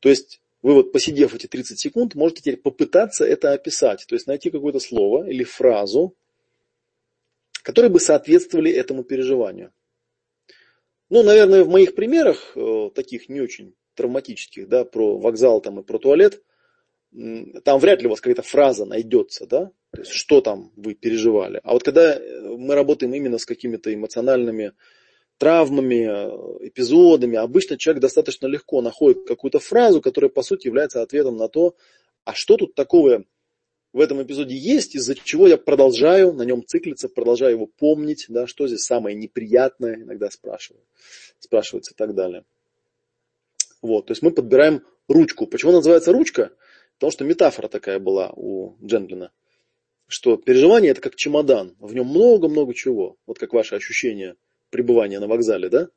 То 0.00 0.08
есть 0.08 0.40
вы 0.62 0.74
вот 0.74 0.92
посидев 0.92 1.34
эти 1.34 1.46
30 1.46 1.78
секунд, 1.78 2.14
можете 2.14 2.40
теперь 2.42 2.56
попытаться 2.56 3.24
это 3.24 3.52
описать, 3.52 4.04
то 4.08 4.14
есть 4.14 4.26
найти 4.26 4.50
какое-то 4.50 4.80
слово 4.80 5.28
или 5.28 5.44
фразу, 5.44 6.16
которые 7.62 7.90
бы 7.90 8.00
соответствовали 8.00 8.72
этому 8.72 9.04
переживанию. 9.04 9.72
Ну, 11.10 11.22
наверное, 11.22 11.62
в 11.62 11.68
моих 11.68 11.94
примерах, 11.94 12.56
э, 12.56 12.90
таких 12.94 13.28
не 13.28 13.40
очень 13.40 13.74
травматических, 13.94 14.68
да, 14.68 14.84
про 14.84 15.18
вокзал 15.18 15.60
там 15.60 15.78
и 15.80 15.82
про 15.82 15.98
туалет, 15.98 16.42
там 17.64 17.78
вряд 17.78 18.00
ли 18.00 18.06
у 18.06 18.10
вас 18.10 18.20
какая-то 18.20 18.42
фраза 18.42 18.86
найдется, 18.86 19.46
да, 19.46 19.70
то 19.92 20.00
есть 20.00 20.12
что 20.12 20.40
там 20.40 20.72
вы 20.76 20.94
переживали. 20.94 21.60
А 21.62 21.74
вот 21.74 21.82
когда 21.82 22.14
э, 22.14 22.40
мы 22.56 22.74
работаем 22.74 23.12
именно 23.12 23.38
с 23.38 23.44
какими-то 23.44 23.92
эмоциональными 23.92 24.72
травмами, 25.36 26.06
э, 26.08 26.68
эпизодами, 26.68 27.36
обычно 27.36 27.76
человек 27.76 28.00
достаточно 28.00 28.46
легко 28.46 28.80
находит 28.80 29.26
какую-то 29.26 29.58
фразу, 29.58 30.00
которая 30.00 30.30
по 30.30 30.42
сути 30.42 30.68
является 30.68 31.02
ответом 31.02 31.36
на 31.36 31.48
то, 31.48 31.76
а 32.24 32.32
что 32.32 32.56
тут 32.56 32.74
такого 32.74 33.24
в 33.92 34.00
этом 34.00 34.22
эпизоде 34.22 34.56
есть, 34.56 34.94
из-за 34.94 35.14
чего 35.14 35.46
я 35.46 35.58
продолжаю 35.58 36.32
на 36.32 36.42
нем 36.42 36.64
циклиться, 36.64 37.10
продолжаю 37.10 37.52
его 37.52 37.66
помнить, 37.66 38.24
да, 38.28 38.46
что 38.46 38.66
здесь 38.66 38.84
самое 38.84 39.14
неприятное, 39.14 39.96
иногда 39.96 40.30
спрашиваю, 40.30 40.82
спрашивается 41.38 41.92
и 41.92 41.94
так 41.94 42.14
далее. 42.14 42.44
Вот, 43.82 44.06
то 44.06 44.12
есть 44.12 44.22
мы 44.22 44.30
подбираем 44.30 44.82
ручку. 45.08 45.46
Почему 45.46 45.72
называется 45.72 46.12
ручка? 46.12 46.52
Потому 47.02 47.10
что 47.10 47.24
метафора 47.24 47.66
такая 47.66 47.98
была 47.98 48.30
у 48.36 48.76
Джентлина, 48.80 49.32
что 50.06 50.36
переживание 50.36 50.92
это 50.92 51.00
как 51.00 51.16
чемодан, 51.16 51.74
в 51.80 51.92
нем 51.92 52.06
много-много 52.06 52.74
чего, 52.74 53.16
вот 53.26 53.40
как 53.40 53.52
ваше 53.52 53.74
ощущение 53.74 54.36
пребывания 54.70 55.18
на 55.18 55.26
вокзале, 55.26 55.68
да? 55.68 55.88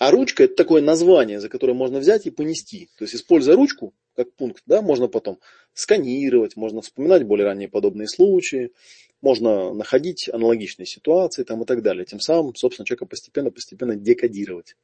А 0.00 0.10
ручка 0.10 0.42
это 0.42 0.56
такое 0.56 0.82
название, 0.82 1.38
за 1.38 1.48
которое 1.48 1.74
можно 1.74 2.00
взять 2.00 2.26
и 2.26 2.32
понести. 2.32 2.88
То 2.98 3.04
есть, 3.04 3.14
используя 3.14 3.54
ручку 3.54 3.94
как 4.16 4.32
пункт, 4.32 4.64
да, 4.66 4.82
можно 4.82 5.06
потом 5.06 5.38
сканировать, 5.74 6.56
можно 6.56 6.82
вспоминать 6.82 7.22
более 7.22 7.46
ранние 7.46 7.68
подобные 7.68 8.08
случаи, 8.08 8.72
можно 9.20 9.72
находить 9.72 10.28
аналогичные 10.28 10.86
ситуации 10.86 11.44
там, 11.44 11.62
и 11.62 11.66
так 11.66 11.82
далее. 11.82 12.04
Тем 12.04 12.18
самым, 12.18 12.56
собственно, 12.56 12.84
человека 12.84 13.06
постепенно-постепенно 13.06 13.94
декодировать. 13.94 14.74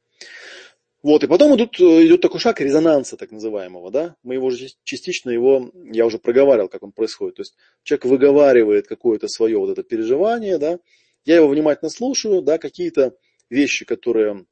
Вот, 1.01 1.23
и 1.23 1.27
потом 1.27 1.55
идут, 1.55 1.79
идет 1.79 2.19
такой 2.19 2.41
шаг 2.41 2.59
резонанса, 2.59 3.15
так 3.15 3.31
называемого, 3.31 3.89
да, 3.89 4.15
мы 4.21 4.33
его 4.33 4.47
уже 4.47 4.67
частично 4.83 5.29
его, 5.29 5.71
я 5.73 6.05
уже 6.05 6.17
проговаривал, 6.17 6.67
как 6.67 6.83
он 6.83 6.91
происходит, 6.91 7.35
то 7.35 7.41
есть 7.41 7.55
человек 7.83 8.05
выговаривает 8.05 8.87
какое-то 8.87 9.29
свое 9.29 9.57
вот 9.57 9.69
это 9.69 9.81
переживание, 9.83 10.57
да, 10.57 10.79
я 11.23 11.37
его 11.37 11.47
внимательно 11.47 11.89
слушаю, 11.89 12.41
да, 12.41 12.57
какие-то 12.57 13.15
вещи, 13.49 13.85
которые 13.85 14.45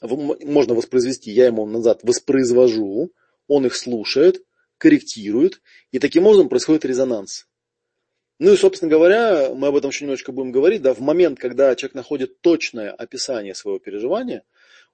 можно 0.00 0.74
воспроизвести, 0.74 1.32
я 1.32 1.46
ему 1.46 1.66
назад 1.66 2.00
воспроизвожу, 2.04 3.10
он 3.48 3.66
их 3.66 3.74
слушает, 3.74 4.44
корректирует, 4.78 5.62
и 5.90 5.98
таким 5.98 6.26
образом 6.26 6.48
происходит 6.48 6.84
резонанс. 6.84 7.48
Ну 8.38 8.52
и, 8.52 8.56
собственно 8.56 8.90
говоря, 8.90 9.54
мы 9.54 9.68
об 9.68 9.76
этом 9.76 9.90
еще 9.90 10.04
немножечко 10.04 10.30
будем 10.30 10.52
говорить, 10.52 10.82
да, 10.82 10.92
в 10.92 11.00
момент, 11.00 11.38
когда 11.38 11.74
человек 11.74 11.94
находит 11.94 12.40
точное 12.42 12.92
описание 12.92 13.54
своего 13.54 13.78
переживания, 13.78 14.44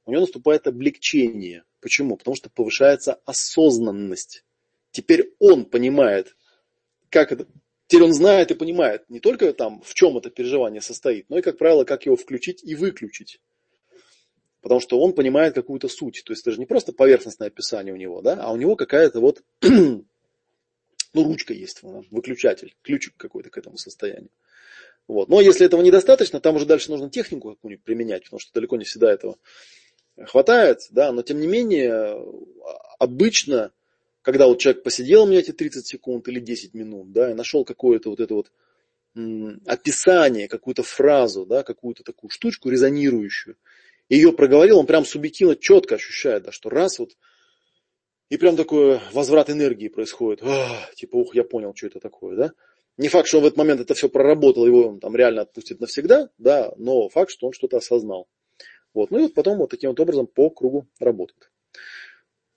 у 0.04 0.10
него 0.10 0.22
наступает 0.22 0.66
облегчение. 0.66 1.64
Почему? 1.80 2.16
Потому 2.16 2.34
что 2.34 2.50
повышается 2.50 3.20
осознанность. 3.24 4.44
Теперь 4.90 5.32
он 5.38 5.64
понимает, 5.64 6.36
как 7.08 7.32
это, 7.32 7.46
теперь 7.86 8.04
он 8.04 8.12
знает 8.12 8.50
и 8.50 8.54
понимает 8.54 9.08
не 9.08 9.20
только 9.20 9.52
там, 9.52 9.80
в 9.82 9.94
чем 9.94 10.16
это 10.18 10.30
переживание 10.30 10.80
состоит, 10.80 11.28
но 11.30 11.38
и, 11.38 11.42
как 11.42 11.58
правило, 11.58 11.84
как 11.84 12.06
его 12.06 12.16
включить 12.16 12.62
и 12.62 12.74
выключить. 12.74 13.40
Потому 14.60 14.80
что 14.80 15.00
он 15.00 15.12
понимает 15.12 15.54
какую-то 15.54 15.88
суть. 15.88 16.22
То 16.24 16.32
есть 16.32 16.42
это 16.42 16.52
же 16.52 16.58
не 16.58 16.66
просто 16.66 16.92
поверхностное 16.92 17.48
описание 17.48 17.92
у 17.92 17.96
него, 17.96 18.22
да, 18.22 18.34
а 18.40 18.52
у 18.52 18.56
него 18.56 18.76
какая-то 18.76 19.20
вот, 19.20 19.42
ну, 19.62 20.04
ручка 21.14 21.52
есть, 21.52 21.82
выключатель, 21.82 22.74
ключик 22.82 23.14
какой-то 23.16 23.50
к 23.50 23.58
этому 23.58 23.76
состоянию. 23.76 24.30
Вот. 25.08 25.28
Но 25.28 25.40
если 25.40 25.66
этого 25.66 25.82
недостаточно, 25.82 26.40
там 26.40 26.56
уже 26.56 26.66
дальше 26.66 26.90
нужно 26.90 27.10
технику 27.10 27.50
какую-нибудь 27.50 27.84
применять, 27.84 28.24
потому 28.24 28.38
что 28.38 28.52
далеко 28.52 28.76
не 28.76 28.84
всегда 28.84 29.12
этого 29.12 29.36
хватает, 30.26 30.80
да, 30.90 31.12
но 31.12 31.22
тем 31.22 31.40
не 31.40 31.46
менее, 31.46 32.16
обычно, 32.98 33.72
когда 34.22 34.46
вот 34.46 34.58
человек 34.58 34.82
посидел 34.82 35.24
у 35.24 35.26
меня 35.26 35.40
эти 35.40 35.52
30 35.52 35.86
секунд 35.86 36.28
или 36.28 36.40
10 36.40 36.74
минут, 36.74 37.12
да, 37.12 37.30
и 37.30 37.34
нашел 37.34 37.64
какое-то 37.64 38.10
вот 38.10 38.20
это 38.20 38.34
вот 38.34 38.52
описание, 39.66 40.48
какую-то 40.48 40.82
фразу, 40.82 41.44
да, 41.44 41.62
какую-то 41.62 42.02
такую 42.02 42.30
штучку 42.30 42.70
резонирующую, 42.70 43.56
ее 44.08 44.32
проговорил, 44.32 44.78
он 44.78 44.86
прям 44.86 45.04
субъективно 45.04 45.56
четко 45.56 45.96
ощущает, 45.96 46.44
да, 46.44 46.52
что 46.52 46.70
раз 46.70 46.98
вот, 46.98 47.16
и 48.32 48.38
прям 48.38 48.56
такой 48.56 48.98
возврат 49.12 49.50
энергии 49.50 49.88
происходит. 49.88 50.42
Ах, 50.42 50.94
типа, 50.94 51.16
ух, 51.16 51.34
я 51.34 51.44
понял, 51.44 51.74
что 51.74 51.88
это 51.88 52.00
такое, 52.00 52.34
да. 52.34 52.52
Не 52.96 53.08
факт, 53.08 53.28
что 53.28 53.38
он 53.38 53.44
в 53.44 53.46
этот 53.46 53.58
момент 53.58 53.82
это 53.82 53.92
все 53.92 54.08
проработал, 54.08 54.66
его 54.66 54.88
он 54.88 55.00
там 55.00 55.14
реально 55.14 55.42
отпустит 55.42 55.80
навсегда, 55.80 56.30
да, 56.38 56.72
но 56.78 57.10
факт, 57.10 57.30
что 57.30 57.46
он 57.46 57.52
что-то 57.52 57.76
осознал. 57.76 58.28
Вот. 58.94 59.10
Ну 59.10 59.18
и 59.18 59.22
вот 59.22 59.34
потом 59.34 59.58
вот 59.58 59.70
таким 59.70 59.90
вот 59.90 60.00
образом 60.00 60.26
по 60.26 60.50
кругу 60.50 60.86
работает. 60.98 61.50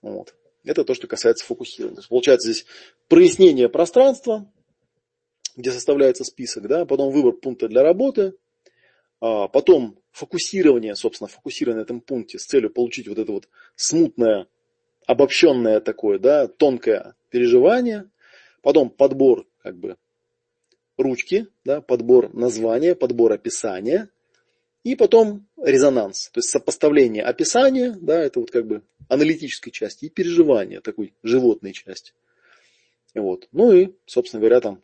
Вот. 0.02 0.34
Это 0.64 0.84
то, 0.84 0.94
что 0.94 1.06
касается 1.06 1.44
фокусирования. 1.46 2.02
получается 2.08 2.50
здесь 2.50 2.66
прояснение 3.08 3.68
пространства, 3.68 4.50
где 5.56 5.70
составляется 5.70 6.24
список, 6.24 6.66
да, 6.66 6.84
потом 6.84 7.12
выбор 7.12 7.32
пункта 7.32 7.68
для 7.68 7.82
работы, 7.82 8.34
а 9.20 9.48
потом 9.48 9.98
фокусирование, 10.10 10.94
собственно, 10.94 11.28
фокусирование 11.28 11.80
на 11.80 11.84
этом 11.84 12.00
пункте 12.00 12.38
с 12.38 12.44
целью 12.44 12.70
получить 12.70 13.08
вот 13.08 13.18
это 13.18 13.32
вот 13.32 13.48
смутное, 13.74 14.48
обобщенное 15.06 15.80
такое, 15.80 16.18
да, 16.18 16.48
тонкое 16.48 17.14
переживание, 17.30 18.10
потом 18.60 18.90
подбор 18.90 19.46
как 19.62 19.78
бы 19.78 19.96
ручки, 20.98 21.46
да, 21.64 21.80
подбор 21.80 22.34
названия, 22.34 22.94
подбор 22.94 23.32
описания, 23.32 24.10
и 24.86 24.94
потом 24.94 25.48
резонанс, 25.60 26.30
то 26.32 26.38
есть 26.38 26.50
сопоставление 26.50 27.24
описания, 27.24 27.98
да, 28.00 28.22
это 28.22 28.38
вот 28.38 28.52
как 28.52 28.68
бы 28.68 28.82
аналитической 29.08 29.72
части, 29.72 30.04
и 30.04 30.08
переживания 30.08 30.80
такой 30.80 31.12
животной 31.24 31.72
части. 31.72 32.12
Вот. 33.12 33.48
Ну 33.50 33.72
и, 33.72 33.88
собственно 34.06 34.38
говоря, 34.40 34.60
там 34.60 34.80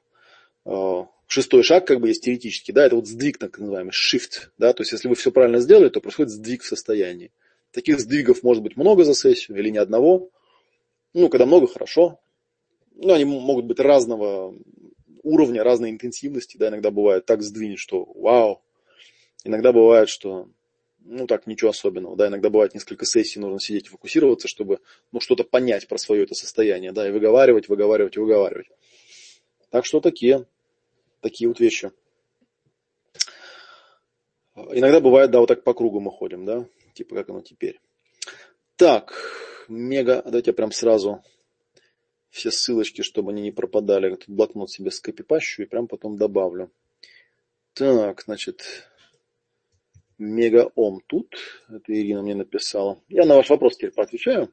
э, 0.65 1.05
шестой 1.29 1.63
шаг 1.63 1.87
как 1.87 2.01
бы 2.01 2.09
есть 2.09 2.25
теоретический, 2.25 2.75
да, 2.75 2.85
это 2.85 2.97
вот 2.97 3.07
сдвиг 3.07 3.39
так 3.39 3.57
называемый, 3.61 3.93
shift, 3.93 4.49
да, 4.59 4.73
то 4.73 4.81
есть 4.81 4.91
если 4.91 5.07
вы 5.07 5.15
все 5.15 5.31
правильно 5.31 5.61
сделали, 5.61 5.89
то 5.89 6.01
происходит 6.01 6.33
сдвиг 6.33 6.63
в 6.63 6.67
состоянии. 6.67 7.31
Таких 7.71 8.01
сдвигов 8.01 8.43
может 8.43 8.65
быть 8.65 8.77
много 8.77 9.05
за 9.05 9.15
сессию 9.15 9.57
или 9.57 9.69
ни 9.69 9.79
одного. 9.79 10.31
Ну, 11.15 11.29
когда 11.29 11.47
много, 11.47 11.69
хорошо. 11.69 12.19
Ну, 12.97 13.13
они 13.13 13.25
могут 13.25 13.67
быть 13.67 13.79
разного 13.79 14.53
уровня, 15.23 15.63
разной 15.63 15.91
интенсивности, 15.91 16.57
да, 16.57 16.71
иногда 16.71 16.91
бывает 16.91 17.25
так 17.25 17.43
сдвинет, 17.43 17.79
что 17.79 18.05
вау, 18.17 18.63
Иногда 19.45 19.73
бывает, 19.73 20.09
что 20.09 20.49
ну 21.05 21.27
так, 21.27 21.47
ничего 21.47 21.71
особенного, 21.71 22.17
да, 22.17 22.29
иногда 22.29 22.49
бывает 22.51 22.75
несколько 22.75 23.05
сессий, 23.05 23.41
нужно 23.41 23.61
сидеть 23.61 23.87
и 23.87 23.91
фокусироваться, 23.91 24.49
чтобы, 24.49 24.81
ну, 25.11 25.21
что-то 25.21 25.45
понять 25.45 25.89
про 25.89 25.99
свое 25.99 26.25
это 26.25 26.35
состояние, 26.35 26.93
да, 26.93 27.09
и 27.09 27.13
выговаривать, 27.13 27.69
выговаривать 27.69 28.17
выговаривать. 28.17 28.69
Так 29.71 29.85
что 29.85 30.01
такие, 30.01 30.47
такие 31.21 31.49
вот 31.49 31.61
вещи. 31.61 31.93
Иногда 34.55 35.01
бывает, 35.01 35.31
да, 35.31 35.41
вот 35.41 35.47
так 35.47 35.65
по 35.65 35.75
кругу 35.75 36.01
мы 36.01 36.11
ходим, 36.11 36.45
да, 36.45 36.67
типа 36.95 37.17
как 37.17 37.31
оно 37.31 37.41
теперь. 37.41 37.81
Так, 38.77 39.15
мега, 39.69 40.23
давайте 40.25 40.51
я 40.51 40.55
прям 40.55 40.73
сразу 40.73 41.23
все 42.31 42.51
ссылочки, 42.51 43.03
чтобы 43.03 43.33
они 43.33 43.43
не 43.43 43.51
пропадали, 43.51 44.15
тут 44.15 44.29
блокнот 44.29 44.71
себе 44.71 44.91
скопипащу 44.91 45.63
и 45.63 45.67
прям 45.67 45.89
потом 45.89 46.17
добавлю. 46.17 46.71
Так, 47.75 48.23
значит, 48.23 48.87
мегаом 50.23 51.01
тут. 51.07 51.37
Это 51.69 51.93
Ирина 51.93 52.23
мне 52.23 52.35
написала. 52.35 53.03
Я 53.09 53.27
на 53.27 53.37
ваш 53.37 53.51
вопрос 53.51 53.77
теперь 53.77 53.93
поотвечаю, 53.93 54.53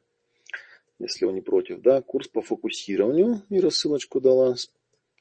если 0.98 1.26
вы 1.26 1.34
не 1.34 1.42
против. 1.42 1.82
Да, 1.82 2.02
курс 2.02 2.28
по 2.28 2.42
фокусированию. 2.42 3.44
И 3.50 3.60
рассылочку 3.60 4.20
дала. 4.20 4.56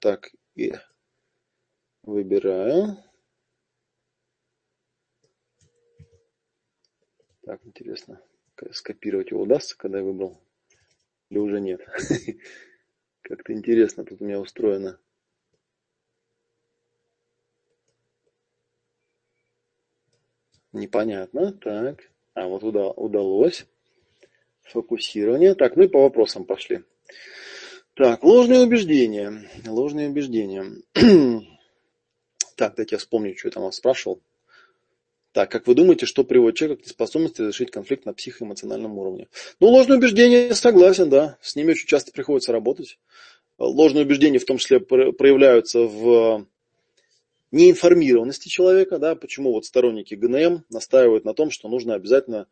Так, 0.01 0.31
и 0.55 0.73
выбираю. 2.03 2.97
Так, 7.45 7.65
интересно, 7.65 8.21
скопировать 8.73 9.31
его 9.31 9.43
удастся, 9.43 9.77
когда 9.77 9.99
я 9.99 10.05
выбрал? 10.05 10.39
Или 11.31 11.39
уже 11.39 11.61
нет? 11.61 11.81
Как-то 13.23 13.53
интересно 13.53 14.05
тут 14.05 14.21
у 14.21 14.25
меня 14.25 14.41
устроено. 14.41 14.99
Непонятно. 20.73 21.53
Так. 21.53 22.11
А 22.35 22.47
вот 22.47 22.63
удалось. 22.63 23.67
Фокусирование. 24.63 25.55
Так, 25.55 25.77
ну 25.77 25.85
и 25.85 25.89
по 25.89 26.03
вопросам 26.03 26.45
пошли. 26.45 26.85
Так, 27.95 28.23
ложные 28.23 28.61
убеждения. 28.61 29.49
Ложные 29.67 30.09
убеждения. 30.09 30.65
так, 32.57 32.77
дайте 32.77 32.95
я 32.95 32.99
вспомню, 32.99 33.37
что 33.37 33.49
я 33.49 33.53
там 33.53 33.65
вас 33.65 33.77
спрашивал. 33.77 34.21
Так, 35.33 35.51
как 35.51 35.67
вы 35.67 35.75
думаете, 35.75 36.07
что 36.07 36.25
приводит 36.25 36.59
человека 36.59 36.83
к 36.83 36.87
неспособности 36.87 37.43
решить 37.43 37.71
конфликт 37.71 38.07
на 38.07 38.15
психоэмоциональном 38.15 38.99
уровне? 38.99 39.29
Ну, 39.61 39.69
ложные 39.69 39.99
убеждения, 39.99 40.55
согласен, 40.55 41.11
да. 41.11 41.39
С 41.41 41.57
ними 41.57 41.73
очень 41.73 41.87
часто 41.87 42.13
приходится 42.13 42.53
работать. 42.53 42.99
Ложные 43.59 44.05
убеждения 44.05 44.39
в 44.39 44.45
том 44.45 44.59
числе 44.59 44.81
проявляются 44.81 45.81
в 45.81 46.47
неинформированности 47.51 48.49
человека, 48.49 48.99
да, 48.99 49.15
почему 49.15 49.53
вот 49.53 49.65
сторонники 49.65 50.15
ГНМ 50.15 50.65
настаивают 50.71 51.25
на 51.25 51.35
том, 51.35 51.51
что 51.51 51.69
нужно 51.69 51.95
обязательно 51.95 52.47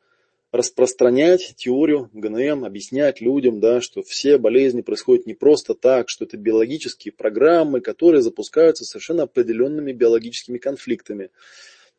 распространять 0.53 1.55
теорию 1.57 2.09
ГНМ, 2.13 2.65
объяснять 2.65 3.21
людям, 3.21 3.61
да, 3.61 3.81
что 3.81 4.03
все 4.03 4.39
болезни 4.39 4.81
происходят 4.81 5.27
не 5.27 5.35
просто 5.35 5.75
так, 5.75 6.09
что 6.09 6.25
это 6.25 6.37
биологические 6.37 7.13
программы, 7.13 7.81
которые 7.81 8.23
запускаются 8.23 8.85
совершенно 8.85 9.25
определенными 9.25 9.93
биологическими 9.93 10.59
конфликтами, 10.59 11.31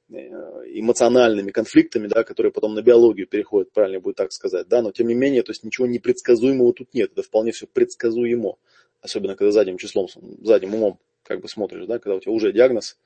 э, 0.10 0.16
эмоциональными 0.16 1.52
конфликтами, 1.52 2.08
да, 2.08 2.24
которые 2.24 2.52
потом 2.52 2.74
на 2.74 2.82
биологию 2.82 3.28
переходят, 3.28 3.72
правильно 3.72 4.00
будет 4.00 4.16
так 4.16 4.32
сказать, 4.32 4.68
да, 4.68 4.82
но 4.82 4.92
тем 4.92 5.08
не 5.08 5.16
менее, 5.16 5.44
то 5.44 5.52
есть 5.52 5.64
ничего 5.64 5.86
непредсказуемого 5.86 6.74
тут 6.74 6.94
нет, 6.94 7.12
это 7.12 7.22
вполне 7.22 7.52
все 7.52 7.68
предсказуемо, 7.68 8.56
особенно 9.02 9.36
когда 9.36 9.52
задним 9.52 9.78
числом, 9.78 10.08
задним 10.42 10.74
умом 10.74 11.00
как 11.28 11.42
бы 11.42 11.50
смотришь, 11.50 11.86
да, 11.86 12.00
когда 12.00 12.16
у 12.16 12.20
тебя 12.20 12.32
уже 12.32 12.54
диагноз, 12.54 12.98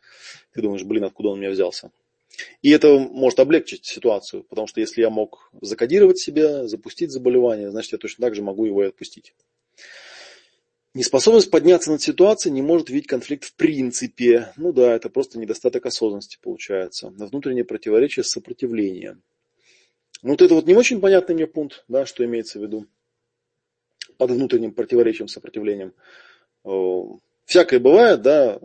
ты 0.53 0.61
думаешь, 0.61 0.83
блин, 0.83 1.03
откуда 1.03 1.29
он 1.29 1.39
у 1.39 1.41
меня 1.41 1.49
взялся. 1.49 1.91
И 2.61 2.69
это 2.69 2.97
может 2.97 3.39
облегчить 3.39 3.85
ситуацию, 3.85 4.43
потому 4.43 4.67
что 4.67 4.79
если 4.79 5.01
я 5.01 5.09
мог 5.09 5.51
закодировать 5.59 6.19
себя, 6.19 6.67
запустить 6.67 7.11
заболевание, 7.11 7.71
значит, 7.71 7.93
я 7.93 7.97
точно 7.97 8.25
так 8.25 8.35
же 8.35 8.41
могу 8.41 8.65
его 8.65 8.83
и 8.83 8.87
отпустить. 8.87 9.33
Неспособность 10.93 11.49
подняться 11.49 11.91
над 11.91 12.01
ситуацией 12.01 12.53
не 12.53 12.61
может 12.61 12.89
видеть 12.89 13.07
конфликт 13.07 13.45
в 13.45 13.55
принципе. 13.55 14.51
Ну 14.57 14.73
да, 14.73 14.93
это 14.93 15.09
просто 15.09 15.39
недостаток 15.39 15.85
осознанности 15.85 16.37
получается. 16.41 17.09
На 17.11 17.27
внутреннее 17.27 17.63
противоречие 17.63 18.23
с 18.23 18.29
сопротивлением. 18.29 19.23
Ну 20.21 20.31
вот 20.31 20.41
это 20.41 20.53
вот 20.53 20.67
не 20.67 20.75
очень 20.75 20.99
понятный 20.99 21.35
мне 21.35 21.47
пункт, 21.47 21.85
да, 21.87 22.05
что 22.05 22.25
имеется 22.25 22.59
в 22.59 22.61
виду 22.61 22.87
под 24.17 24.31
внутренним 24.31 24.73
противоречием, 24.73 25.29
сопротивлением. 25.29 25.93
Всякое 27.51 27.81
бывает, 27.81 28.21
да, 28.21 28.61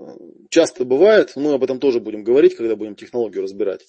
часто 0.48 0.84
бывает, 0.84 1.32
мы 1.34 1.54
об 1.54 1.64
этом 1.64 1.80
тоже 1.80 1.98
будем 1.98 2.22
говорить, 2.22 2.54
когда 2.54 2.76
будем 2.76 2.94
технологию 2.94 3.42
разбирать, 3.42 3.84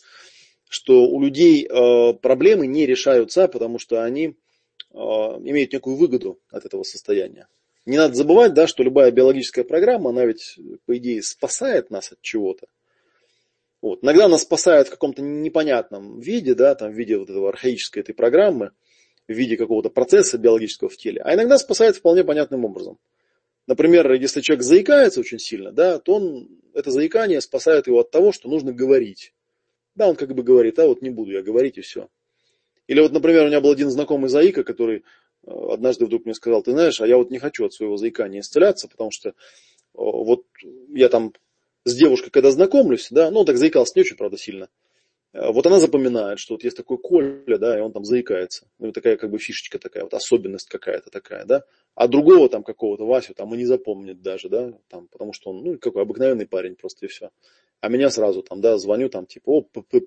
что 0.68 1.04
у 1.04 1.22
людей 1.22 1.68
э, 1.68 2.14
проблемы 2.14 2.66
не 2.66 2.88
решаются, 2.88 3.48
потому 3.48 3.78
что 3.78 4.04
они 4.04 4.26
э, 4.26 4.98
имеют 4.98 5.72
некую 5.72 5.98
выгоду 5.98 6.40
от 6.50 6.66
этого 6.66 6.82
состояния. 6.82 7.48
Не 7.86 7.98
надо 7.98 8.16
забывать, 8.16 8.56
да, 8.56 8.66
что 8.66 8.82
любая 8.82 9.12
биологическая 9.12 9.64
программа, 9.64 10.10
она 10.10 10.26
ведь, 10.26 10.58
по 10.88 10.98
идее, 10.98 11.22
спасает 11.22 11.92
нас 11.92 12.12
от 12.12 12.20
чего-то. 12.22 12.66
Вот. 13.84 14.04
Иногда 14.04 14.28
нас 14.28 14.42
спасает 14.42 14.88
в 14.88 14.90
каком-то 14.90 15.22
непонятном 15.22 16.20
виде, 16.20 16.56
да, 16.56 16.74
там, 16.74 16.92
в 16.92 16.96
виде 16.96 17.20
вот 17.20 17.30
этого 17.30 17.50
архаической 17.50 18.02
этой 18.02 18.16
программы, 18.16 18.72
в 19.28 19.32
виде 19.32 19.58
какого-то 19.58 19.92
процесса 19.92 20.40
биологического 20.40 20.90
в 20.90 20.98
теле, 20.98 21.22
а 21.24 21.36
иногда 21.36 21.60
спасает 21.60 21.98
вполне 21.98 22.24
понятным 22.24 22.66
образом– 22.66 22.98
Например, 23.68 24.12
если 24.14 24.42
человек 24.42 24.64
заикается 24.64 25.20
очень 25.20 25.40
сильно, 25.40 25.72
да, 25.72 26.00
то 26.00 26.16
он, 26.16 26.50
это 26.74 26.90
заикание 26.90 27.42
спасает 27.42 27.88
его 27.88 28.00
от 28.00 28.12
того, 28.12 28.32
что 28.32 28.50
нужно 28.50 28.72
говорить. 28.72 29.34
Да, 29.96 30.08
он 30.08 30.16
как 30.16 30.34
бы 30.34 30.42
говорит, 30.42 30.80
а 30.80 30.88
вот 30.88 31.02
не 31.02 31.10
буду 31.10 31.32
я 31.32 31.42
говорить 31.42 31.78
и 31.78 31.82
все. 31.82 32.08
Или 32.88 33.02
вот, 33.02 33.12
например, 33.12 33.44
у 33.44 33.48
меня 33.48 33.60
был 33.60 33.72
один 33.72 33.90
знакомый 33.90 34.30
заика, 34.30 34.64
который 34.64 35.04
э, 35.46 35.52
однажды 35.52 36.06
вдруг 36.06 36.24
мне 36.24 36.34
сказал, 36.34 36.64
ты 36.64 36.72
знаешь, 36.72 37.02
а 37.02 37.08
я 37.08 37.18
вот 37.18 37.30
не 37.30 37.40
хочу 37.40 37.66
от 37.66 37.74
своего 37.74 37.98
заикания 37.98 38.40
исцеляться, 38.40 38.88
потому 38.88 39.12
что 39.12 39.34
вот 39.94 40.46
я 40.94 41.10
там 41.10 41.34
с 41.84 41.96
девушкой, 41.96 42.30
когда 42.30 42.52
знакомлюсь, 42.52 43.08
да, 43.12 43.32
ну, 43.32 43.44
так 43.44 43.58
заикался 43.58 43.94
не 43.96 44.02
очень, 44.02 44.16
правда, 44.16 44.38
сильно. 44.38 44.70
Э, 45.38 45.52
вот 45.52 45.66
она 45.66 45.80
запоминает, 45.80 46.40
что 46.40 46.56
вот 46.56 46.64
есть 46.64 46.76
такой 46.76 46.98
Коля, 46.98 47.58
да, 47.58 47.78
и 47.78 47.82
он 47.82 47.94
там 47.94 48.04
заикается. 48.04 48.68
Ну, 48.80 48.92
такая 48.92 49.18
как 49.18 49.30
бы 49.30 49.38
фишечка 49.38 49.80
такая, 49.80 50.04
вот 50.04 50.14
особенность 50.14 50.68
какая-то 50.68 51.10
такая, 51.10 51.46
да. 51.46 51.64
А 51.96 52.08
другого 52.08 52.50
там 52.50 52.64
какого-то 52.64 53.06
Васю 53.06 53.34
там 53.34 53.54
и 53.54 53.58
не 53.58 53.66
запомнит 53.66 54.22
даже, 54.22 54.50
да, 54.50 54.74
там, 54.90 55.08
потому 55.08 55.34
что 55.34 55.52
он, 55.52 55.64
ну, 55.64 55.78
какой 55.78 56.02
обыкновенный 56.02 56.48
парень 56.48 56.76
просто 56.76 57.06
и 57.06 57.10
все. 57.10 57.30
А 57.82 57.90
меня 57.90 58.10
сразу 58.10 58.42
там, 58.42 58.62
да, 58.62 58.78
звоню 58.78 59.10
там, 59.10 59.26
типа, 59.26 59.50
о, 59.50 59.62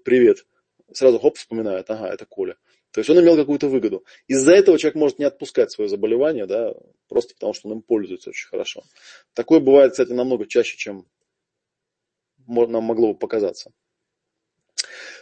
привет. 0.05 0.47
Сразу 0.93 1.21
хоп, 1.21 1.37
вспоминает, 1.37 1.89
ага, 1.89 2.09
это 2.09 2.27
Коля. 2.27 2.57
То 2.91 2.99
есть 2.99 3.09
он 3.09 3.21
имел 3.21 3.37
какую-то 3.37 3.69
выгоду. 3.69 4.05
Из-за 4.27 4.53
этого 4.53 4.77
человек 4.77 4.97
может 4.97 5.19
не 5.21 5.25
отпускать 5.25 5.71
свое 5.71 5.89
заболевание, 5.89 6.47
да, 6.47 6.75
просто 7.09 7.35
потому 7.35 7.53
что 7.53 7.69
он 7.69 7.77
им 7.77 7.83
пользуется 7.83 8.31
очень 8.31 8.49
хорошо. 8.49 8.83
Такое 9.35 9.61
бывает, 9.61 9.93
кстати, 9.93 10.11
намного 10.11 10.47
чаще, 10.47 10.77
чем 10.77 11.07
нам 12.49 12.83
могло 12.83 13.13
бы 13.13 13.19
показаться. 13.21 13.71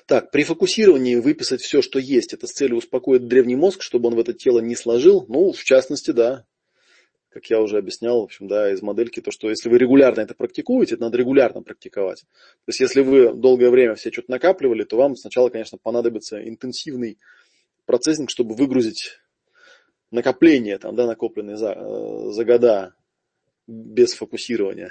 Так, 0.08 0.30
при 0.30 0.42
фокусировании 0.42 1.16
выписать 1.16 1.60
все, 1.60 1.82
что 1.82 1.98
есть, 1.98 2.32
это 2.32 2.46
с 2.46 2.52
целью 2.52 2.78
успокоить 2.78 3.28
древний 3.28 3.56
мозг, 3.56 3.82
чтобы 3.82 4.08
он 4.08 4.14
в 4.14 4.18
это 4.18 4.32
тело 4.32 4.58
не 4.58 4.74
сложил. 4.74 5.26
Ну, 5.28 5.52
в 5.52 5.62
частности, 5.62 6.12
да. 6.12 6.46
Как 7.28 7.44
я 7.50 7.60
уже 7.60 7.76
объяснял, 7.76 8.22
в 8.22 8.24
общем, 8.24 8.48
да, 8.48 8.72
из 8.72 8.80
модельки, 8.80 9.20
то, 9.20 9.30
что 9.30 9.50
если 9.50 9.68
вы 9.68 9.76
регулярно 9.76 10.22
это 10.22 10.32
практикуете, 10.32 10.94
это 10.94 11.04
надо 11.04 11.18
регулярно 11.18 11.62
практиковать. 11.62 12.22
То 12.22 12.68
есть, 12.68 12.80
если 12.80 13.02
вы 13.02 13.34
долгое 13.34 13.68
время 13.68 13.96
все 13.96 14.10
что-то 14.10 14.30
накапливали, 14.30 14.84
то 14.84 14.96
вам 14.96 15.14
сначала, 15.14 15.50
конечно, 15.50 15.76
понадобится 15.76 16.42
интенсивный 16.42 17.18
процессинг, 17.84 18.30
чтобы 18.30 18.54
выгрузить 18.54 19.20
накопление, 20.10 20.78
там, 20.78 20.96
да, 20.96 21.06
накопленные 21.06 21.58
за, 21.58 21.72
э, 21.72 22.30
за 22.30 22.44
года 22.46 22.94
без 23.66 24.14
фокусирования. 24.14 24.90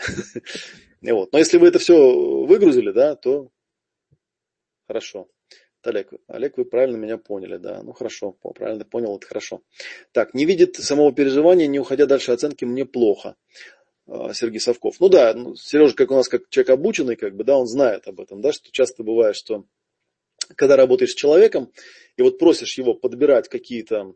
вот. 1.01 1.33
Но 1.33 1.39
если 1.39 1.57
вы 1.57 1.69
это 1.69 1.79
все 1.79 2.45
выгрузили, 2.45 2.91
да, 2.91 3.15
то 3.15 3.49
Хорошо. 4.87 5.27
Олег, 5.83 6.11
Олег, 6.27 6.57
вы 6.57 6.65
правильно 6.65 6.97
меня 6.97 7.17
поняли, 7.17 7.57
да. 7.57 7.81
Ну 7.83 7.93
хорошо, 7.93 8.31
правильно 8.31 8.83
понял, 8.83 9.15
это 9.15 9.27
хорошо. 9.27 9.61
Так, 10.11 10.33
не 10.33 10.45
видит 10.45 10.75
самого 10.75 11.13
переживания, 11.13 11.67
не 11.67 11.79
уходя 11.79 12.05
дальше 12.05 12.31
оценки, 12.31 12.65
мне 12.65 12.85
плохо. 12.85 13.35
Сергей 14.33 14.59
Совков. 14.59 14.99
Ну 14.99 15.09
да, 15.09 15.33
ну, 15.33 15.55
Сережа, 15.55 15.93
как 15.93 16.11
у 16.11 16.15
нас 16.15 16.29
как 16.29 16.49
человек 16.49 16.69
обученный, 16.71 17.15
как 17.15 17.35
бы, 17.35 17.43
да, 17.43 17.57
он 17.57 17.67
знает 17.67 18.07
об 18.07 18.21
этом, 18.21 18.41
да, 18.41 18.53
что 18.53 18.71
часто 18.71 19.03
бывает, 19.03 19.35
что 19.35 19.65
когда 20.55 20.77
работаешь 20.77 21.11
с 21.11 21.15
человеком, 21.15 21.71
и 22.15 22.21
вот 22.21 22.39
просишь 22.39 22.77
его 22.77 22.93
подбирать 22.93 23.49
какие-то 23.49 24.13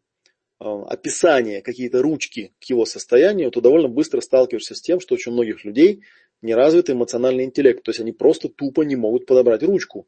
описания, 0.59 1.61
какие-то 1.61 2.01
ручки 2.01 2.53
к 2.59 2.65
его 2.65 2.85
состоянию, 2.85 3.51
то 3.51 3.61
довольно 3.61 3.89
быстро 3.89 4.21
сталкиваешься 4.21 4.75
с 4.75 4.81
тем, 4.81 4.99
что 4.99 5.15
очень 5.15 5.31
многих 5.31 5.65
людей 5.65 6.03
неразвитый 6.41 6.95
эмоциональный 6.95 7.43
интеллект. 7.43 7.83
То 7.83 7.89
есть 7.89 7.99
они 7.99 8.11
просто 8.11 8.47
тупо 8.47 8.83
не 8.83 8.95
могут 8.95 9.25
подобрать 9.25 9.63
ручку. 9.63 10.07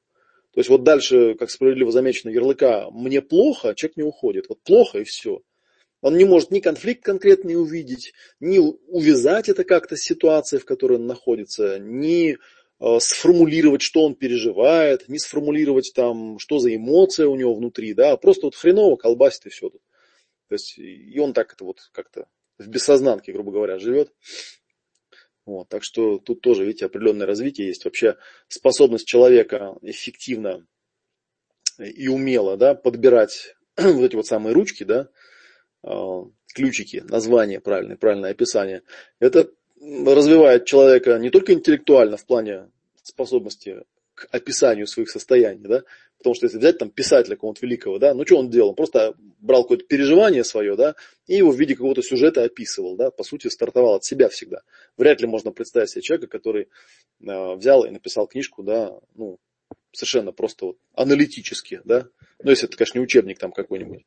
То 0.53 0.59
есть 0.59 0.69
вот 0.69 0.83
дальше, 0.83 1.33
как 1.33 1.49
справедливо 1.49 1.91
замечено, 1.91 2.29
ярлыка 2.29 2.89
«мне 2.91 3.21
плохо», 3.21 3.73
человек 3.73 3.97
не 3.97 4.03
уходит. 4.03 4.49
Вот 4.49 4.61
плохо 4.61 4.99
и 4.99 5.03
все. 5.03 5.41
Он 6.01 6.15
не 6.15 6.25
может 6.25 6.51
ни 6.51 6.59
конфликт 6.59 7.03
конкретный 7.03 7.55
увидеть, 7.55 8.13
ни 8.39 8.59
увязать 8.59 9.49
это 9.49 9.63
как-то 9.63 9.95
с 9.95 10.01
ситуацией, 10.01 10.59
в 10.59 10.65
которой 10.65 10.99
он 10.99 11.07
находится, 11.07 11.79
ни 11.79 12.33
э, 12.33 12.99
сформулировать, 12.99 13.81
что 13.81 14.03
он 14.03 14.13
переживает, 14.13 15.09
не 15.09 15.17
сформулировать 15.17 15.91
там, 15.95 16.37
что 16.37 16.59
за 16.59 16.75
эмоция 16.75 17.27
у 17.27 17.35
него 17.35 17.55
внутри, 17.55 17.95
да, 17.95 18.15
просто 18.17 18.45
вот 18.45 18.55
хреново 18.55 18.95
колбасит 18.95 19.47
и 19.47 19.49
все 19.49 19.69
тут. 19.69 19.81
То 20.49 20.55
есть, 20.55 20.77
и 20.77 21.17
он 21.19 21.33
так 21.33 21.53
это 21.53 21.63
вот 21.63 21.79
как-то 21.93 22.27
в 22.59 22.67
бессознанке, 22.67 23.31
грубо 23.31 23.51
говоря, 23.51 23.79
живет. 23.79 24.13
Вот, 25.45 25.67
так 25.67 25.83
что 25.83 26.19
тут 26.19 26.41
тоже, 26.41 26.65
видите, 26.65 26.85
определенное 26.85 27.27
развитие 27.27 27.67
есть. 27.67 27.83
Вообще 27.83 28.15
способность 28.47 29.05
человека 29.05 29.75
эффективно 29.81 30.65
и 31.79 32.07
умело 32.07 32.55
да, 32.55 32.75
подбирать 32.75 33.55
вот 33.77 34.03
эти 34.03 34.15
вот 34.15 34.25
самые 34.25 34.53
ручки, 34.53 34.83
да, 34.83 35.09
а, 35.83 36.23
ключики, 36.53 37.03
название 37.07 37.59
правильное, 37.59 37.97
правильное 37.97 38.31
описание. 38.31 38.83
Это 39.19 39.49
развивает 39.81 40.65
человека 40.65 41.17
не 41.17 41.29
только 41.29 41.53
интеллектуально 41.53 42.15
в 42.15 42.25
плане 42.25 42.69
способности 43.01 43.83
к 44.13 44.27
описанию 44.31 44.87
своих 44.87 45.09
состояний, 45.09 45.67
да, 45.67 45.83
Потому 46.24 46.36
что 46.36 46.45
если 46.45 46.57
взять 46.57 46.78
там 46.78 46.89
писателя 46.89 47.36
какого-то 47.36 47.65
великого, 47.65 47.99
да, 47.99 48.13
ну 48.13 48.26
что 48.26 48.38
он 48.38 48.49
делал? 48.49 48.69
Он 48.69 48.76
просто 48.76 49.13
брал 49.39 49.63
какое-то 49.63 49.84
переживание 49.84 50.45
свое, 50.45 50.78
да, 50.78 50.95
и 51.28 51.36
его 51.36 51.51
в 51.51 51.59
виде 51.59 51.76
какого-то 51.76 52.01
сюжета 52.01 52.43
описывал, 52.45 52.95
да, 52.95 53.11
по 53.11 53.24
сути 53.24 53.49
стартовал 53.49 53.95
от 53.95 54.05
себя 54.05 54.30
всегда. 54.30 54.61
Вряд 54.95 55.19
ли 55.19 55.28
можно 55.28 55.51
представить 55.51 55.89
себе 55.89 56.01
человека, 56.01 56.28
который 56.28 56.69
э, 57.19 57.55
взял 57.55 57.84
и 57.84 57.89
написал 57.89 58.26
книжку, 58.26 58.63
да, 58.63 58.97
ну, 59.15 59.38
совершенно 59.91 60.32
просто 60.32 60.67
вот 60.67 60.78
аналитически, 60.93 61.82
да. 61.84 62.07
Ну, 62.41 62.51
если 62.51 62.69
это, 62.69 62.78
конечно, 62.78 62.99
не 62.99 63.03
учебник 63.03 63.38
там 63.38 63.51
какой-нибудь. 63.51 64.05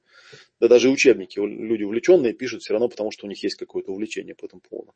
Да 0.59 0.69
даже 0.69 0.89
учебники 0.89 1.39
люди 1.39 1.85
увлеченные 1.85 2.33
пишут 2.33 2.62
все 2.62 2.73
равно, 2.73 2.89
потому 2.89 3.11
что 3.11 3.27
у 3.27 3.29
них 3.29 3.43
есть 3.43 3.57
какое-то 3.57 3.93
увлечение 3.93 4.35
по 4.35 4.47
этому 4.47 4.62
поводу. 4.62 4.95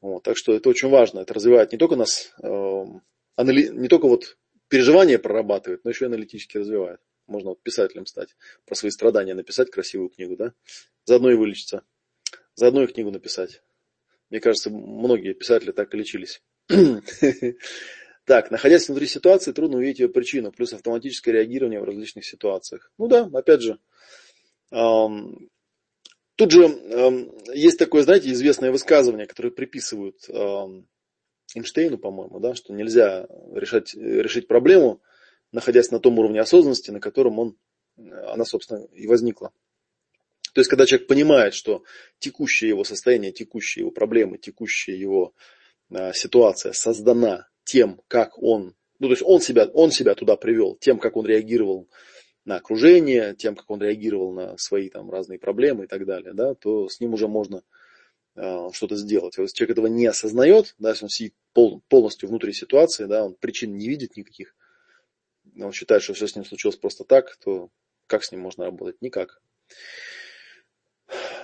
Вот, 0.00 0.22
так 0.22 0.38
что 0.38 0.54
это 0.54 0.70
очень 0.70 0.88
важно. 0.88 1.20
Это 1.20 1.34
развивает 1.34 1.72
не 1.72 1.78
только 1.78 1.96
нас, 1.96 2.32
э, 2.42 2.84
анали... 3.36 3.68
не 3.68 3.88
только 3.88 4.08
вот 4.08 4.38
переживания 4.68 5.18
прорабатывает, 5.18 5.84
но 5.84 5.90
еще 5.90 6.04
и 6.04 6.08
аналитически 6.08 6.58
развивает. 6.58 7.00
Можно 7.26 7.50
вот 7.50 7.62
писателем 7.62 8.06
стать, 8.06 8.36
про 8.64 8.74
свои 8.74 8.90
страдания 8.90 9.34
написать 9.34 9.70
красивую 9.70 10.10
книгу, 10.10 10.36
да? 10.36 10.52
Заодно 11.04 11.30
и 11.30 11.34
вылечиться. 11.34 11.82
Заодно 12.54 12.84
и 12.84 12.86
книгу 12.86 13.10
написать. 13.10 13.62
Мне 14.30 14.40
кажется, 14.40 14.70
многие 14.70 15.34
писатели 15.34 15.72
так 15.72 15.92
и 15.94 15.98
лечились. 15.98 16.42
Так, 18.26 18.50
находясь 18.50 18.88
внутри 18.88 19.06
ситуации, 19.06 19.52
трудно 19.52 19.76
увидеть 19.76 20.00
ее 20.00 20.08
причину, 20.08 20.50
плюс 20.50 20.72
автоматическое 20.72 21.32
реагирование 21.32 21.78
в 21.80 21.84
различных 21.84 22.24
ситуациях. 22.24 22.90
Ну 22.98 23.06
да, 23.06 23.30
опять 23.32 23.62
же, 23.62 23.78
тут 26.34 26.50
же 26.50 27.30
есть 27.54 27.78
такое, 27.78 28.02
знаете, 28.02 28.32
известное 28.32 28.72
высказывание, 28.72 29.28
которое 29.28 29.50
приписывают 29.50 30.28
Эйнштейну, 31.54 31.98
по-моему, 31.98 32.40
да, 32.40 32.54
что 32.54 32.72
нельзя 32.72 33.26
решать, 33.54 33.94
решить 33.94 34.48
проблему, 34.48 35.00
находясь 35.52 35.90
на 35.90 36.00
том 36.00 36.18
уровне 36.18 36.40
осознанности, 36.40 36.90
на 36.90 37.00
котором 37.00 37.38
он, 37.38 37.56
она, 37.96 38.44
собственно, 38.44 38.84
и 38.92 39.06
возникла. 39.06 39.52
То 40.52 40.60
есть, 40.60 40.70
когда 40.70 40.86
человек 40.86 41.06
понимает, 41.06 41.54
что 41.54 41.84
текущее 42.18 42.70
его 42.70 42.84
состояние, 42.84 43.32
текущие 43.32 43.82
его 43.82 43.90
проблемы, 43.90 44.38
текущая 44.38 44.96
его 44.96 45.34
а, 45.90 46.12
ситуация 46.12 46.72
создана 46.72 47.48
тем, 47.64 48.00
как 48.08 48.42
он, 48.42 48.74
ну, 48.98 49.08
то 49.08 49.12
есть 49.12 49.22
он 49.24 49.40
себя, 49.40 49.66
он 49.66 49.90
себя 49.90 50.14
туда 50.14 50.36
привел, 50.36 50.76
тем, 50.80 50.98
как 50.98 51.16
он 51.16 51.26
реагировал 51.26 51.88
на 52.44 52.56
окружение, 52.56 53.34
тем, 53.34 53.54
как 53.54 53.70
он 53.70 53.82
реагировал 53.82 54.32
на 54.32 54.56
свои 54.56 54.88
там 54.88 55.10
разные 55.10 55.38
проблемы 55.38 55.84
и 55.84 55.86
так 55.86 56.06
далее, 56.06 56.32
да, 56.32 56.54
то 56.54 56.88
с 56.88 57.00
ним 57.00 57.14
уже 57.14 57.28
можно 57.28 57.58
Э, 57.58 57.62
что-то 58.72 58.96
сделать. 58.96 59.36
Если 59.38 59.54
человек 59.54 59.78
этого 59.78 59.86
не 59.86 60.06
осознает, 60.06 60.74
да, 60.78 60.90
если 60.90 61.04
он 61.04 61.10
сидит 61.10 61.34
пол, 61.52 61.82
полностью 61.88 62.28
внутри 62.28 62.52
ситуации, 62.52 63.04
да, 63.04 63.24
он 63.24 63.34
причин 63.34 63.76
не 63.76 63.88
видит 63.88 64.16
никаких, 64.16 64.54
он 65.58 65.72
считает, 65.72 66.02
что 66.02 66.14
все 66.14 66.26
с 66.26 66.36
ним 66.36 66.44
случилось 66.44 66.76
просто 66.76 67.04
так, 67.04 67.36
то 67.36 67.70
как 68.06 68.24
с 68.24 68.32
ним 68.32 68.40
можно 68.40 68.64
работать? 68.64 69.00
Никак. 69.00 69.40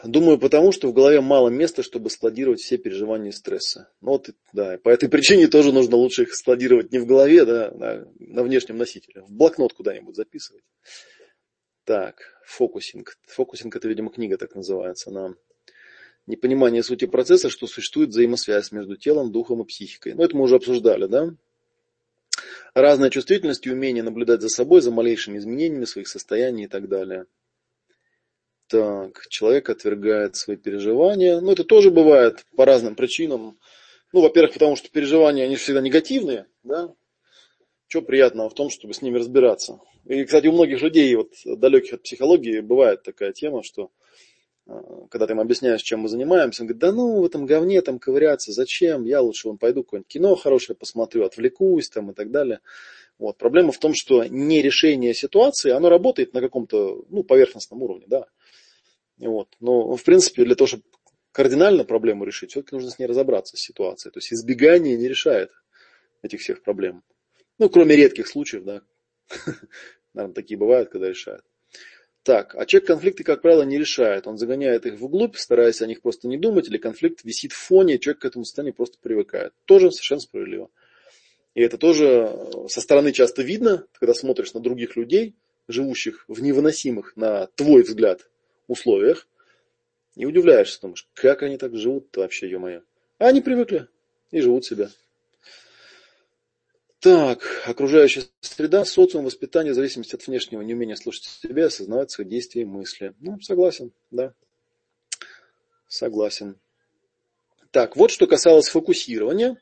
Думаю, 0.05 0.39
потому 0.39 0.73
что 0.73 0.89
в 0.89 0.93
голове 0.93 1.21
мало 1.21 1.49
места, 1.49 1.85
чтобы 1.85 2.11
складировать 2.11 2.61
все 2.61 2.77
переживания 2.77 3.31
и 3.31 3.33
стресса. 3.33 3.89
Ну 4.01 4.13
вот, 4.13 4.31
да, 4.53 4.77
по 4.79 4.89
этой 4.89 5.09
причине 5.09 5.47
тоже 5.47 5.73
нужно 5.73 5.97
лучше 5.97 6.23
их 6.23 6.35
складировать 6.35 6.91
не 6.91 6.99
в 6.99 7.07
голове, 7.07 7.45
да, 7.45 7.69
а 7.69 8.13
на 8.19 8.43
внешнем 8.43 8.79
носителе. 8.79 9.23
В 9.23 9.33
блокнот 9.33 9.73
куда-нибудь 9.73 10.17
записывать. 10.17 10.65
Так, 11.85 12.41
фокусинг. 12.45 13.17
Фокусинг 13.27 13.77
это, 13.77 13.89
видимо, 13.89 14.11
книга 14.11 14.37
так 14.37 14.55
называется. 14.57 15.11
Она 15.11 15.35
непонимание 16.27 16.83
сути 16.83 17.07
процесса, 17.07 17.51
что 17.51 17.67
существует 17.67 18.11
взаимосвязь 18.11 18.73
между 18.73 18.97
телом, 18.97 19.33
духом 19.33 19.63
и 19.63 19.67
психикой. 19.67 20.15
Ну, 20.15 20.23
это 20.23 20.37
мы 20.37 20.45
уже 20.45 20.57
обсуждали, 20.57 21.07
да? 21.07 21.35
Разная 22.75 23.11
чувствительность 23.11 23.67
и 23.67 23.71
умение 23.71 24.03
наблюдать 24.03 24.41
за 24.41 24.49
собой, 24.49 24.81
за 24.81 24.91
малейшими 24.91 25.39
изменениями 25.39 25.85
своих 25.85 26.09
состояний 26.09 26.65
и 26.65 26.69
так 26.69 26.89
далее. 26.89 27.27
Так, 28.69 29.27
человек 29.29 29.69
отвергает 29.69 30.37
свои 30.37 30.57
переживания. 30.57 31.41
Ну, 31.41 31.53
это 31.53 31.65
тоже 31.65 31.91
бывает 31.91 32.47
по 32.57 32.65
разным 32.65 32.95
причинам. 32.95 33.59
Ну, 34.13 34.21
во-первых, 34.23 34.55
потому 34.55 34.77
что 34.77 34.91
переживания, 34.91 35.45
они 35.45 35.57
всегда 35.57 35.83
негативные, 35.83 36.47
да? 36.63 36.95
Что 37.89 38.01
приятного 38.01 38.49
в 38.49 38.55
том, 38.55 38.71
чтобы 38.71 38.95
с 38.95 39.03
ними 39.03 39.19
разбираться? 39.19 39.79
И, 40.07 40.25
кстати, 40.25 40.47
у 40.47 40.53
многих 40.53 40.81
людей, 40.81 41.15
вот, 41.15 41.33
далеких 41.45 41.95
от 41.95 42.03
психологии, 42.03 42.61
бывает 42.61 43.03
такая 43.03 43.33
тема, 43.33 43.63
что 43.63 43.91
когда 44.67 45.27
ты 45.27 45.33
им 45.33 45.41
объясняешь, 45.41 45.83
чем 45.83 46.01
мы 46.01 46.09
занимаемся, 46.09 46.63
он 46.63 46.69
говорит, 46.69 46.81
да 46.81 46.93
ну 46.93 47.21
в 47.21 47.25
этом 47.25 47.47
говне 47.47 47.81
там 47.83 47.99
ковыряться, 47.99 48.53
зачем, 48.53 49.05
я 49.05 49.21
лучше 49.21 49.49
вон 49.49 49.59
пойду 49.59 49.83
какое-нибудь 49.83 50.09
кино 50.09 50.37
хорошее 50.37 50.77
посмотрю, 50.77 51.25
отвлекусь 51.25 51.89
там 51.89 52.11
и 52.11 52.15
так 52.15 52.31
далее. 52.31 52.61
Вот. 53.19 53.37
Проблема 53.39 53.73
в 53.73 53.79
том, 53.79 53.95
что 53.95 54.25
не 54.25 54.63
решение 54.63 55.15
ситуации, 55.15 55.71
оно 55.71 55.89
работает 55.89 56.33
на 56.33 56.41
каком-то 56.41 57.05
ну, 57.09 57.25
поверхностном 57.25 57.83
уровне, 57.83 58.07
да. 58.07 58.27
Вот. 59.19 59.49
Но, 59.61 59.97
в 59.97 60.03
принципе, 60.03 60.45
для 60.45 60.55
того, 60.55 60.67
чтобы 60.67 60.85
кардинально 61.33 61.85
проблему 61.85 62.25
решить, 62.25 62.51
все-таки 62.51 62.75
нужно 62.75 62.91
с 62.91 62.99
ней 62.99 63.07
разобраться, 63.07 63.57
с 63.57 63.61
ситуацией. 63.61 64.13
То 64.13 64.19
есть 64.19 64.33
избегание 64.33 64.97
не 64.97 65.09
решает 65.09 65.51
этих 66.23 66.41
всех 66.41 66.63
проблем. 66.63 67.03
Ну, 67.59 67.69
кроме 67.69 67.97
редких 67.97 68.27
случаев, 68.27 68.65
да. 68.65 68.83
Наверное, 70.15 70.35
такие 70.35 70.59
бывают, 70.59 70.91
когда 70.91 71.09
решают. 71.09 71.45
Так, 72.23 72.55
а 72.55 72.67
человек 72.67 72.87
конфликты, 72.87 73.25
как 73.25 73.43
правило, 73.43 73.63
не 73.63 73.79
решает. 73.79 74.29
Он 74.29 74.39
загоняет 74.39 74.87
их 74.87 74.95
вглубь, 74.95 75.37
стараясь 75.37 75.83
о 75.83 75.87
них 75.87 76.03
просто 76.03 76.29
не 76.29 76.37
думать, 76.37 76.69
или 76.69 76.79
конфликт 76.79 77.25
висит 77.25 77.53
в 77.53 77.57
фоне, 77.57 77.97
и 77.97 78.01
человек 78.01 78.23
к 78.23 78.25
этому 78.25 78.45
состоянию 78.45 78.75
просто 78.75 78.99
привыкает. 79.03 79.53
Тоже 79.65 79.91
совершенно 79.91 80.21
справедливо. 80.21 80.71
И 81.55 81.63
это 81.63 81.79
тоже 81.79 82.07
э, 82.07 82.69
со 82.69 82.81
стороны 82.81 83.13
часто 83.13 83.43
видно, 83.43 83.87
когда 83.99 84.15
смотришь 84.15 84.55
на 84.55 84.61
других 84.61 84.97
людей, 84.97 85.35
живущих 85.67 86.25
в 86.29 86.41
невыносимых, 86.41 87.17
на 87.17 87.49
твой 87.57 87.83
взгляд, 87.83 88.31
условиях, 88.69 89.27
и 90.15 90.25
удивляешься, 90.25 90.81
думаешь, 90.81 91.09
как 91.15 91.43
они 91.43 91.59
так 91.59 91.77
живут 91.77 92.17
вообще, 92.17 92.49
ё-моё. 92.49 92.83
А 93.19 93.27
они 93.29 93.41
привыкли 93.41 93.89
и 94.31 94.41
живут 94.41 94.65
себя. 94.65 94.91
Так, 97.03 97.65
окружающая 97.67 98.23
среда, 98.43 98.85
социум, 98.85 99.25
воспитание, 99.25 99.73
в 99.73 99.75
зависимости 99.75 100.15
от 100.15 100.25
внешнего 100.25 100.63
неумения 100.63 100.95
слушать 100.95 101.25
себя, 101.25 101.67
осознавать 101.67 102.13
свои 102.13 102.25
действия 102.25 102.63
и 102.63 102.65
мысли. 102.65 103.13
Ну, 103.19 103.41
согласен, 103.41 103.91
да. 104.13 104.35
Согласен. 105.89 106.61
Так, 107.73 107.97
вот 107.97 108.13
что 108.13 108.29
касалось 108.29 108.69
фокусирования. 108.69 109.61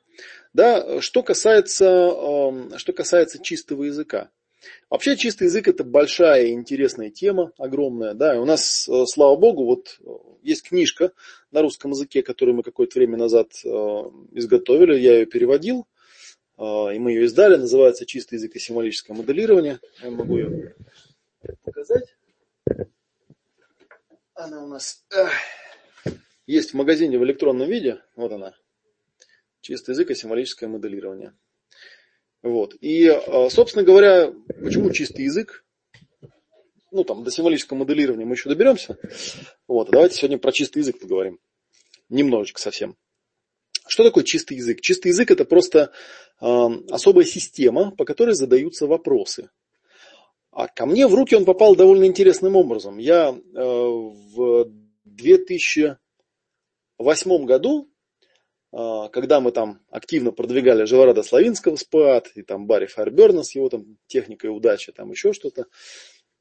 Да, 0.52 1.00
что 1.00 1.22
касается, 1.22 1.86
эм, 1.86 2.76
что 2.76 2.92
касается 2.92 3.42
чистого 3.42 3.84
языка. 3.84 4.28
Вообще 4.90 5.16
чистый 5.16 5.44
язык 5.44 5.66
это 5.66 5.82
большая 5.82 6.44
и 6.44 6.52
интересная 6.52 7.08
тема, 7.08 7.52
огромная. 7.56 8.12
Да, 8.12 8.34
и 8.34 8.38
у 8.38 8.44
нас, 8.44 8.86
э, 8.86 9.06
слава 9.06 9.36
богу, 9.36 9.64
вот 9.64 9.98
э, 10.04 10.10
есть 10.42 10.68
книжка 10.68 11.12
на 11.52 11.62
русском 11.62 11.92
языке, 11.92 12.22
которую 12.22 12.56
мы 12.56 12.62
какое-то 12.62 12.98
время 12.98 13.16
назад 13.16 13.52
э, 13.64 13.68
изготовили, 14.32 14.98
я 14.98 15.20
ее 15.20 15.24
переводил. 15.24 15.86
А, 16.60 16.90
и 16.90 16.98
мы 16.98 17.12
ее 17.12 17.24
издали, 17.24 17.56
называется 17.56 18.04
«Чистый 18.04 18.34
язык 18.34 18.54
и 18.54 18.58
символическое 18.58 19.16
моделирование». 19.16 19.80
Я 20.02 20.10
могу 20.10 20.36
ее 20.36 20.74
показать. 21.64 22.14
Она 24.34 24.64
у 24.64 24.68
нас 24.68 25.06
есть 26.46 26.72
в 26.72 26.74
магазине 26.74 27.18
в 27.18 27.24
электронном 27.24 27.66
виде. 27.66 28.02
Вот 28.14 28.30
она. 28.32 28.54
Чистый 29.62 29.92
язык 29.92 30.10
и 30.10 30.14
символическое 30.14 30.68
моделирование. 30.68 31.34
Вот. 32.42 32.76
И, 32.82 33.06
а, 33.08 33.48
собственно 33.48 33.82
говоря, 33.82 34.30
почему 34.62 34.90
чистый 34.90 35.24
язык? 35.24 35.64
Ну, 36.90 37.04
там, 37.04 37.24
до 37.24 37.30
символического 37.30 37.78
моделирования 37.78 38.26
мы 38.26 38.34
еще 38.34 38.50
доберемся. 38.50 38.98
Вот. 39.66 39.90
Давайте 39.90 40.16
сегодня 40.16 40.36
про 40.36 40.52
чистый 40.52 40.80
язык 40.80 41.00
поговорим. 41.00 41.38
Немножечко 42.10 42.60
совсем. 42.60 42.98
Что 43.86 44.04
такое 44.04 44.24
чистый 44.24 44.56
язык? 44.56 44.80
Чистый 44.80 45.08
язык 45.08 45.30
это 45.30 45.44
просто 45.44 45.92
э, 46.40 46.46
особая 46.90 47.24
система, 47.24 47.90
по 47.90 48.04
которой 48.04 48.34
задаются 48.34 48.86
вопросы. 48.86 49.50
А 50.50 50.66
ко 50.68 50.86
мне 50.86 51.06
в 51.06 51.14
руки 51.14 51.36
он 51.36 51.44
попал 51.44 51.76
довольно 51.76 52.04
интересным 52.04 52.56
образом. 52.56 52.98
Я 52.98 53.30
э, 53.30 53.34
в 53.62 54.70
2008 55.04 57.44
году 57.44 57.90
а, 58.72 59.08
когда 59.08 59.40
мы 59.40 59.50
там 59.50 59.80
активно 59.90 60.30
продвигали 60.30 60.84
Живорада 60.84 61.22
Славинского 61.22 61.76
спад, 61.76 62.30
и 62.34 62.42
там 62.42 62.66
Барри 62.66 62.86
Файрберна 62.86 63.42
с 63.42 63.54
его 63.54 63.68
там 63.68 63.98
техникой 64.06 64.50
удачи, 64.50 64.92
там 64.92 65.10
еще 65.10 65.32
что-то, 65.32 65.66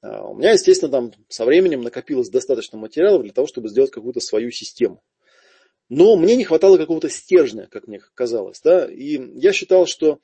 а, 0.01 0.27
у 0.27 0.35
меня, 0.35 0.51
естественно, 0.51 0.91
там 0.91 1.11
со 1.27 1.45
временем 1.45 1.81
накопилось 1.81 2.29
достаточно 2.29 2.77
материалов 2.77 3.23
для 3.23 3.33
того, 3.33 3.47
чтобы 3.47 3.69
сделать 3.69 3.91
какую-то 3.91 4.19
свою 4.19 4.51
систему. 4.51 5.01
Но 5.89 6.15
мне 6.15 6.35
не 6.35 6.43
хватало 6.43 6.77
какого-то 6.77 7.09
стержня, 7.09 7.67
как 7.67 7.87
мне 7.87 7.99
казалось. 8.13 8.61
Да? 8.61 8.85
И 8.85 9.19
я 9.39 9.51
считал, 9.51 9.87
что 9.87 10.19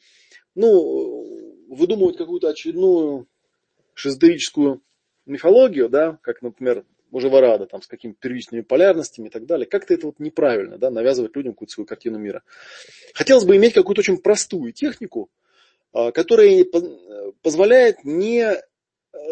ну, 0.53 1.65
выдумывать 1.69 2.17
какую-то 2.17 2.49
очередную 2.49 3.27
шизотерическую 3.93 4.81
мифологию, 5.25 5.89
да, 5.89 6.19
как, 6.21 6.41
например, 6.41 6.85
Мужеварада, 7.11 7.65
там, 7.65 7.81
с 7.81 7.87
какими-то 7.87 8.19
первичными 8.19 8.61
полярностями 8.61 9.27
и 9.27 9.29
так 9.29 9.45
далее. 9.45 9.65
Как-то 9.65 9.93
это 9.93 10.07
вот 10.07 10.19
неправильно, 10.19 10.77
да, 10.77 10.89
навязывать 10.89 11.35
людям 11.35 11.53
какую-то 11.53 11.73
свою 11.73 11.87
картину 11.87 12.17
мира. 12.17 12.43
Хотелось 13.13 13.45
бы 13.45 13.55
иметь 13.55 13.73
какую-то 13.73 14.01
очень 14.01 14.17
простую 14.17 14.73
технику, 14.73 15.29
а, 15.93 16.11
которая 16.11 16.65
позволяет 17.41 18.03
не 18.03 18.41
э, 18.41 18.61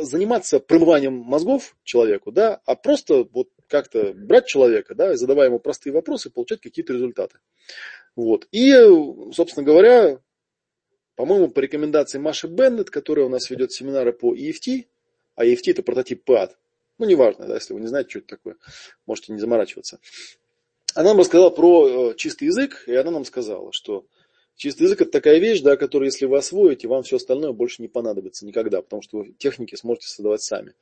заниматься 0.01 0.59
промыванием 0.59 1.13
мозгов 1.13 1.75
человеку, 1.83 2.31
да, 2.31 2.61
а 2.65 2.75
просто 2.75 3.27
вот 3.31 3.49
как-то 3.73 4.13
брать 4.13 4.45
человека, 4.45 4.93
да, 4.93 5.15
задавая 5.15 5.47
ему 5.47 5.57
простые 5.57 5.93
вопросы, 5.93 6.29
получать 6.29 6.61
какие-то 6.61 6.93
результаты. 6.93 7.39
Вот. 8.15 8.47
И, 8.51 8.71
собственно 9.33 9.65
говоря, 9.65 10.19
по-моему, 11.15 11.49
по 11.49 11.59
рекомендации 11.59 12.19
Маши 12.19 12.45
Беннет, 12.45 12.91
которая 12.91 13.25
у 13.25 13.29
нас 13.29 13.49
ведет 13.49 13.71
семинары 13.71 14.13
по 14.13 14.35
EFT, 14.35 14.85
а 15.33 15.43
EFT 15.43 15.71
это 15.71 15.81
прототип 15.81 16.29
PAD, 16.29 16.51
ну, 16.99 17.07
неважно, 17.07 17.47
да, 17.47 17.55
если 17.55 17.73
вы 17.73 17.81
не 17.81 17.87
знаете, 17.87 18.11
что 18.11 18.19
это 18.19 18.27
такое, 18.27 18.57
можете 19.07 19.33
не 19.33 19.39
заморачиваться. 19.39 19.99
Она 20.93 21.09
нам 21.09 21.17
рассказала 21.17 21.49
про 21.49 22.11
э, 22.11 22.15
чистый 22.15 22.45
язык, 22.45 22.83
и 22.85 22.93
она 22.93 23.09
нам 23.09 23.25
сказала, 23.25 23.73
что 23.73 24.05
чистый 24.55 24.83
язык 24.83 25.01
это 25.01 25.09
такая 25.09 25.39
вещь, 25.39 25.61
да, 25.61 25.77
которую, 25.77 26.09
если 26.09 26.27
вы 26.27 26.37
освоите, 26.37 26.87
вам 26.87 27.01
все 27.01 27.15
остальное 27.15 27.53
больше 27.53 27.81
не 27.81 27.87
понадобится 27.87 28.45
никогда, 28.45 28.83
потому 28.83 29.01
что 29.01 29.17
вы 29.17 29.31
техники 29.31 29.73
сможете 29.73 30.09
создавать 30.09 30.43
сами. 30.43 30.75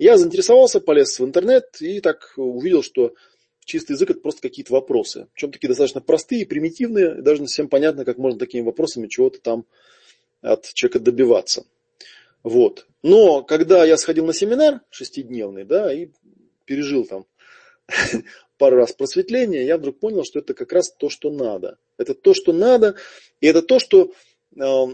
Я 0.00 0.16
заинтересовался, 0.16 0.80
полез 0.80 1.20
в 1.20 1.24
интернет 1.26 1.76
и 1.82 2.00
так 2.00 2.32
увидел, 2.36 2.82
что 2.82 3.12
чистый 3.66 3.92
язык 3.92 4.08
это 4.08 4.20
просто 4.20 4.40
какие-то 4.40 4.72
вопросы. 4.72 5.28
Причем 5.34 5.52
такие 5.52 5.68
достаточно 5.68 6.00
простые, 6.00 6.46
примитивные, 6.46 7.18
и 7.18 7.20
даже 7.20 7.42
не 7.42 7.48
всем 7.48 7.68
понятно, 7.68 8.06
как 8.06 8.16
можно 8.16 8.38
такими 8.38 8.62
вопросами 8.62 9.08
чего-то 9.08 9.42
там 9.42 9.66
от 10.40 10.72
человека 10.72 11.00
добиваться. 11.00 11.66
Вот. 12.42 12.86
Но 13.02 13.42
когда 13.42 13.84
я 13.84 13.98
сходил 13.98 14.24
на 14.24 14.32
семинар 14.32 14.80
шестидневный, 14.88 15.64
да, 15.64 15.92
и 15.92 16.08
пережил 16.64 17.04
там 17.04 17.26
пару 18.56 18.76
раз 18.76 18.94
просветление, 18.94 19.66
я 19.66 19.76
вдруг 19.76 20.00
понял, 20.00 20.24
что 20.24 20.38
это 20.38 20.54
как 20.54 20.72
раз 20.72 20.90
то, 20.90 21.10
что 21.10 21.30
надо. 21.30 21.76
Это 21.98 22.14
то, 22.14 22.32
что 22.32 22.54
надо, 22.54 22.94
и 23.42 23.46
это 23.46 23.60
то, 23.60 23.78
что 23.78 24.14
э, 24.56 24.86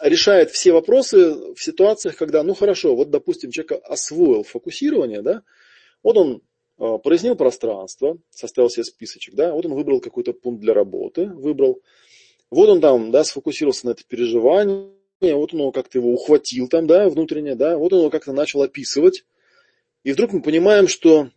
решает 0.00 0.50
все 0.50 0.72
вопросы 0.72 1.54
в 1.54 1.62
ситуациях, 1.62 2.16
когда, 2.16 2.42
ну 2.42 2.54
хорошо, 2.54 2.94
вот 2.94 3.10
допустим, 3.10 3.50
человек 3.50 3.82
освоил 3.84 4.42
фокусирование, 4.42 5.22
да, 5.22 5.42
вот 6.02 6.16
он 6.16 6.42
э, 6.78 6.98
прояснил 7.02 7.34
пространство, 7.36 8.18
составил 8.30 8.70
себе 8.70 8.84
списочек, 8.84 9.34
да, 9.34 9.52
вот 9.52 9.66
он 9.66 9.74
выбрал 9.74 10.00
какой-то 10.00 10.32
пункт 10.32 10.60
для 10.60 10.74
работы, 10.74 11.26
выбрал, 11.26 11.80
вот 12.50 12.68
он 12.68 12.80
там, 12.80 13.10
да, 13.10 13.24
сфокусировался 13.24 13.86
на 13.86 13.90
это 13.90 14.04
переживание, 14.06 14.90
вот 15.20 15.52
он 15.52 15.60
его 15.60 15.72
как-то 15.72 15.98
его 15.98 16.12
ухватил 16.12 16.68
там, 16.68 16.86
да, 16.86 17.08
внутренне, 17.08 17.54
да, 17.54 17.76
вот 17.76 17.92
он 17.92 18.00
его 18.00 18.10
как-то 18.10 18.32
начал 18.32 18.62
описывать. 18.62 19.24
И 20.04 20.12
вдруг 20.12 20.32
мы 20.32 20.42
понимаем, 20.42 20.86
что 20.86 21.30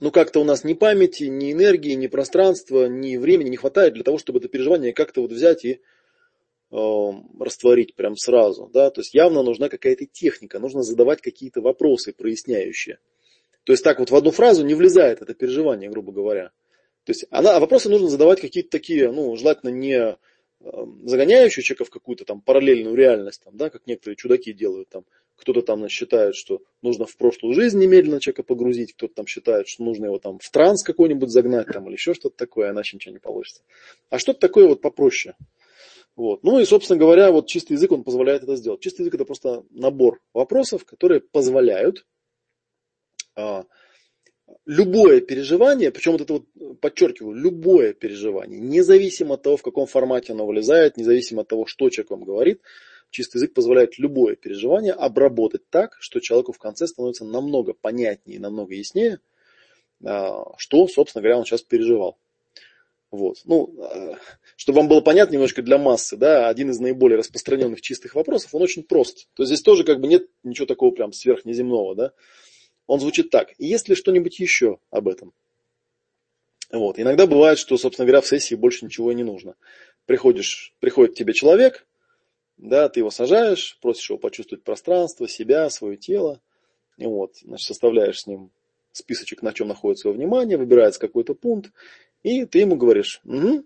ну 0.00 0.10
как-то 0.10 0.40
у 0.40 0.44
нас 0.44 0.64
ни 0.64 0.74
памяти, 0.74 1.24
ни 1.24 1.52
энергии, 1.52 1.92
ни 1.92 2.06
пространства, 2.06 2.86
ни 2.86 3.16
времени 3.16 3.50
не 3.50 3.56
хватает 3.56 3.94
для 3.94 4.04
того, 4.04 4.18
чтобы 4.18 4.38
это 4.38 4.48
переживание 4.48 4.92
как-то 4.92 5.22
вот 5.22 5.32
взять 5.32 5.64
и 5.64 5.80
растворить 6.70 7.94
прям 7.94 8.16
сразу, 8.16 8.70
да, 8.72 8.90
то 8.90 9.00
есть 9.00 9.14
явно 9.14 9.42
нужна 9.42 9.68
какая-то 9.68 10.04
техника, 10.06 10.58
нужно 10.58 10.82
задавать 10.82 11.22
какие-то 11.22 11.60
вопросы 11.60 12.12
проясняющие. 12.12 12.98
То 13.64 13.72
есть 13.72 13.84
так 13.84 13.98
вот 13.98 14.10
в 14.10 14.16
одну 14.16 14.30
фразу 14.30 14.64
не 14.64 14.74
влезает 14.74 15.22
это 15.22 15.34
переживание, 15.34 15.90
грубо 15.90 16.12
говоря. 16.12 16.50
То 17.04 17.12
есть 17.12 17.24
она, 17.30 17.56
а 17.56 17.60
вопросы 17.60 17.88
нужно 17.88 18.08
задавать 18.08 18.40
какие-то 18.40 18.68
такие, 18.70 19.10
ну, 19.10 19.34
желательно 19.36 19.70
не 19.70 20.18
Эм, 20.60 21.06
загоняющую 21.06 21.62
человека 21.62 21.84
в 21.84 21.90
какую-то 21.90 22.24
там 22.24 22.40
параллельную 22.40 22.96
реальность, 22.96 23.42
там, 23.44 23.56
да, 23.56 23.70
как 23.70 23.86
некоторые 23.86 24.16
чудаки 24.16 24.52
делают, 24.52 24.88
там, 24.88 25.04
кто-то 25.36 25.62
там 25.62 25.88
считает, 25.88 26.34
что 26.34 26.62
нужно 26.82 27.06
в 27.06 27.16
прошлую 27.16 27.54
жизнь 27.54 27.78
немедленно 27.78 28.18
человека 28.18 28.42
погрузить, 28.42 28.94
кто-то 28.94 29.14
там 29.14 29.26
считает, 29.28 29.68
что 29.68 29.84
нужно 29.84 30.06
его 30.06 30.18
там 30.18 30.40
в 30.40 30.50
транс 30.50 30.82
какой-нибудь 30.82 31.30
загнать 31.30 31.68
там, 31.68 31.86
или 31.86 31.92
еще 31.92 32.12
что-то 32.12 32.36
такое, 32.36 32.72
иначе 32.72 32.96
ничего 32.96 33.12
не 33.12 33.20
получится. 33.20 33.62
А 34.10 34.18
что-то 34.18 34.40
такое 34.40 34.66
вот 34.66 34.80
попроще. 34.80 35.36
Вот. 36.18 36.42
Ну 36.42 36.58
и, 36.58 36.64
собственно 36.64 36.98
говоря, 36.98 37.30
вот 37.30 37.46
чистый 37.46 37.74
язык, 37.74 37.92
он 37.92 38.02
позволяет 38.02 38.42
это 38.42 38.56
сделать. 38.56 38.80
Чистый 38.80 39.02
язык 39.02 39.14
это 39.14 39.24
просто 39.24 39.64
набор 39.70 40.20
вопросов, 40.34 40.84
которые 40.84 41.20
позволяют 41.20 42.04
а, 43.36 43.64
любое 44.66 45.20
переживание, 45.20 45.92
причем 45.92 46.12
вот 46.12 46.22
это 46.22 46.32
вот 46.32 46.80
подчеркиваю, 46.80 47.36
любое 47.36 47.92
переживание, 47.92 48.58
независимо 48.58 49.34
от 49.34 49.44
того, 49.44 49.56
в 49.56 49.62
каком 49.62 49.86
формате 49.86 50.32
оно 50.32 50.44
вылезает, 50.44 50.96
независимо 50.96 51.42
от 51.42 51.48
того, 51.48 51.66
что 51.66 51.88
человек 51.88 52.10
вам 52.10 52.24
говорит, 52.24 52.62
чистый 53.10 53.36
язык 53.36 53.54
позволяет 53.54 53.96
любое 54.00 54.34
переживание 54.34 54.94
обработать 54.94 55.70
так, 55.70 55.96
что 56.00 56.18
человеку 56.18 56.50
в 56.50 56.58
конце 56.58 56.88
становится 56.88 57.26
намного 57.26 57.74
понятнее, 57.74 58.40
намного 58.40 58.74
яснее, 58.74 59.20
а, 60.04 60.46
что, 60.56 60.88
собственно 60.88 61.22
говоря, 61.22 61.38
он 61.38 61.44
сейчас 61.44 61.62
переживал. 61.62 62.18
Вот. 63.10 63.38
Ну, 63.44 63.74
а, 63.80 64.18
чтобы 64.56 64.78
вам 64.78 64.88
было 64.88 65.00
понятно 65.00 65.34
немножко 65.34 65.62
для 65.62 65.78
массы, 65.78 66.16
да, 66.16 66.48
один 66.48 66.70
из 66.70 66.78
наиболее 66.78 67.18
распространенных 67.18 67.80
чистых 67.80 68.14
вопросов, 68.14 68.54
он 68.54 68.62
очень 68.62 68.82
прост. 68.82 69.28
То 69.34 69.42
есть 69.42 69.52
здесь 69.52 69.62
тоже 69.62 69.84
как 69.84 70.00
бы 70.00 70.08
нет 70.08 70.28
ничего 70.42 70.66
такого 70.66 70.90
прям 70.90 71.12
сверхнеземного, 71.12 71.94
да. 71.94 72.12
Он 72.86 73.00
звучит 73.00 73.30
так. 73.30 73.54
Есть 73.58 73.88
ли 73.88 73.94
что-нибудь 73.94 74.38
еще 74.38 74.78
об 74.90 75.08
этом? 75.08 75.32
Вот. 76.70 76.98
Иногда 76.98 77.26
бывает, 77.26 77.58
что, 77.58 77.76
собственно 77.78 78.06
говоря, 78.06 78.20
в 78.20 78.26
сессии 78.26 78.54
больше 78.54 78.84
ничего 78.84 79.10
и 79.12 79.14
не 79.14 79.24
нужно. 79.24 79.54
Приходишь, 80.06 80.74
приходит 80.80 81.14
к 81.14 81.18
тебе 81.18 81.32
человек, 81.32 81.86
да, 82.56 82.88
ты 82.88 83.00
его 83.00 83.10
сажаешь, 83.10 83.78
просишь 83.80 84.10
его 84.10 84.18
почувствовать 84.18 84.64
пространство, 84.64 85.28
себя, 85.28 85.70
свое 85.70 85.96
тело. 85.96 86.40
И 86.96 87.06
вот, 87.06 87.36
значит, 87.42 87.66
составляешь 87.66 88.20
с 88.20 88.26
ним 88.26 88.50
списочек, 88.92 89.42
на 89.42 89.52
чем 89.52 89.68
находится 89.68 90.08
его 90.08 90.16
внимание, 90.16 90.58
выбирается 90.58 91.00
какой-то 91.00 91.34
пункт, 91.34 91.72
и 92.22 92.44
ты 92.44 92.60
ему 92.60 92.76
говоришь, 92.76 93.20
угу, 93.24 93.64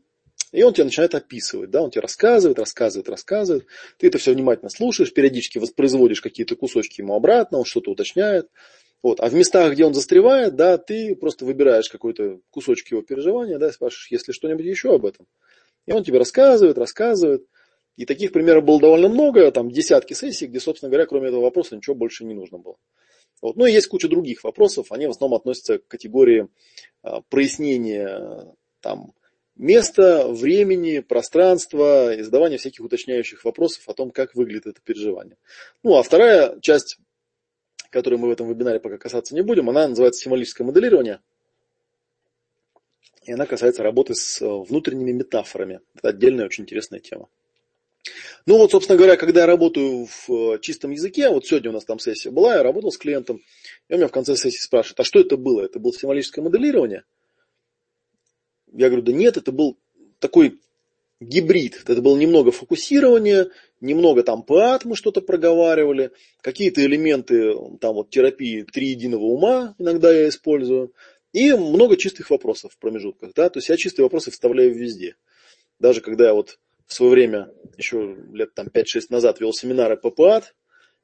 и 0.53 0.63
он 0.63 0.75
тебе 0.75 0.85
начинает 0.85 1.15
описывать, 1.15 1.71
да, 1.71 1.83
он 1.83 1.91
тебе 1.91 2.03
рассказывает, 2.03 2.59
рассказывает, 2.59 3.09
рассказывает. 3.09 3.67
Ты 3.99 4.09
это 4.09 4.19
все 4.19 4.33
внимательно 4.33 4.69
слушаешь, 4.69 5.13
периодически 5.13 5.59
воспроизводишь 5.59 6.21
какие-то 6.21 6.57
кусочки 6.57 7.01
ему 7.01 7.15
обратно, 7.15 7.59
он 7.59 7.65
что-то 7.65 7.91
уточняет. 7.91 8.49
Вот. 9.03 9.19
А 9.21 9.29
в 9.29 9.35
местах, 9.35 9.73
где 9.73 9.85
он 9.85 9.95
застревает, 9.95 10.55
да, 10.55 10.79
ты 10.79 11.17
просто 11.17 11.45
выбираешь 11.45 11.89
какой-то 11.89 12.39
кусочек 12.51 12.93
его 12.93 13.03
переживания, 13.03 13.59
да, 13.59 13.73
спрашиваешь, 13.73 14.11
есть 14.11 14.29
ли 14.29 14.35
что-нибудь 14.35 14.65
еще 14.65 14.95
об 14.95 15.07
этом. 15.07 15.27
И 15.87 15.93
он 15.93 16.05
тебе 16.05 16.19
рассказывает, 16.19 16.79
рассказывает. 16.79 17.45
И 17.97 18.07
таких 18.07 18.33
примеров 18.33 18.65
было 18.65 18.81
довольно 18.81 19.09
много, 19.09 19.51
там 19.51 19.71
десятки 19.71 20.15
сессий, 20.15 20.47
где, 20.47 20.61
собственно 20.61 20.89
говоря, 20.91 21.07
кроме 21.07 21.29
этого 21.29 21.43
вопроса 21.43 21.77
ничего 21.77 21.95
больше 21.95 22.25
не 22.25 22.35
нужно 22.35 22.59
было. 22.59 22.77
Вот. 23.43 23.57
Ну 23.57 23.67
и 23.67 23.73
есть 23.73 23.89
куча 23.89 24.09
других 24.09 24.45
вопросов, 24.45 24.91
они 24.91 25.07
в 25.07 25.11
основном 25.11 25.37
относятся 25.37 25.79
к 25.79 25.89
категории 25.89 26.49
а, 27.03 27.21
прояснения 27.23 28.55
там, 28.81 29.13
места, 29.57 30.27
времени, 30.29 31.01
пространства 31.01 32.15
и 32.15 32.23
задавания 32.23 32.57
всяких 32.57 32.85
уточняющих 32.85 33.45
вопросов 33.45 33.87
о 33.89 33.95
том, 33.95 34.11
как 34.11 34.35
выглядит 34.35 34.67
это 34.67 34.81
переживание. 34.83 35.37
Ну 35.83 35.97
а 35.97 36.03
вторая 36.03 36.59
часть 36.61 36.99
которую 37.93 38.21
мы 38.21 38.29
в 38.29 38.33
этом 38.33 38.49
вебинаре 38.49 38.81
пока 38.81 38.97
касаться 38.97 39.35
не 39.35 39.43
будем, 39.43 39.69
она 39.69 39.87
называется 39.87 40.23
символическое 40.23 40.67
моделирование. 40.67 41.21
И 43.25 43.33
она 43.33 43.47
касается 43.47 43.83
работы 43.83 44.15
с 44.15 44.41
э, 44.41 44.47
внутренними 44.47 45.13
метафорами. 45.13 45.81
Это 45.95 46.09
отдельная 46.09 46.47
очень 46.47 46.65
интересная 46.65 46.99
тема. 46.99 47.29
Ну 48.47 48.59
вот, 48.59 48.73
собственно 48.73 48.97
говоря, 48.97 49.17
когда 49.17 49.43
я 49.43 49.47
работаю 49.47 50.07
в 50.07 50.55
э, 50.55 50.59
чистом 50.61 50.91
языке, 50.91 51.29
вот 51.31 51.47
сегодня 51.47 51.71
у 51.71 51.73
нас 51.73 51.85
там 51.85 51.99
сессия 51.99 52.31
была, 52.31 52.57
я 52.57 52.63
работал 52.63 52.91
с 52.91 52.99
клиентом, 52.99 53.41
и 53.89 53.93
он 53.93 54.01
меня 54.01 54.09
в 54.09 54.13
конце 54.13 54.35
сессии 54.37 54.61
спрашивает, 54.61 55.01
а 55.01 55.05
что 55.05 55.21
это 55.21 55.37
было? 55.37 55.63
Это 55.63 55.79
было 55.79 55.93
символическое 55.93 56.45
моделирование? 56.45 57.05
Я 58.73 58.89
говорю, 58.89 59.03
да 59.03 59.13
нет, 59.13 59.37
это 59.37 59.53
был 59.53 59.79
такой 60.19 60.59
гибрид. 61.23 61.83
Это 61.87 62.03
было 62.03 62.17
немного 62.17 62.51
фокусирования, 62.51 63.51
немного 63.81 64.23
там 64.23 64.43
ПАТ 64.43 64.85
мы 64.85 64.97
что-то 64.97 65.21
проговаривали, 65.21 66.11
какие-то 66.41 66.85
элементы 66.85 67.55
там 67.81 67.95
вот 67.95 68.11
терапии 68.11 68.63
три 68.63 68.89
единого 68.89 69.25
ума 69.25 69.75
иногда 69.79 70.13
я 70.13 70.29
использую, 70.29 70.93
и 71.33 71.53
много 71.53 71.97
чистых 71.97 72.31
вопросов 72.31 72.73
в 72.73 72.79
промежутках. 72.79 73.33
Да? 73.35 73.49
То 73.49 73.59
есть 73.59 73.69
я 73.69 73.77
чистые 73.77 74.05
вопросы 74.05 74.31
вставляю 74.31 74.75
везде. 74.75 75.17
Даже 75.79 76.01
когда 76.01 76.27
я 76.27 76.35
вот 76.35 76.59
в 76.87 76.95
свое 76.95 77.13
время, 77.13 77.51
еще 77.77 78.17
лет 78.33 78.55
там 78.55 78.69
5-6 78.69 79.07
назад 79.11 79.41
вел 79.41 79.53
семинары 79.53 79.97
по 79.97 80.11
ПАТ, 80.11 80.55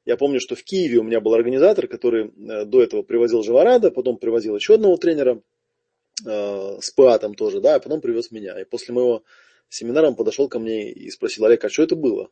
я 0.05 0.17
помню, 0.17 0.39
что 0.39 0.55
в 0.55 0.63
Киеве 0.63 0.97
у 0.97 1.03
меня 1.03 1.19
был 1.19 1.33
организатор, 1.33 1.87
который 1.87 2.27
э, 2.27 2.65
до 2.65 2.81
этого 2.81 3.03
привозил 3.03 3.43
Живорада, 3.43 3.91
потом 3.91 4.17
привозил 4.17 4.55
еще 4.55 4.75
одного 4.75 4.97
тренера 4.97 5.41
э, 6.25 6.77
с 6.81 6.89
ПАТом 6.91 7.35
тоже, 7.35 7.61
да, 7.61 7.75
а 7.75 7.79
потом 7.79 8.01
привез 8.01 8.31
меня. 8.31 8.59
И 8.59 8.63
после 8.63 8.93
моего 8.93 9.23
семинара 9.67 10.07
он 10.07 10.15
подошел 10.15 10.47
ко 10.47 10.57
мне 10.57 10.91
и 10.91 11.09
спросил, 11.11 11.45
Олег, 11.45 11.63
а 11.63 11.69
что 11.69 11.83
это 11.83 11.95
было? 11.95 12.29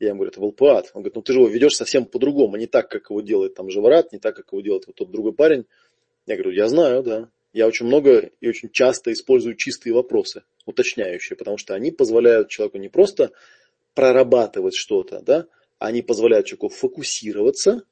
Я 0.00 0.08
ему 0.08 0.18
говорю, 0.18 0.30
это 0.30 0.40
был 0.40 0.52
ПАТ. 0.52 0.90
Он 0.94 1.02
говорит, 1.02 1.16
ну 1.16 1.22
ты 1.22 1.32
же 1.32 1.40
его 1.40 1.48
ведешь 1.48 1.76
совсем 1.76 2.04
по-другому, 2.04 2.56
не 2.56 2.66
так, 2.66 2.88
как 2.88 3.10
его 3.10 3.20
делает 3.20 3.54
там 3.54 3.70
Живорад, 3.70 4.12
не 4.12 4.18
так, 4.18 4.34
как 4.34 4.52
его 4.52 4.60
делает 4.60 4.86
вот 4.86 4.96
тот 4.96 5.10
другой 5.10 5.32
парень. 5.32 5.66
Я 6.26 6.36
говорю, 6.36 6.52
я 6.52 6.68
знаю, 6.68 7.02
да. 7.02 7.30
Я 7.52 7.66
очень 7.66 7.86
много 7.86 8.30
и 8.40 8.48
очень 8.48 8.70
часто 8.70 9.12
использую 9.12 9.56
чистые 9.56 9.94
вопросы, 9.94 10.44
уточняющие, 10.66 11.36
потому 11.36 11.56
что 11.56 11.74
они 11.74 11.90
позволяют 11.90 12.48
человеку 12.48 12.78
не 12.78 12.88
просто 12.88 13.32
прорабатывать 13.94 14.74
что-то, 14.74 15.20
да, 15.20 15.46
они 15.78 16.02
позволяют 16.02 16.46
человеку 16.46 16.68
фокусироваться, 16.68 17.84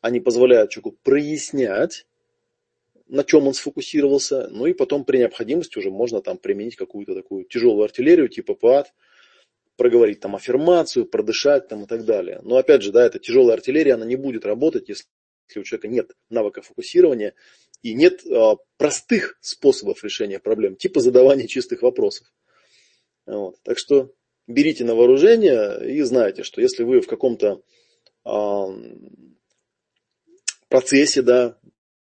они 0.00 0.20
позволяют 0.20 0.70
человеку 0.70 0.98
прояснять, 1.02 2.06
на 3.06 3.24
чем 3.24 3.46
он 3.46 3.54
сфокусировался, 3.54 4.48
ну 4.50 4.66
и 4.66 4.72
потом 4.72 5.04
при 5.04 5.18
необходимости 5.18 5.78
уже 5.78 5.90
можно 5.90 6.20
там 6.20 6.36
применить 6.36 6.76
какую-то 6.76 7.14
такую 7.14 7.44
тяжелую 7.44 7.84
артиллерию 7.84 8.28
типа 8.28 8.54
ПАД, 8.54 8.92
проговорить 9.76 10.20
там 10.20 10.34
аффирмацию, 10.34 11.06
продышать 11.06 11.68
там 11.68 11.84
и 11.84 11.86
так 11.86 12.04
далее. 12.04 12.40
Но 12.42 12.56
опять 12.56 12.82
же, 12.82 12.92
да, 12.92 13.06
эта 13.06 13.18
тяжелая 13.18 13.54
артиллерия, 13.54 13.94
она 13.94 14.04
не 14.04 14.16
будет 14.16 14.44
работать, 14.44 14.88
если 14.88 15.06
у 15.56 15.62
человека 15.62 15.88
нет 15.88 16.10
навыка 16.28 16.60
фокусирования 16.62 17.34
и 17.82 17.94
нет 17.94 18.24
э, 18.26 18.56
простых 18.76 19.38
способов 19.40 20.02
решения 20.04 20.38
проблем, 20.38 20.76
типа 20.76 21.00
задавания 21.00 21.46
чистых 21.46 21.82
вопросов. 21.82 22.26
Вот. 23.26 23.56
Так 23.62 23.78
что 23.78 24.10
берите 24.46 24.84
на 24.84 24.94
вооружение 24.94 25.94
и 25.94 26.02
знайте, 26.02 26.42
что 26.42 26.60
если 26.60 26.84
вы 26.84 27.00
в 27.00 27.06
каком-то 27.06 27.62
э, 28.24 28.64
процессе, 30.68 31.22
да, 31.22 31.58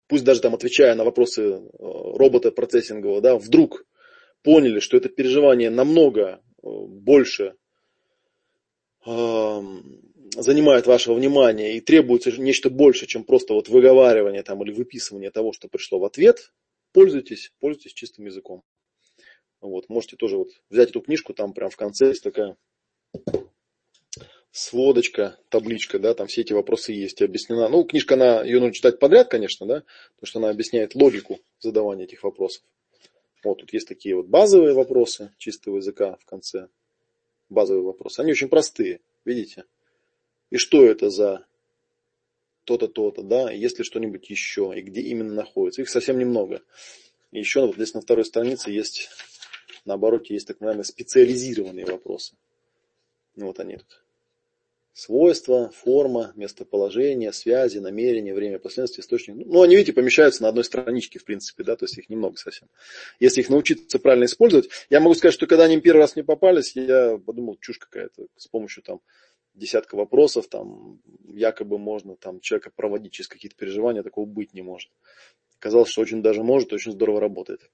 пусть 0.08 0.24
даже 0.24 0.42
там 0.42 0.54
отвечая 0.56 0.96
на 0.96 1.04
вопросы 1.04 1.44
э, 1.44 1.60
робота 1.80 2.52
процессингового, 2.52 3.22
да, 3.22 3.38
вдруг 3.38 3.86
поняли, 4.44 4.80
что 4.80 4.98
это 4.98 5.10
переживание 5.10 5.70
намного 5.70 6.42
больше 6.62 7.56
занимает 10.36 10.88
вашего 10.88 11.16
внимания 11.16 11.78
и 11.78 11.82
требуется 11.82 12.32
нечто 12.32 12.70
больше, 12.70 13.06
чем 13.06 13.24
просто 13.24 13.54
вот 13.54 13.70
выговаривание 13.70 14.44
там, 14.44 14.64
или 14.64 14.72
выписывание 14.72 15.32
того, 15.32 15.54
что 15.54 15.68
пришло 15.68 16.00
в 16.00 16.06
ответ, 16.06 16.54
пользуйтесь, 16.94 17.52
пользуйтесь 17.60 17.94
чистым 17.94 18.26
языком. 18.26 18.64
Вот, 19.62 19.90
можете 19.90 20.16
тоже 20.16 20.38
вот 20.38 20.50
взять 20.70 20.90
эту 20.90 21.02
книжку, 21.02 21.34
там 21.34 21.54
прям 21.54 21.70
в 21.70 21.78
конце 21.78 22.10
есть 22.10 22.24
такая 22.24 22.58
сводочка, 24.52 25.38
табличка, 25.50 26.00
да, 26.00 26.14
там 26.14 26.28
все 26.28 26.42
эти 26.42 26.54
вопросы 26.54 26.92
есть, 26.92 27.22
объяснена. 27.22 27.70
Ну, 27.70 27.84
книжка, 27.84 28.16
она, 28.16 28.44
ее 28.44 28.60
нужно 28.60 28.74
читать 28.74 29.00
подряд, 29.00 29.30
конечно, 29.30 29.66
да, 29.66 29.84
потому 30.16 30.28
что 30.28 30.40
она 30.40 30.50
объясняет 30.50 30.96
логику 30.96 31.40
задавания 31.60 32.06
этих 32.06 32.24
вопросов. 32.24 32.64
Вот 33.44 33.60
тут 33.60 33.72
есть 33.74 33.88
такие 33.88 34.16
вот 34.16 34.28
базовые 34.28 34.74
вопросы 34.74 35.34
чистого 35.38 35.78
языка 35.78 36.18
в 36.20 36.26
конце. 36.26 36.70
Базовые 37.50 37.84
вопросы. 37.84 38.20
Они 38.20 38.32
очень 38.32 38.50
простые, 38.50 39.00
видите? 39.26 39.64
И 40.50 40.58
что 40.58 40.86
это 40.86 41.10
за 41.10 41.46
то-то, 42.68 42.88
то-то, 42.88 43.24
да, 43.24 43.50
есть 43.50 43.80
ли 43.80 43.86
что-нибудь 43.86 44.30
еще, 44.30 44.74
и 44.76 44.82
где 44.82 45.02
именно 45.02 45.34
находится. 45.34 45.82
Их 45.82 45.90
совсем 45.90 46.20
немного. 46.20 46.62
Еще 47.32 47.66
вот 47.66 47.76
здесь 47.76 47.94
на 47.94 48.02
второй 48.02 48.26
странице 48.26 48.72
есть, 48.72 49.10
наоборот, 49.86 50.30
есть 50.30 50.48
так 50.48 50.60
называемые 50.60 50.84
специализированные 50.84 51.86
вопросы. 51.86 52.36
Ну, 53.36 53.48
вот 53.48 53.60
они 53.60 53.78
тут. 53.78 54.04
Свойства, 54.92 55.70
форма, 55.70 56.34
местоположение, 56.36 57.32
связи, 57.32 57.78
намерение, 57.78 58.34
время, 58.34 58.58
последствия, 58.58 59.02
источник. 59.02 59.36
Ну, 59.46 59.62
они, 59.62 59.76
видите, 59.76 59.94
помещаются 59.94 60.42
на 60.42 60.50
одной 60.50 60.64
страничке, 60.64 61.20
в 61.20 61.24
принципе, 61.24 61.64
да, 61.64 61.76
то 61.76 61.86
есть 61.86 61.98
их 61.98 62.10
немного 62.10 62.36
совсем. 62.38 62.68
Если 63.20 63.42
их 63.42 63.50
научиться 63.50 64.00
правильно 64.00 64.26
использовать, 64.26 64.70
я 64.90 65.00
могу 65.00 65.14
сказать, 65.14 65.36
что 65.36 65.46
когда 65.46 65.66
они 65.66 65.80
первый 65.80 66.00
раз 66.00 66.16
мне 66.16 66.26
попались, 66.26 66.76
я 66.76 67.18
подумал, 67.18 67.58
чушь 67.62 67.78
какая-то, 67.78 68.26
с 68.36 68.48
помощью 68.48 68.82
там 68.82 69.02
десятка 69.58 69.96
вопросов, 69.96 70.48
там 70.48 71.02
якобы 71.28 71.78
можно 71.78 72.16
там 72.16 72.40
человека 72.40 72.72
проводить 72.76 73.14
через 73.14 73.28
какие-то 73.28 73.56
переживания, 73.58 74.04
такого 74.04 74.26
быть 74.26 74.54
не 74.54 74.62
может. 74.62 74.92
Казалось, 75.60 75.90
что 75.90 76.02
очень 76.02 76.22
даже 76.22 76.44
может, 76.44 76.74
очень 76.74 76.92
здорово 76.92 77.20
работает. 77.20 77.70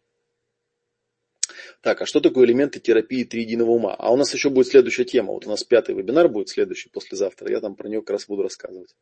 Так, 1.81 2.01
а 2.01 2.05
что 2.05 2.21
такое 2.21 2.45
элементы 2.45 2.79
терапии 2.79 3.25
триединого 3.25 3.71
ума? 3.71 3.93
А 3.95 4.11
у 4.11 4.15
нас 4.15 4.33
еще 4.33 4.49
будет 4.49 4.67
следующая 4.67 5.03
тема. 5.03 5.33
Вот 5.33 5.45
у 5.45 5.49
нас 5.49 5.63
пятый 5.63 5.93
вебинар 5.93 6.29
будет 6.29 6.49
следующий 6.49 6.89
послезавтра. 6.89 7.51
Я 7.51 7.59
там 7.59 7.75
про 7.75 7.89
него 7.89 8.01
как 8.01 8.11
раз 8.11 8.25
буду 8.25 8.43
рассказывать. 8.43 8.95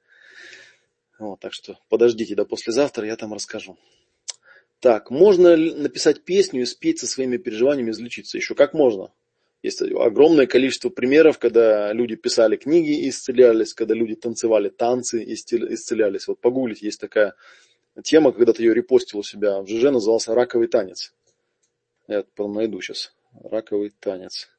Вот, 1.19 1.39
так 1.39 1.53
что 1.53 1.77
подождите 1.89 2.33
до 2.33 2.45
послезавтра, 2.45 3.05
я 3.05 3.15
там 3.15 3.33
расскажу. 3.33 3.77
Так, 4.79 5.11
можно 5.11 5.55
написать 5.55 6.23
песню 6.23 6.63
и 6.63 6.65
спеть 6.65 6.97
со 6.97 7.05
своими 7.05 7.37
переживаниями, 7.37 7.91
излечиться? 7.91 8.37
Еще 8.37 8.55
как 8.55 8.73
можно? 8.73 9.11
Есть 9.63 9.81
огромное 9.81 10.47
количество 10.47 10.89
примеров, 10.89 11.37
когда 11.37 11.93
люди 11.93 12.15
писали 12.15 12.55
книги 12.55 13.01
и 13.01 13.09
исцелялись, 13.09 13.73
когда 13.73 13.93
люди 13.93 14.15
танцевали 14.15 14.69
танцы 14.69 15.23
и 15.23 15.33
исцелялись. 15.33 16.27
Вот 16.27 16.41
погуглить, 16.41 16.81
есть 16.81 16.99
такая 16.99 17.35
тема, 18.03 18.31
когда-то 18.31 18.63
ее 18.63 18.73
репостил 18.73 19.19
у 19.19 19.23
себя 19.23 19.61
в 19.61 19.67
ЖЖ, 19.67 19.91
назывался 19.91 20.33
«Раковый 20.33 20.67
танец». 20.67 21.13
Я 22.07 22.23
потом 22.35 22.53
найду 22.53 22.81
сейчас. 22.81 23.13
«Раковый 23.43 23.91
танец». 23.99 24.49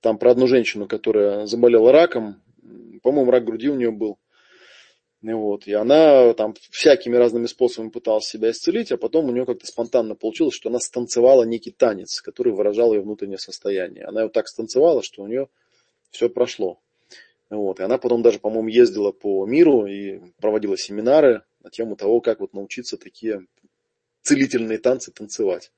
Там 0.00 0.16
про 0.16 0.30
одну 0.30 0.46
женщину, 0.46 0.86
которая 0.86 1.46
заболела 1.46 1.90
раком, 1.92 2.40
по-моему, 3.02 3.30
рак 3.30 3.44
груди 3.44 3.68
у 3.68 3.74
нее 3.74 3.90
был– 3.90 4.18
вот. 5.22 5.66
И 5.66 5.72
она 5.72 6.32
там 6.34 6.54
всякими 6.70 7.16
разными 7.16 7.46
способами 7.46 7.90
пыталась 7.90 8.26
себя 8.26 8.50
исцелить, 8.50 8.90
а 8.90 8.96
потом 8.96 9.26
у 9.26 9.32
нее 9.32 9.44
как-то 9.44 9.66
спонтанно 9.66 10.14
получилось, 10.14 10.54
что 10.54 10.70
она 10.70 10.80
станцевала 10.80 11.42
некий 11.44 11.70
танец, 11.70 12.20
который 12.22 12.52
выражал 12.52 12.94
ее 12.94 13.02
внутреннее 13.02 13.38
состояние. 13.38 14.04
Она 14.04 14.22
его 14.22 14.30
так 14.30 14.48
станцевала, 14.48 15.02
что 15.02 15.22
у 15.22 15.26
нее 15.26 15.48
все 16.10 16.30
прошло. 16.30 16.80
Вот. 17.50 17.80
И 17.80 17.82
она 17.82 17.98
потом 17.98 18.22
даже, 18.22 18.38
по-моему, 18.38 18.68
ездила 18.68 19.12
по 19.12 19.44
миру 19.44 19.86
и 19.86 20.20
проводила 20.40 20.78
семинары 20.78 21.42
на 21.62 21.70
тему 21.70 21.96
того, 21.96 22.20
как 22.20 22.40
вот 22.40 22.54
научиться 22.54 22.96
такие 22.96 23.46
целительные 24.22 24.78
танцы 24.78 25.12
танцевать. 25.12 25.70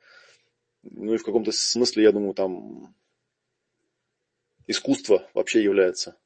Ну 0.83 1.15
и 1.15 1.17
в 1.17 1.25
каком-то 1.25 1.51
смысле, 1.53 2.05
я 2.05 2.13
думаю, 2.13 2.35
там 2.35 2.95
искусство 4.67 5.29
вообще 5.35 5.63
является 5.63 6.17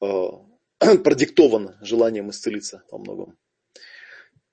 а, 0.00 0.44
продиктовано 1.04 1.78
желанием 1.80 2.30
исцелиться 2.30 2.82
во 2.90 2.98
многом. 2.98 3.38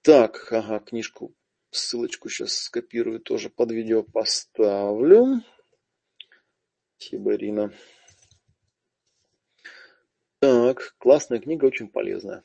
Так, 0.01 0.51
ага, 0.51 0.79
книжку, 0.79 1.33
ссылочку 1.71 2.29
сейчас 2.29 2.53
скопирую, 2.53 3.19
тоже 3.19 3.49
под 3.49 3.71
видео 3.71 4.03
поставлю. 4.03 5.41
Тибарина. 6.97 7.73
Так, 10.39 10.95
классная 10.97 11.39
книга, 11.39 11.65
очень 11.65 11.87
полезная. 11.87 12.43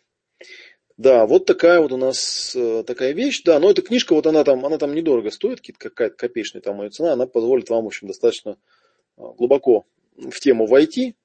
Да, 0.96 1.26
вот 1.26 1.44
такая 1.44 1.80
вот 1.80 1.92
у 1.92 1.96
нас 1.96 2.54
э, 2.56 2.82
такая 2.86 3.12
вещь. 3.12 3.42
Да, 3.42 3.58
но 3.58 3.70
эта 3.70 3.82
книжка, 3.82 4.14
вот 4.14 4.26
она 4.26 4.44
там, 4.44 4.64
она 4.64 4.78
там 4.78 4.94
недорого 4.94 5.30
стоит, 5.30 5.60
какая-то 5.60 6.16
копеечная 6.16 6.62
там 6.62 6.82
ее 6.82 6.90
цена, 6.90 7.12
она 7.12 7.26
позволит 7.26 7.68
вам, 7.68 7.84
в 7.84 7.88
общем, 7.88 8.06
достаточно 8.06 8.52
э, 8.52 9.22
глубоко 9.36 9.86
в 10.16 10.40
тему 10.40 10.66
войти, 10.66 11.16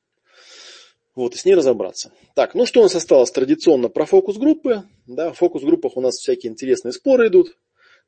вот, 1.15 1.35
и 1.35 1.37
с 1.37 1.45
ней 1.45 1.55
разобраться. 1.55 2.11
Так, 2.35 2.55
ну 2.55 2.65
что 2.65 2.79
у 2.79 2.83
нас 2.83 2.95
осталось 2.95 3.31
традиционно 3.31 3.89
про 3.89 4.05
фокус-группы. 4.05 4.83
Да, 5.07 5.33
в 5.33 5.37
фокус-группах 5.37 5.97
у 5.97 6.01
нас 6.01 6.15
всякие 6.15 6.51
интересные 6.51 6.93
споры 6.93 7.27
идут. 7.27 7.57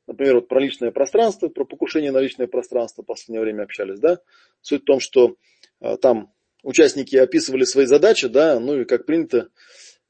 Например, 0.06 0.36
вот 0.36 0.48
про 0.48 0.60
личное 0.60 0.90
пространство, 0.90 1.48
про 1.48 1.64
покушение 1.64 2.12
на 2.12 2.18
личное 2.18 2.46
пространство 2.46 3.02
в 3.02 3.06
последнее 3.06 3.42
время 3.42 3.62
общались. 3.62 4.00
Да? 4.00 4.18
Суть 4.60 4.82
в 4.82 4.84
том, 4.84 5.00
что 5.00 5.36
э, 5.80 5.96
там 5.96 6.32
участники 6.62 7.16
описывали 7.16 7.64
свои 7.64 7.86
задачи, 7.86 8.26
да, 8.26 8.58
ну 8.58 8.80
и 8.80 8.84
как 8.84 9.06
принято, 9.06 9.48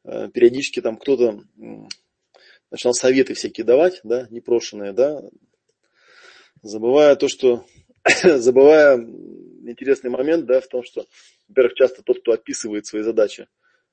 э, 0.04 0.28
периодически 0.32 0.80
там 0.80 0.96
кто-то 0.96 1.42
э, 1.60 1.62
начинал 2.70 2.94
советы 2.94 3.34
всякие 3.34 3.64
давать, 3.64 4.00
да, 4.04 4.26
непрошенные, 4.30 4.92
да, 4.92 5.22
забывая 6.62 7.14
то, 7.16 7.28
что, 7.28 7.64
забывая 8.22 8.96
интересный 8.98 10.10
момент, 10.10 10.46
да, 10.46 10.60
в 10.60 10.68
том, 10.68 10.82
что 10.82 11.06
во-первых, 11.48 11.74
часто 11.74 12.02
тот, 12.02 12.20
кто 12.20 12.32
описывает 12.32 12.86
свои 12.86 13.02
задачи, 13.02 13.48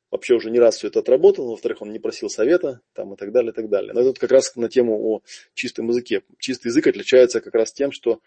вообще 0.09 0.35
уже 0.35 0.51
не 0.51 0.59
раз 0.59 0.77
все 0.77 0.87
это 0.87 0.99
отработал, 0.99 1.47
во-вторых, 1.47 1.81
он 1.81 1.91
не 1.91 1.99
просил 1.99 2.29
совета, 2.29 2.81
там, 2.93 3.13
и 3.13 3.17
так 3.17 3.31
далее, 3.31 3.51
и 3.51 3.55
так 3.55 3.69
далее. 3.69 3.93
Но 3.93 4.01
это 4.01 4.19
как 4.19 4.31
раз 4.31 4.55
на 4.55 4.69
тему 4.69 4.99
о 5.01 5.21
чистом 5.53 5.87
языке. 5.87 6.23
Чистый 6.37 6.67
язык 6.67 6.87
отличается 6.87 7.39
как 7.39 7.55
раз 7.55 7.71
тем, 7.71 7.91
что 7.91 8.19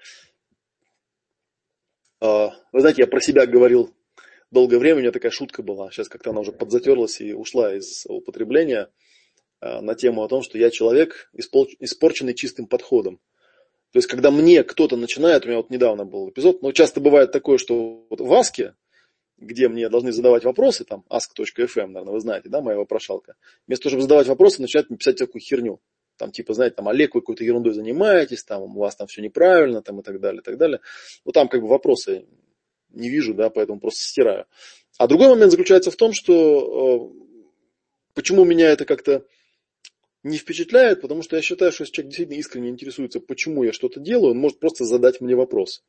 Вы 2.25 2.81
знаете, 2.81 3.03
я 3.03 3.07
про 3.07 3.21
себя 3.21 3.47
говорил 3.47 3.95
долгое 4.51 4.79
время, 4.79 4.97
у 4.97 5.01
меня 5.01 5.13
такая 5.13 5.31
шутка 5.31 5.63
была, 5.63 5.91
сейчас 5.91 6.09
как-то 6.09 6.31
она 6.31 6.41
уже 6.41 6.53
подзатерлась 6.53 7.21
и 7.21 7.35
ушла 7.35 7.75
из 7.77 8.07
употребления, 8.07 8.89
на 9.61 9.95
тему 9.95 10.23
о 10.23 10.29
том, 10.29 10.43
что 10.43 10.57
я 10.57 10.71
человек, 10.71 11.31
испорченный 11.35 12.35
чистым 12.35 12.67
подходом. 12.67 13.21
То 13.93 13.99
есть, 13.99 14.09
когда 14.09 14.31
мне 14.31 14.63
кто-то 14.65 14.97
начинает, 14.97 15.45
у 15.45 15.49
меня 15.49 15.59
вот 15.59 15.71
недавно 15.71 16.07
был 16.07 16.31
эпизод, 16.31 16.63
но 16.63 16.73
часто 16.73 17.01
бывает 17.01 17.31
такое, 17.31 17.59
что 17.59 18.07
вот 18.09 18.21
в 18.21 18.33
Аске, 18.33 18.75
где 19.39 19.69
мне 19.69 19.89
должны 19.89 20.13
задавать 20.13 20.45
вопросы, 20.45 20.85
там 20.85 21.05
ask.fm, 21.11 21.87
наверное, 21.87 22.13
вы 22.13 22.21
знаете, 22.21 22.49
да, 22.49 22.61
моя 22.61 22.79
вопрошалка, 22.79 23.35
вместо 23.67 23.85
того, 23.85 23.91
чтобы 23.91 24.03
задавать 24.03 24.27
вопросы, 24.29 24.63
начинают 24.63 24.89
писать 24.89 25.17
такую 25.17 25.43
херню. 25.43 25.81
Там, 26.17 26.31
типа, 26.31 26.55
знаете, 26.55 26.77
там, 26.77 26.89
Олег, 26.89 27.15
вы 27.15 27.21
какой-то 27.21 27.43
ерундой 27.43 27.73
занимаетесь, 27.73 28.45
там, 28.45 28.63
у 28.63 28.79
вас 28.79 28.95
там 28.95 29.09
все 29.09 29.21
неправильно, 29.21 29.83
там, 29.83 30.01
и 30.01 30.03
так 30.03 30.21
далее, 30.21 30.41
и 30.41 30.45
так 30.45 30.57
далее. 30.59 30.81
Вот 31.25 31.33
там, 31.33 31.49
как 31.49 31.61
бы, 31.61 31.67
вопросы 31.67 32.27
не 32.91 33.09
вижу, 33.09 33.35
да, 33.35 33.51
поэтому 33.51 33.81
просто 33.81 34.01
стираю. 34.03 34.47
А 34.99 35.09
другой 35.09 35.29
момент 35.29 35.51
заключается 35.51 35.91
в 35.91 35.97
том, 35.97 36.13
что 36.13 37.13
э, 37.13 37.35
почему 38.15 38.45
меня 38.45 38.71
это 38.71 38.85
как-то 38.85 39.27
не 40.23 40.39
впечатляет, 40.39 41.01
потому 41.01 41.23
что 41.23 41.37
я 41.37 41.43
считаю, 41.43 41.73
что 41.73 41.83
если 41.83 41.95
человек 41.95 42.11
действительно 42.11 42.39
искренне 42.39 42.69
интересуется, 42.71 43.21
почему 43.21 43.65
я 43.65 43.73
что-то 43.73 43.99
делаю, 44.01 44.31
он 44.31 44.39
может 44.39 44.61
просто 44.61 44.85
задать 44.85 45.21
мне 45.21 45.35
вопрос. 45.35 45.83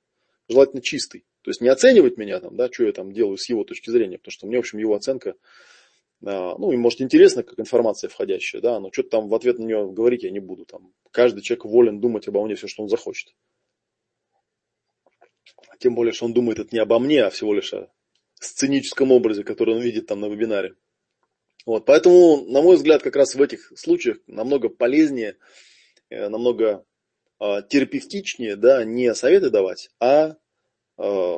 Желательно 0.47 0.81
чистый. 0.81 1.25
То 1.41 1.49
есть 1.49 1.61
не 1.61 1.69
оценивать 1.69 2.17
меня 2.17 2.39
там, 2.39 2.55
да, 2.55 2.71
что 2.71 2.85
я 2.85 2.91
там 2.91 3.11
делаю 3.11 3.37
с 3.37 3.49
его 3.49 3.63
точки 3.63 3.89
зрения, 3.89 4.17
потому 4.17 4.31
что 4.31 4.47
мне, 4.47 4.57
в 4.57 4.59
общем, 4.59 4.79
его 4.79 4.95
оценка, 4.95 5.35
а, 6.23 6.55
ну, 6.57 6.71
им 6.71 6.81
может 6.81 7.01
интересно, 7.01 7.43
как 7.43 7.59
информация 7.59 8.09
входящая, 8.09 8.61
да, 8.61 8.79
но 8.79 8.91
что-то 8.91 9.09
там 9.09 9.27
в 9.27 9.35
ответ 9.35 9.59
на 9.59 9.63
нее 9.63 9.91
говорить 9.91 10.23
я 10.23 10.31
не 10.31 10.39
буду. 10.39 10.65
Там. 10.65 10.93
Каждый 11.11 11.41
человек 11.41 11.65
волен 11.65 11.99
думать 11.99 12.27
обо 12.27 12.43
мне 12.43 12.55
все, 12.55 12.67
что 12.67 12.83
он 12.83 12.89
захочет. 12.89 13.35
Тем 15.79 15.95
более, 15.95 16.13
что 16.13 16.25
он 16.25 16.33
думает 16.33 16.59
это 16.59 16.69
не 16.71 16.79
обо 16.79 16.99
мне, 16.99 17.23
а 17.23 17.29
всего 17.29 17.53
лишь 17.53 17.73
о 17.73 17.91
сценическом 18.39 19.11
образе, 19.11 19.43
который 19.43 19.75
он 19.75 19.81
видит 19.81 20.07
там 20.07 20.19
на 20.19 20.27
вебинаре. 20.27 20.75
Вот, 21.65 21.85
поэтому, 21.85 22.45
на 22.45 22.61
мой 22.61 22.75
взгляд, 22.75 23.01
как 23.01 23.15
раз 23.15 23.35
в 23.35 23.41
этих 23.41 23.71
случаях 23.75 24.17
намного 24.27 24.69
полезнее, 24.69 25.37
э, 26.09 26.29
намного 26.29 26.85
терапевтичнее, 27.39 28.55
да, 28.55 28.83
не 28.83 29.13
советы 29.13 29.49
давать, 29.49 29.89
а 29.99 30.35
э, 30.97 31.37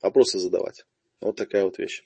вопросы 0.00 0.38
задавать. 0.38 0.84
Вот 1.20 1.36
такая 1.36 1.64
вот 1.64 1.78
вещь. 1.78 2.04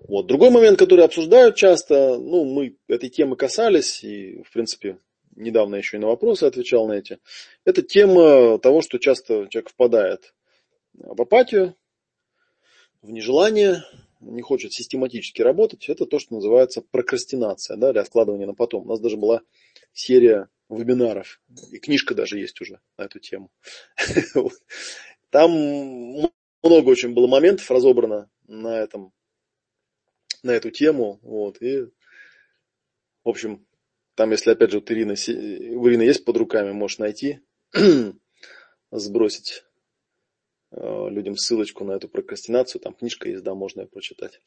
Вот. 0.00 0.26
Другой 0.26 0.50
момент, 0.50 0.78
который 0.78 1.04
обсуждают 1.04 1.56
часто, 1.56 2.18
ну, 2.18 2.44
мы 2.44 2.76
этой 2.88 3.08
темы 3.08 3.36
касались, 3.36 4.02
и, 4.02 4.42
в 4.42 4.52
принципе, 4.52 4.98
недавно 5.36 5.76
еще 5.76 5.96
и 5.96 6.00
на 6.00 6.06
вопросы 6.06 6.44
отвечал 6.44 6.86
на 6.86 6.92
эти, 6.92 7.18
это 7.64 7.82
тема 7.82 8.58
того, 8.58 8.82
что 8.82 8.98
часто 8.98 9.46
человек 9.48 9.70
впадает 9.70 10.34
в 10.94 11.20
апатию, 11.20 11.76
в 13.02 13.10
нежелание, 13.10 13.84
не 14.20 14.42
хочет 14.42 14.72
систематически 14.72 15.42
работать, 15.42 15.88
это 15.88 16.06
то, 16.06 16.18
что 16.18 16.34
называется 16.34 16.82
прокрастинация, 16.82 17.76
да, 17.76 17.90
или 17.90 17.98
откладывание 17.98 18.46
на 18.46 18.54
потом. 18.54 18.84
У 18.84 18.88
нас 18.88 19.00
даже 19.00 19.16
была 19.16 19.42
серия 19.92 20.48
вебинаров, 20.68 21.40
и 21.72 21.78
книжка 21.78 22.14
даже 22.14 22.38
есть 22.38 22.60
уже 22.60 22.80
на 22.96 23.04
эту 23.04 23.18
тему. 23.18 23.50
Там 25.30 25.50
много 25.50 26.88
очень 26.88 27.14
было 27.14 27.26
моментов 27.26 27.70
разобрано 27.70 28.30
на 28.46 28.78
этом, 28.78 29.12
на 30.42 30.52
эту 30.52 30.70
тему, 30.70 31.18
вот, 31.22 31.60
и, 31.62 31.82
в 33.24 33.28
общем, 33.28 33.66
там, 34.14 34.32
если 34.32 34.50
опять 34.50 34.70
же 34.70 34.78
у 34.78 34.82
Ирины, 34.82 35.14
у 35.14 35.88
Ирины 35.88 36.02
есть 36.02 36.24
под 36.24 36.36
руками, 36.36 36.72
можешь 36.72 36.98
найти, 36.98 37.40
сбросить 38.90 39.64
людям 40.72 41.36
ссылочку 41.36 41.84
на 41.84 41.92
эту 41.92 42.08
прокрастинацию. 42.08 42.80
Там 42.80 42.94
книжка 42.94 43.28
есть, 43.28 43.42
да, 43.42 43.54
можно 43.54 43.82
ее 43.82 43.86
прочитать. 43.88 44.40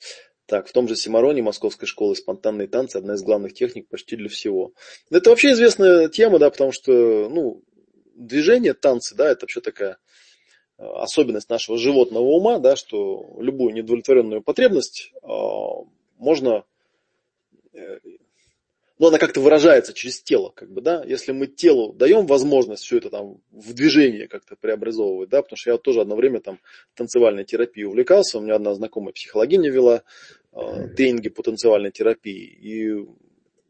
Так, 0.45 0.67
в 0.67 0.71
том 0.71 0.87
же 0.87 0.95
Симароне 0.95 1.41
Московской 1.41 1.87
школы 1.87 2.15
спонтанные 2.15 2.67
танцы 2.67 2.97
одна 2.97 3.15
из 3.15 3.23
главных 3.23 3.53
техник 3.53 3.87
почти 3.89 4.15
для 4.15 4.29
всего. 4.29 4.73
Это 5.09 5.29
вообще 5.29 5.51
известная 5.51 6.07
тема, 6.09 6.39
да, 6.39 6.49
потому 6.49 6.71
что, 6.71 6.91
ну, 7.29 7.63
движение, 8.15 8.73
танцы, 8.73 9.15
да, 9.15 9.29
это 9.29 9.43
вообще 9.43 9.61
такая 9.61 9.97
э, 10.77 10.83
особенность 10.83 11.49
нашего 11.49 11.77
животного 11.77 12.23
ума, 12.23 12.59
да, 12.59 12.75
что 12.75 13.37
любую 13.39 13.73
недовлетворенную 13.73 14.41
потребность 14.41 15.11
э, 15.21 15.27
можно 16.17 16.63
но 19.03 19.09
она 19.09 19.17
как-то 19.17 19.41
выражается 19.41 19.91
через 19.91 20.21
тело, 20.21 20.53
как 20.55 20.71
бы, 20.71 20.79
да, 20.79 21.03
если 21.05 21.33
мы 21.33 21.47
телу 21.47 21.91
даем 21.91 22.25
возможность 22.25 22.83
все 22.83 22.99
это 22.99 23.09
там 23.09 23.41
в 23.51 23.73
движение 23.73 24.29
как-то 24.29 24.55
преобразовывать, 24.55 25.27
да, 25.27 25.41
потому 25.41 25.57
что 25.57 25.71
я 25.71 25.73
вот 25.73 25.83
тоже 25.83 25.99
одно 25.99 26.15
время 26.15 26.39
там 26.39 26.61
танцевальной 26.95 27.43
терапией 27.43 27.85
увлекался, 27.85 28.37
у 28.37 28.41
меня 28.41 28.55
одна 28.55 28.73
знакомая 28.73 29.11
психологиня 29.11 29.69
вела 29.69 30.03
э, 30.53 30.87
тренинги 30.95 31.27
по 31.27 31.43
танцевальной 31.43 31.91
терапии, 31.91 32.45
и 32.45 33.05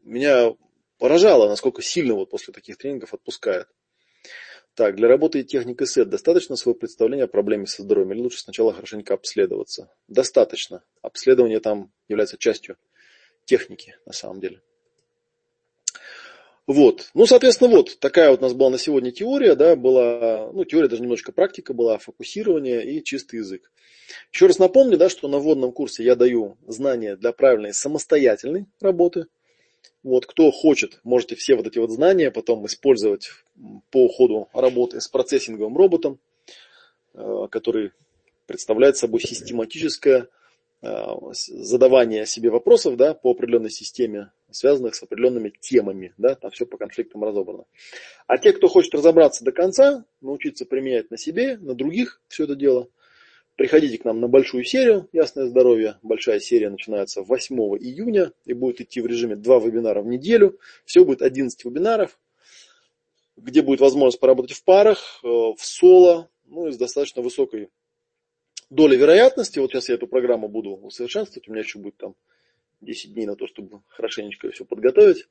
меня 0.04 0.54
поражало, 0.98 1.48
насколько 1.48 1.82
сильно 1.82 2.14
вот 2.14 2.30
после 2.30 2.54
таких 2.54 2.76
тренингов 2.76 3.12
отпускает. 3.12 3.66
Так, 4.76 4.94
для 4.94 5.08
работы 5.08 5.42
техники 5.42 5.82
СЭД 5.82 6.10
достаточно 6.10 6.54
своего 6.54 6.78
представления 6.78 7.24
о 7.24 7.26
проблеме 7.26 7.66
со 7.66 7.82
здоровьем 7.82 8.12
или 8.12 8.20
лучше 8.20 8.38
сначала 8.38 8.72
хорошенько 8.72 9.14
обследоваться? 9.14 9.90
Достаточно. 10.06 10.84
Обследование 11.02 11.58
там 11.58 11.92
является 12.06 12.38
частью 12.38 12.76
техники 13.46 13.96
на 14.06 14.12
самом 14.12 14.38
деле. 14.38 14.62
Вот. 16.66 17.10
Ну, 17.12 17.26
соответственно, 17.26 17.70
вот 17.70 17.98
такая 17.98 18.30
вот 18.30 18.40
у 18.40 18.42
нас 18.42 18.54
была 18.54 18.70
на 18.70 18.78
сегодня 18.78 19.10
теория, 19.10 19.54
да, 19.54 19.76
была, 19.76 20.50
ну, 20.52 20.64
теория 20.64 20.88
даже 20.88 21.02
немножко 21.02 21.30
практика 21.30 21.74
была, 21.74 21.98
фокусирование 21.98 22.84
и 22.84 23.04
чистый 23.04 23.36
язык. 23.36 23.70
Еще 24.32 24.46
раз 24.46 24.58
напомню, 24.58 24.96
да, 24.96 25.10
что 25.10 25.28
на 25.28 25.38
вводном 25.38 25.72
курсе 25.72 26.04
я 26.04 26.14
даю 26.14 26.56
знания 26.66 27.16
для 27.16 27.32
правильной 27.32 27.74
самостоятельной 27.74 28.66
работы. 28.80 29.26
Вот, 30.02 30.26
кто 30.26 30.50
хочет, 30.50 31.00
можете 31.04 31.34
все 31.34 31.54
вот 31.54 31.66
эти 31.66 31.78
вот 31.78 31.90
знания 31.90 32.30
потом 32.30 32.64
использовать 32.66 33.30
по 33.90 34.08
ходу 34.08 34.48
работы 34.52 35.00
с 35.00 35.08
процессинговым 35.08 35.76
роботом, 35.76 36.18
э, 37.14 37.46
который 37.50 37.92
представляет 38.46 38.96
собой 38.96 39.20
систематическое 39.20 40.28
задавание 41.32 42.26
себе 42.26 42.50
вопросов 42.50 42.96
да, 42.96 43.14
по 43.14 43.30
определенной 43.30 43.70
системе 43.70 44.30
связанных 44.54 44.94
с 44.94 45.02
определенными 45.02 45.52
темами. 45.60 46.14
Да, 46.16 46.34
там 46.34 46.50
все 46.50 46.66
по 46.66 46.76
конфликтам 46.76 47.24
разобрано. 47.24 47.64
А 48.26 48.38
те, 48.38 48.52
кто 48.52 48.68
хочет 48.68 48.94
разобраться 48.94 49.44
до 49.44 49.52
конца, 49.52 50.04
научиться 50.20 50.64
применять 50.64 51.10
на 51.10 51.18
себе, 51.18 51.58
на 51.58 51.74
других 51.74 52.22
все 52.28 52.44
это 52.44 52.54
дело, 52.54 52.88
приходите 53.56 53.98
к 53.98 54.04
нам 54.04 54.20
на 54.20 54.28
большую 54.28 54.64
серию 54.64 55.08
«Ясное 55.12 55.46
здоровье». 55.46 55.98
Большая 56.02 56.40
серия 56.40 56.70
начинается 56.70 57.22
8 57.22 57.56
июня 57.78 58.32
и 58.44 58.52
будет 58.52 58.80
идти 58.80 59.00
в 59.00 59.06
режиме 59.06 59.36
2 59.36 59.60
вебинара 59.60 60.02
в 60.02 60.06
неделю. 60.06 60.58
Все 60.84 61.04
будет 61.04 61.22
11 61.22 61.64
вебинаров, 61.64 62.18
где 63.36 63.62
будет 63.62 63.80
возможность 63.80 64.20
поработать 64.20 64.52
в 64.52 64.64
парах, 64.64 65.20
э, 65.22 65.26
в 65.26 65.58
соло, 65.58 66.30
ну 66.46 66.68
и 66.68 66.72
с 66.72 66.76
достаточно 66.76 67.22
высокой 67.22 67.68
долей 68.70 68.96
вероятности. 68.96 69.58
Вот 69.58 69.70
сейчас 69.70 69.88
я 69.88 69.96
эту 69.96 70.06
программу 70.06 70.48
буду 70.48 70.70
усовершенствовать, 70.70 71.48
у 71.48 71.52
меня 71.52 71.62
еще 71.62 71.78
будет 71.78 71.96
там 71.96 72.14
10 72.80 73.14
дней 73.14 73.26
на 73.26 73.36
то, 73.36 73.46
чтобы 73.46 73.80
хорошенечко 73.88 74.50
все 74.50 74.64
подготовить. 74.64 75.26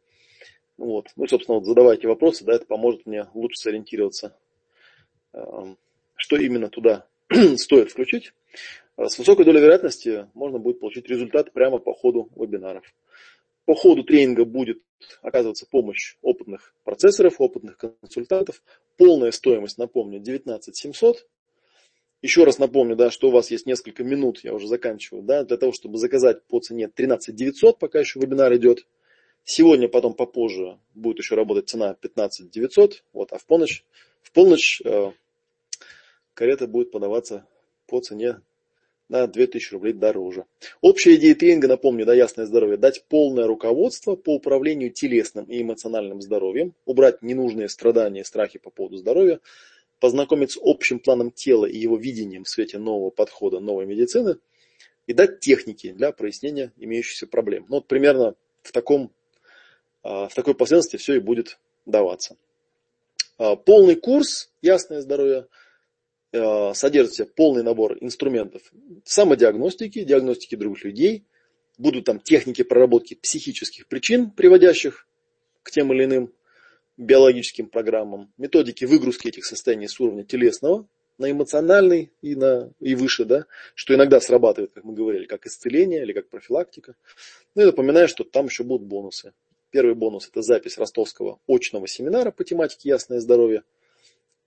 Вот. 0.78 1.10
Ну, 1.16 1.28
собственно, 1.28 1.60
вот 1.60 1.66
задавайте 1.66 2.08
вопросы, 2.08 2.44
да, 2.44 2.54
это 2.54 2.66
поможет 2.66 3.06
мне 3.06 3.28
лучше 3.34 3.60
сориентироваться, 3.60 4.36
эм, 5.34 5.78
что 6.16 6.38
именно 6.38 6.70
туда 6.70 7.08
стоит 7.58 7.92
включить. 7.92 8.34
Э, 8.98 9.08
с 9.08 9.18
высокой 9.18 9.46
долей 9.46 9.62
вероятности 9.62 10.28
можно 10.34 10.60
будет 10.60 10.80
получить 10.80 11.08
результат 11.08 11.54
прямо 11.54 11.78
по 11.78 11.94
ходу 11.94 12.30
вебинаров. 12.36 12.84
По 13.66 13.76
ходу 13.76 14.04
тренинга 14.04 14.46
будет 14.46 14.82
оказываться 15.22 15.66
помощь 15.66 16.18
опытных 16.22 16.74
процессоров, 16.84 17.40
опытных 17.40 17.78
консультантов. 17.78 18.62
Полная 18.98 19.32
стоимость, 19.32 19.78
напомню, 19.78 20.20
19 20.20 20.76
700. 20.76 21.28
Еще 22.24 22.46
раз 22.46 22.58
напомню, 22.58 22.96
да, 22.96 23.12
что 23.12 23.28
у 23.28 23.32
вас 23.32 23.52
есть 23.52 23.66
несколько 23.66 24.02
минут, 24.06 24.46
я 24.46 24.54
уже 24.54 24.66
заканчиваю, 24.66 25.24
да, 25.24 25.44
для 25.44 25.58
того, 25.58 25.74
чтобы 25.74 25.98
заказать 25.98 26.42
по 26.46 26.62
цене 26.62 26.88
13 26.88 27.36
900, 27.36 27.78
пока 27.78 28.00
еще 28.00 28.18
вебинар 28.18 28.56
идет. 28.56 28.88
Сегодня, 29.44 29.90
потом 29.90 30.14
попозже 30.14 30.80
будет 30.94 31.18
еще 31.18 31.36
работать 31.36 31.68
цена 31.68 31.96
15 31.96 32.50
900, 32.50 33.04
вот, 33.12 33.34
а 33.34 33.38
в 33.38 33.46
полночь, 33.46 33.84
в 34.22 34.32
полночь 34.32 34.82
э, 34.86 35.12
карета 36.34 36.66
будет 36.66 36.92
подаваться 36.92 37.46
по 37.88 38.00
цене 38.00 38.40
на 39.10 39.28
2000 39.28 39.74
рублей 39.74 39.92
дороже. 39.92 40.46
Общая 40.80 41.16
идея 41.16 41.36
тренинга, 41.36 41.68
напомню, 41.68 42.06
да, 42.06 42.14
ясное 42.14 42.46
здоровье, 42.46 42.78
дать 42.78 43.04
полное 43.10 43.48
руководство 43.48 44.16
по 44.16 44.36
управлению 44.36 44.92
телесным 44.92 45.44
и 45.44 45.62
эмоциональным 45.62 46.22
здоровьем, 46.22 46.74
убрать 46.86 47.22
ненужные 47.22 47.68
страдания 47.68 48.22
и 48.22 48.24
страхи 48.24 48.60
по 48.60 48.70
поводу 48.70 48.96
здоровья, 48.96 49.42
познакомить 50.04 50.52
с 50.52 50.60
общим 50.62 51.00
планом 51.00 51.32
тела 51.32 51.66
и 51.66 51.78
его 51.78 51.96
видением 51.96 52.44
в 52.44 52.50
свете 52.50 52.78
нового 52.78 53.10
подхода, 53.10 53.62
новой 53.62 53.86
медицины 53.86 54.36
и 55.08 55.14
дать 55.14 55.40
техники 55.40 55.94
для 55.94 56.12
прояснения 56.12 56.74
имеющихся 56.76 57.26
проблем. 57.26 57.68
Ну, 57.70 57.76
вот 57.76 57.88
примерно 57.88 58.36
в, 58.64 58.74
таком, 58.74 59.14
а, 60.04 60.28
в 60.28 60.34
такой 60.36 60.56
последовательности 60.56 61.02
все 61.02 61.16
и 61.16 61.20
будет 61.20 61.58
даваться. 61.86 62.36
А, 63.38 63.56
полный 63.56 63.96
курс 63.96 64.52
«Ясное 64.62 65.00
здоровье» 65.00 65.48
э, 66.34 66.74
содержит 66.74 67.34
полный 67.34 67.64
набор 67.64 67.98
инструментов 68.02 68.62
самодиагностики, 69.06 70.04
диагностики 70.04 70.58
других 70.58 70.84
людей, 70.84 71.24
будут 71.78 72.04
там 72.04 72.20
техники 72.20 72.64
проработки 72.64 73.14
психических 73.14 73.88
причин, 73.88 74.32
приводящих 74.32 75.08
к 75.62 75.72
тем 75.72 75.94
или 75.94 76.04
иным 76.04 76.34
биологическим 76.98 77.68
программам, 77.68 78.32
методики 78.38 78.86
выгрузки 78.86 79.28
этих 79.28 79.46
состояний 79.46 79.88
с 79.88 80.00
уровня 80.00 80.24
телесного 80.24 80.88
на 81.18 81.32
эмоциональный 81.32 82.12
и, 82.22 82.36
на, 82.36 82.72
и 82.80 82.96
выше, 82.96 83.26
да, 83.26 83.46
что 83.76 83.94
иногда 83.94 84.20
срабатывает, 84.20 84.74
как 84.74 84.84
мы 84.84 84.94
говорили, 84.94 85.26
как 85.26 85.46
исцеление 85.46 86.04
или 86.04 86.14
как 86.14 86.30
профилактика. 86.30 86.96
Ну 87.56 87.64
и 87.64 87.66
напоминаю, 87.66 88.08
что 88.08 88.24
там 88.24 88.46
еще 88.48 88.64
будут 88.64 88.88
бонусы. 88.88 89.34
Первый 89.70 89.96
бонус– 89.96 90.28
это 90.32 90.42
запись 90.42 90.78
ростовского 90.78 91.40
очного 91.48 91.88
семинара 91.88 92.32
по 92.32 92.44
тематике 92.44 92.90
«Ясное 92.90 93.20
здоровье», 93.20 93.64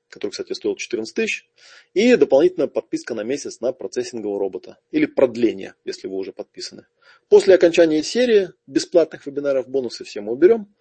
который, 0.08 0.30
кстати, 0.30 0.52
стоил 0.52 0.76
14 0.76 1.14
тысяч. 1.14 1.48
И 1.94 2.14
дополнительная 2.14 2.68
подписка 2.68 3.14
на 3.14 3.22
месяц 3.22 3.60
на 3.60 3.72
процессингового 3.72 4.38
робота. 4.38 4.78
Или 4.92 5.06
продление, 5.06 5.74
если 5.84 6.06
вы 6.06 6.16
уже 6.16 6.32
подписаны. 6.32 6.86
После 7.28 7.54
окончания 7.54 8.02
серии 8.02 8.50
бесплатных 8.66 9.26
вебинаров 9.26 9.68
бонусы 9.68 10.04
все 10.04 10.20
мы 10.20 10.32
уберем. 10.32 10.74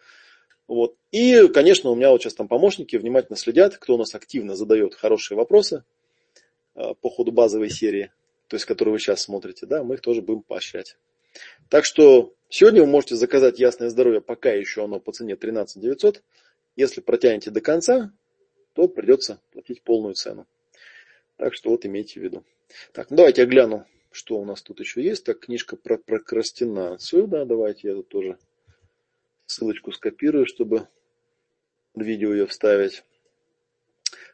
Вот. 0.68 0.95
И, 1.11 1.47
конечно, 1.49 1.89
у 1.91 1.95
меня 1.95 2.09
вот 2.09 2.22
сейчас 2.22 2.34
там 2.34 2.47
помощники 2.47 2.95
внимательно 2.95 3.38
следят, 3.38 3.78
кто 3.78 3.95
у 3.95 3.97
нас 3.97 4.16
активно 4.16 4.55
задает 4.55 4.95
хорошие 4.95 5.38
вопросы 5.38 5.84
э, 6.76 6.93
по 6.99 7.09
ходу 7.09 7.32
базовой 7.32 7.70
серии, 7.70 8.11
то 8.47 8.55
есть, 8.55 8.66
которую 8.66 8.93
вы 8.93 8.99
сейчас 8.99 9.22
смотрите, 9.22 9.66
да, 9.66 9.84
мы 9.84 9.95
их 9.95 10.01
тоже 10.01 10.22
будем 10.22 10.41
поощрять. 10.41 10.97
Так 11.70 11.86
что 11.86 12.34
сегодня 12.49 12.82
вы 12.82 12.88
можете 12.88 13.16
заказать 13.16 13.59
Ясное 13.59 13.89
Здоровье, 13.89 14.22
пока 14.22 14.51
еще 14.51 14.84
оно 14.86 14.99
по 14.99 15.11
цене 15.11 15.36
13 15.36 15.82
900. 15.82 16.24
Если 16.76 17.01
протянете 17.01 17.51
до 17.51 17.61
конца, 17.61 18.11
то 18.74 18.88
придется 18.88 19.39
платить 19.51 19.82
полную 19.82 20.16
цену. 20.16 20.47
Так 21.38 21.53
что 21.53 21.70
вот 21.70 21.86
имейте 21.86 22.20
в 22.20 22.24
виду. 22.24 22.43
Так, 22.91 23.09
ну 23.09 23.18
давайте 23.18 23.41
я 23.41 23.47
гляну, 23.47 23.86
что 24.11 24.38
у 24.38 24.45
нас 24.45 24.61
тут 24.61 24.80
еще 24.80 25.01
есть. 25.03 25.24
Так, 25.26 25.39
книжка 25.39 25.76
про 25.76 25.97
прокрастинацию, 25.97 27.28
да, 27.28 27.45
давайте 27.45 27.89
я 27.89 27.95
тут 27.95 28.09
тоже 28.09 28.38
ссылочку 29.46 29.91
скопирую, 29.91 30.46
чтобы 30.46 30.88
в 31.93 32.02
видео 32.02 32.34
ее 32.34 32.48
вставить. 32.48 33.04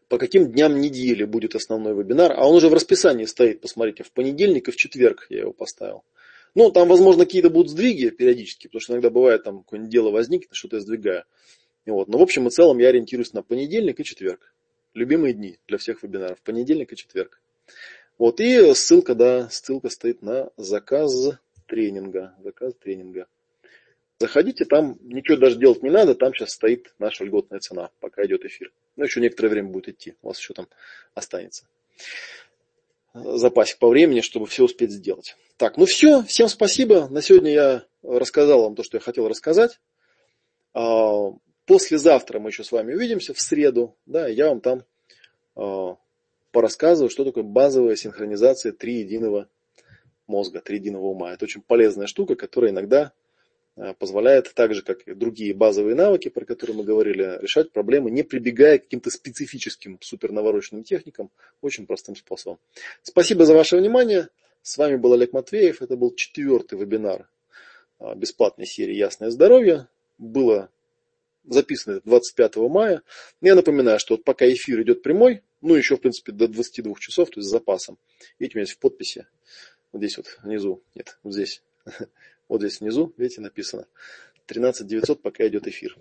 По 0.07 0.17
каким 0.17 0.51
дням 0.51 0.81
недели 0.81 1.23
будет 1.23 1.55
основной 1.55 1.95
вебинар? 1.95 2.33
А 2.33 2.47
он 2.47 2.55
уже 2.55 2.67
в 2.67 2.73
расписании 2.73 3.25
стоит, 3.25 3.61
посмотрите, 3.61 4.03
в 4.03 4.11
понедельник 4.11 4.67
и 4.67 4.71
в 4.71 4.75
четверг 4.75 5.27
я 5.29 5.41
его 5.41 5.53
поставил. 5.53 6.03
Ну, 6.53 6.69
там, 6.69 6.89
возможно, 6.89 7.23
какие-то 7.23 7.49
будут 7.49 7.71
сдвиги 7.71 8.09
периодически, 8.09 8.67
потому 8.67 8.81
что 8.81 8.93
иногда 8.93 9.09
бывает, 9.09 9.43
там 9.43 9.59
какое-нибудь 9.59 9.91
дело 9.91 10.11
возникнет, 10.11 10.49
что-то 10.53 10.77
я 10.77 10.81
сдвигаю. 10.81 11.23
Вот. 11.85 12.09
Но 12.09 12.17
в 12.17 12.21
общем 12.21 12.47
и 12.47 12.51
целом 12.51 12.77
я 12.79 12.89
ориентируюсь 12.89 13.33
на 13.33 13.41
понедельник 13.41 13.99
и 13.99 14.03
четверг. 14.03 14.53
Любимые 14.93 15.33
дни 15.33 15.57
для 15.67 15.77
всех 15.77 16.03
вебинаров. 16.03 16.41
Понедельник 16.41 16.91
и 16.91 16.97
четверг. 16.97 17.41
Вот. 18.17 18.39
И 18.41 18.73
ссылка, 18.73 19.15
да, 19.15 19.49
ссылка 19.49 19.89
стоит 19.89 20.21
на 20.21 20.49
заказ 20.57 21.11
тренинга. 21.67 22.35
Заказ 22.43 22.73
тренинга. 22.75 23.27
Заходите, 24.21 24.65
там 24.65 24.99
ничего 25.01 25.35
даже 25.35 25.57
делать 25.57 25.81
не 25.81 25.89
надо, 25.89 26.13
там 26.13 26.31
сейчас 26.33 26.51
стоит 26.51 26.93
наша 26.99 27.23
льготная 27.23 27.59
цена, 27.59 27.89
пока 27.99 28.23
идет 28.23 28.45
эфир. 28.45 28.71
Ну, 28.95 29.03
еще 29.03 29.19
некоторое 29.19 29.49
время 29.49 29.69
будет 29.69 29.89
идти, 29.89 30.13
у 30.21 30.27
вас 30.27 30.37
еще 30.37 30.53
там 30.53 30.67
останется 31.15 31.65
запасик 33.13 33.79
по 33.79 33.89
времени, 33.89 34.21
чтобы 34.21 34.45
все 34.45 34.63
успеть 34.63 34.91
сделать. 34.91 35.35
Так, 35.57 35.77
ну 35.77 35.85
все, 35.85 36.21
всем 36.23 36.47
спасибо. 36.47 37.07
На 37.09 37.21
сегодня 37.21 37.51
я 37.51 37.85
рассказал 38.03 38.61
вам 38.61 38.75
то, 38.75 38.83
что 38.83 38.97
я 38.97 39.01
хотел 39.01 39.27
рассказать. 39.27 39.79
А, 40.73 41.31
послезавтра 41.65 42.39
мы 42.39 42.49
еще 42.49 42.63
с 42.63 42.71
вами 42.71 42.93
увидимся 42.93 43.33
в 43.33 43.41
среду, 43.41 43.95
да, 44.05 44.27
я 44.27 44.49
вам 44.49 44.61
там 44.61 44.83
а, 45.55 45.97
порассказываю, 46.51 47.09
что 47.09 47.25
такое 47.25 47.43
базовая 47.43 47.95
синхронизация 47.95 48.71
три 48.71 48.99
единого 48.99 49.49
мозга, 50.27 50.61
три 50.61 50.77
единого 50.77 51.07
ума. 51.07 51.33
Это 51.33 51.45
очень 51.45 51.61
полезная 51.61 52.07
штука, 52.07 52.35
которая 52.35 52.71
иногда 52.71 53.13
позволяет, 53.99 54.53
так 54.53 54.73
же 54.73 54.81
как 54.81 55.01
и 55.07 55.13
другие 55.13 55.53
базовые 55.53 55.95
навыки, 55.95 56.29
про 56.29 56.45
которые 56.45 56.77
мы 56.77 56.83
говорили, 56.83 57.39
решать 57.41 57.71
проблемы, 57.71 58.11
не 58.11 58.23
прибегая 58.23 58.77
к 58.77 58.83
каким-то 58.83 59.09
специфическим 59.09 59.97
супернавороченным 60.01 60.83
техникам, 60.83 61.31
очень 61.61 61.85
простым 61.85 62.15
способом. 62.15 62.59
Спасибо 63.01 63.45
за 63.45 63.55
ваше 63.55 63.77
внимание. 63.77 64.27
С 64.61 64.77
вами 64.77 64.95
был 64.97 65.13
Олег 65.13 65.33
Матвеев. 65.33 65.81
Это 65.81 65.95
был 65.95 66.13
четвертый 66.13 66.77
вебинар 66.77 67.27
э, 67.99 68.13
бесплатной 68.15 68.67
серии 68.67 68.95
«Ясное 68.95 69.31
здоровье». 69.31 69.87
Было 70.17 70.69
записано 71.45 72.01
25 72.05 72.57
мая. 72.57 73.01
Я 73.41 73.55
напоминаю, 73.55 73.99
что 73.99 74.15
вот 74.15 74.23
пока 74.23 74.45
эфир 74.51 74.81
идет 74.81 75.01
прямой, 75.01 75.41
ну 75.61 75.75
еще 75.75 75.97
в 75.97 76.01
принципе 76.01 76.31
до 76.31 76.47
22 76.47 76.93
часов, 76.99 77.29
то 77.29 77.39
есть 77.39 77.49
с 77.49 77.51
запасом. 77.51 77.97
Видите, 78.39 78.55
у 78.55 78.59
меня 78.59 78.63
есть 78.63 78.73
в 78.73 78.79
подписи, 78.79 79.27
вот 79.91 79.99
здесь 79.99 80.17
вот 80.17 80.37
внизу, 80.43 80.83
нет, 80.95 81.17
вот 81.23 81.33
здесь 81.33 81.63
вот 82.51 82.59
здесь 82.59 82.81
внизу, 82.81 83.13
видите, 83.15 83.39
написано 83.39 83.87
13 84.47 84.85
900, 84.85 85.21
пока 85.21 85.47
идет 85.47 85.67
эфир. 85.67 85.95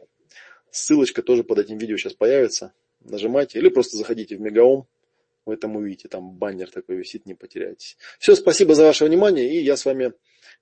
Ссылочка 0.73 1.23
тоже 1.23 1.45
под 1.45 1.61
этим 1.61 1.79
видео 1.79 1.97
сейчас 1.97 2.15
появится. 2.15 2.73
Нажимайте 2.99 3.61
или 3.61 3.69
просто 3.69 3.97
заходите 3.97 4.37
в 4.37 4.41
Мегаом, 4.41 4.89
вы 5.47 5.57
там 5.57 5.77
увидите, 5.77 6.09
там 6.09 6.33
баннер 6.33 6.69
такой 6.69 6.97
висит, 6.97 7.25
не 7.25 7.35
потеряйтесь. 7.35 7.97
Все, 8.19 8.35
спасибо 8.35 8.75
за 8.75 8.83
ваше 8.83 9.05
внимание, 9.05 9.49
и 9.49 9.63
я 9.63 9.77
с 9.77 9.85
вами 9.85 10.13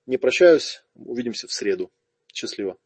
не 0.05 0.17
прощаюсь. 0.17 0.83
Увидимся 0.93 1.47
в 1.47 1.51
среду. 1.51 1.91
Счастливо. 2.31 2.77